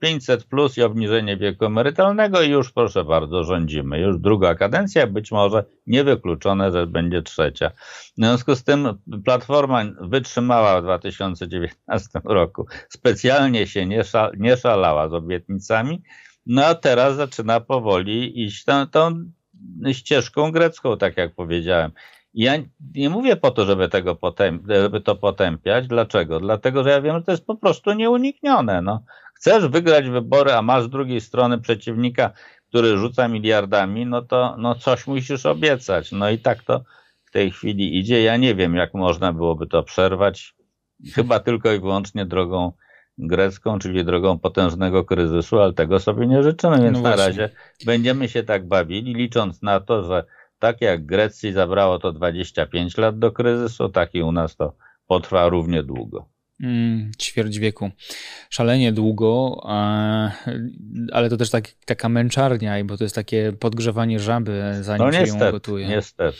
500 0.00 0.44
plus 0.44 0.78
i 0.78 0.82
obniżenie 0.82 1.36
wieku 1.36 1.64
emerytalnego 1.64 2.42
i 2.42 2.50
już 2.50 2.72
proszę 2.72 3.04
bardzo, 3.04 3.44
rządzimy. 3.44 4.00
Już 4.00 4.18
druga 4.18 4.54
kadencja, 4.54 5.06
być 5.06 5.30
może 5.32 5.64
niewykluczone, 5.86 6.72
że 6.72 6.86
będzie 6.86 7.22
trzecia. 7.22 7.70
W 7.70 8.12
związku 8.16 8.56
z 8.56 8.64
tym 8.64 8.88
Platforma 9.24 9.84
wytrzymała 10.00 10.80
w 10.80 10.84
2019 10.84 12.08
roku. 12.24 12.66
Specjalnie 12.88 13.66
się 13.66 13.86
nie, 13.86 14.04
szal, 14.04 14.32
nie 14.38 14.56
szalała 14.56 15.08
z 15.08 15.14
obietnicami, 15.14 16.02
no 16.46 16.64
a 16.64 16.74
teraz 16.74 17.16
zaczyna 17.16 17.60
powoli 17.60 18.44
iść 18.44 18.64
tą, 18.64 18.86
tą 18.86 19.30
ścieżką 19.92 20.52
grecką, 20.52 20.96
tak 20.96 21.16
jak 21.16 21.34
powiedziałem. 21.34 21.92
Ja 22.34 22.52
nie 22.94 23.10
mówię 23.10 23.36
po 23.36 23.50
to, 23.50 23.66
żeby, 23.66 23.88
tego 23.88 24.16
potęp 24.16 24.62
żeby 24.68 25.00
to 25.00 25.16
potępiać. 25.16 25.86
Dlaczego? 25.86 26.40
Dlatego, 26.40 26.84
że 26.84 26.90
ja 26.90 27.00
wiem, 27.00 27.18
że 27.18 27.24
to 27.24 27.32
jest 27.32 27.46
po 27.46 27.56
prostu 27.56 27.92
nieuniknione. 27.92 28.82
No. 28.82 29.02
Chcesz 29.34 29.68
wygrać 29.68 30.08
wybory, 30.08 30.52
a 30.52 30.62
masz 30.62 30.84
z 30.84 30.88
drugiej 30.90 31.20
strony 31.20 31.58
przeciwnika, 31.58 32.30
który 32.68 32.98
rzuca 32.98 33.28
miliardami, 33.28 34.06
no 34.06 34.22
to 34.22 34.54
no 34.58 34.74
coś 34.74 35.06
musisz 35.06 35.46
obiecać. 35.46 36.12
No 36.12 36.30
i 36.30 36.38
tak 36.38 36.62
to 36.62 36.84
w 37.24 37.30
tej 37.30 37.50
chwili 37.50 37.98
idzie. 37.98 38.22
Ja 38.22 38.36
nie 38.36 38.54
wiem, 38.54 38.74
jak 38.74 38.94
można 38.94 39.32
byłoby 39.32 39.66
to 39.66 39.82
przerwać. 39.82 40.54
Chyba 41.14 41.40
tylko 41.40 41.72
i 41.72 41.80
wyłącznie 41.80 42.26
drogą 42.26 42.72
grecką, 43.18 43.78
czyli 43.78 44.04
drogą 44.04 44.38
potężnego 44.38 45.04
kryzysu, 45.04 45.60
ale 45.60 45.72
tego 45.72 46.00
sobie 46.00 46.26
nie 46.26 46.42
życzymy, 46.42 46.82
więc 46.82 46.98
no 46.98 47.02
na 47.02 47.16
razie 47.16 47.50
będziemy 47.86 48.28
się 48.28 48.42
tak 48.42 48.68
bawili, 48.68 49.14
licząc 49.14 49.62
na 49.62 49.80
to, 49.80 50.04
że 50.04 50.24
tak 50.60 50.80
jak 50.80 51.06
Grecji 51.06 51.52
zabrało 51.52 51.98
to 51.98 52.12
25 52.12 52.96
lat 52.96 53.18
do 53.18 53.32
kryzysu, 53.32 53.88
tak 53.88 54.14
i 54.14 54.22
u 54.22 54.32
nas 54.32 54.56
to 54.56 54.76
potrwa 55.06 55.48
równie 55.48 55.82
długo. 55.82 56.28
Mm, 56.62 57.12
ćwierć 57.18 57.58
wieku. 57.58 57.90
Szalenie 58.50 58.92
długo, 58.92 59.60
ale 61.12 61.30
to 61.30 61.36
też 61.36 61.50
tak, 61.50 61.68
taka 61.84 62.08
męczarnia, 62.08 62.84
bo 62.84 62.96
to 62.96 63.04
jest 63.04 63.14
takie 63.14 63.52
podgrzewanie 63.52 64.20
żaby, 64.20 64.74
zanim 64.80 65.06
no, 65.06 65.12
niestety, 65.12 65.38
się 65.38 65.44
ją 65.44 65.52
gotuje. 65.52 65.88
Niestety. 65.88 66.38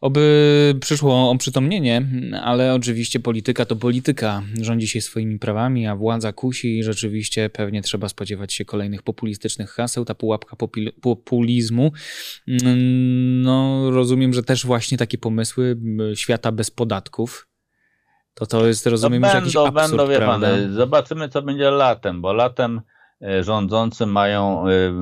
Oby 0.00 0.74
przyszło 0.80 1.30
oprzytomnienie, 1.30 2.06
ale 2.42 2.74
oczywiście 2.74 3.20
polityka 3.20 3.64
to 3.64 3.76
polityka. 3.76 4.42
Rządzi 4.60 4.88
się 4.88 5.00
swoimi 5.00 5.38
prawami, 5.38 5.86
a 5.86 5.96
władza 5.96 6.32
kusi 6.32 6.78
i 6.78 6.84
rzeczywiście 6.84 7.50
pewnie 7.50 7.82
trzeba 7.82 8.08
spodziewać 8.08 8.52
się 8.52 8.64
kolejnych 8.64 9.02
populistycznych 9.02 9.70
haseł. 9.70 10.04
Ta 10.04 10.14
pułapka 10.14 10.56
populizmu. 11.00 11.92
No, 13.42 13.90
rozumiem, 13.90 14.32
że 14.32 14.42
też 14.42 14.66
właśnie 14.66 14.98
takie 14.98 15.18
pomysły 15.18 15.76
świata 16.14 16.52
bez 16.52 16.70
podatków. 16.70 17.48
To 18.34 18.46
to 18.46 18.66
jest, 18.66 18.86
rozumiem, 18.86 19.22
no 19.22 19.28
będą, 19.28 19.38
jakiś 19.38 19.56
absurd, 19.56 19.74
będą, 19.74 20.08
wie 20.08 20.18
pan, 20.18 20.42
zobaczymy, 20.72 21.28
co 21.28 21.42
będzie 21.42 21.70
latem, 21.70 22.22
bo 22.22 22.32
latem 22.32 22.80
e, 23.22 23.44
rządzący 23.44 24.06
mają 24.06 24.68
e, 24.68 24.92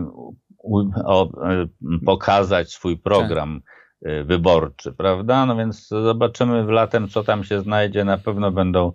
pokazać 2.06 2.72
swój 2.72 2.96
program. 2.96 3.60
Tak 3.60 3.77
Y, 3.77 3.77
wyborczy, 4.02 4.92
prawda? 4.92 5.46
No 5.46 5.56
więc 5.56 5.88
zobaczymy 5.88 6.64
w 6.64 6.68
latem, 6.68 7.08
co 7.08 7.24
tam 7.24 7.44
się 7.44 7.60
znajdzie. 7.60 8.04
Na 8.04 8.18
pewno 8.18 8.50
będą 8.50 8.92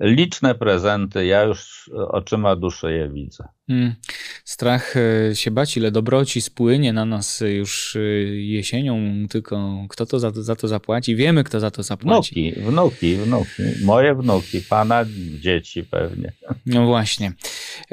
liczne 0.00 0.54
prezenty. 0.54 1.26
Ja 1.26 1.42
już 1.42 1.90
oczyma 2.08 2.56
duszy 2.56 2.92
je 2.92 3.08
widzę. 3.08 3.44
Hmm. 3.66 3.94
Strach 4.44 4.94
e, 4.96 5.36
się 5.36 5.50
bać, 5.50 5.76
ile 5.76 5.90
dobroci 5.90 6.40
spłynie 6.40 6.92
na 6.92 7.04
nas 7.04 7.42
już 7.46 7.96
e, 7.96 8.00
jesienią, 8.34 9.26
tylko 9.30 9.86
kto 9.88 10.06
to 10.06 10.18
za, 10.18 10.30
za 10.30 10.56
to 10.56 10.68
zapłaci? 10.68 11.16
Wiemy, 11.16 11.44
kto 11.44 11.60
za 11.60 11.70
to 11.70 11.82
zapłaci. 11.82 12.54
Wnuki, 12.54 12.70
wnuki, 12.70 13.16
wnuki. 13.16 13.84
Moje 13.84 14.14
wnuki, 14.14 14.60
pana 14.60 15.04
dzieci 15.40 15.82
pewnie. 15.82 16.32
No 16.66 16.86
właśnie. 16.86 17.32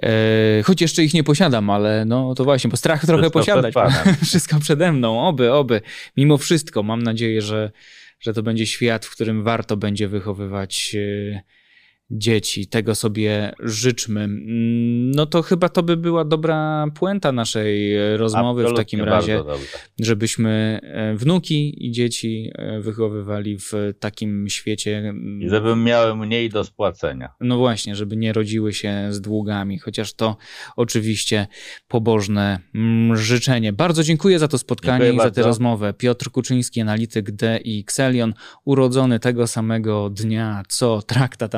E, 0.04 0.64
choć 0.64 0.82
jeszcze 0.82 1.04
ich 1.04 1.14
nie 1.14 1.24
posiadam, 1.24 1.70
ale 1.70 2.06
no 2.06 2.36
to 2.36 2.44
właśnie, 2.44 2.70
bo 2.70 2.78
strach 2.78 3.06
trochę 3.06 3.22
wszystko 3.22 3.40
posiadać. 3.40 3.74
Przed 3.74 4.18
wszystko 4.30 4.60
przede 4.60 4.92
mną, 4.92 5.28
oby, 5.28 5.54
oby. 5.54 5.82
Mimo 6.18 6.38
wszystko 6.38 6.84
mam 6.84 7.04
nadzieję, 7.04 7.42
że, 7.42 7.72
że 8.20 8.34
to 8.34 8.44
będzie 8.44 8.66
świat, 8.66 9.06
w 9.06 9.12
którym 9.12 9.44
warto 9.44 9.78
będzie 9.78 10.08
wychowywać 10.08 10.96
dzieci. 12.12 12.68
Tego 12.68 12.96
sobie 12.96 13.54
życzmy. 13.60 14.28
No 15.16 15.26
to 15.26 15.42
chyba 15.42 15.70
to 15.70 15.84
by 15.84 15.98
była 15.98 16.26
dobra 16.26 16.86
puenta 16.96 17.32
naszej 17.32 17.98
rozmowy 18.18 18.62
Absolutnie 18.62 18.84
w 18.84 18.86
takim 18.86 19.02
razie, 19.02 19.44
żebyśmy 20.00 20.80
e, 20.84 21.16
wnuki 21.16 21.86
i 21.88 21.92
dzieci 21.92 22.52
e, 22.56 22.80
wychowywali 22.80 23.58
w 23.58 23.74
takim 24.00 24.50
świecie. 24.50 25.14
I 25.40 25.50
żeby 25.50 25.76
miały 25.76 26.16
mniej 26.16 26.50
do 26.50 26.64
spłacenia. 26.64 27.30
No 27.40 27.58
właśnie, 27.58 27.96
żeby 27.96 28.18
nie 28.18 28.34
rodziły 28.34 28.74
się 28.74 29.08
z 29.10 29.22
długami, 29.22 29.80
chociaż 29.80 30.14
to 30.14 30.38
oczywiście 30.76 31.48
pobożne 31.88 32.60
życzenie. 33.14 33.74
Bardzo 33.74 34.04
dziękuję 34.04 34.40
za 34.40 34.48
to 34.48 34.58
spotkanie 34.58 35.00
dziękuję 35.00 35.14
i 35.14 35.18
bardzo. 35.18 35.36
za 35.36 35.42
tę 35.42 35.48
rozmowę. 35.48 35.94
Piotr 35.94 36.32
Kuczyński, 36.32 36.82
analityk 36.82 37.32
D 37.32 37.60
i 37.64 37.80
Xelion, 37.80 38.34
urodzony 38.66 39.20
tego 39.20 39.48
samego 39.48 40.10
dnia, 40.10 40.64
co 40.68 41.02
traktat 41.02 41.56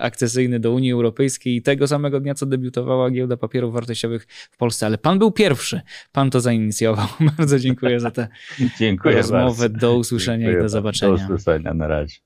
akcesyjny 0.00 0.60
do 0.60 0.72
Unii 0.72 0.92
Europejskiej 0.92 1.56
i 1.56 1.62
tego 1.62 1.88
samego 1.88 2.20
dnia, 2.20 2.34
co 2.34 2.46
debiutowała 2.46 3.10
giełda 3.10 3.36
papierów 3.36 3.74
wartościowych 3.74 4.26
w 4.50 4.56
Polsce. 4.56 4.86
Ale 4.86 4.98
pan 4.98 5.18
był 5.18 5.30
pierwszy, 5.30 5.80
pan 6.12 6.30
to 6.30 6.40
zainicjował. 6.40 7.06
Bardzo 7.38 7.58
dziękuję 7.58 8.00
za 8.00 8.10
tę 8.10 8.28
rozmowę. 9.04 9.68
Bardzo. 9.68 9.78
Do 9.78 9.96
usłyszenia 9.96 10.46
dziękuję 10.46 10.60
i 10.60 10.62
do 10.62 10.68
zobaczenia. 10.68 11.16
Do 11.16 11.24
usłyszenia, 11.24 11.74
na 11.74 11.86
razie. 11.88 12.18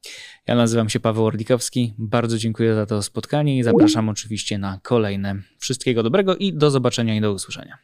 Ja 0.47 0.55
nazywam 0.55 0.89
się 0.89 1.01
Paweł 1.01 1.25
Orlikowski. 1.25 1.95
Bardzo 1.99 2.39
dziękuję 2.39 2.75
za 2.75 2.87
to 2.87 3.03
spotkanie 3.03 3.59
i 3.59 3.63
zapraszam 3.63 4.09
oczywiście 4.09 4.59
na 4.59 4.81
kolejne. 4.83 5.37
Wszystkiego 5.59 6.03
dobrego 6.03 6.37
i 6.37 6.53
do 6.53 6.71
zobaczenia 6.71 7.17
i 7.17 7.21
do 7.21 7.33
usłyszenia. 7.33 7.79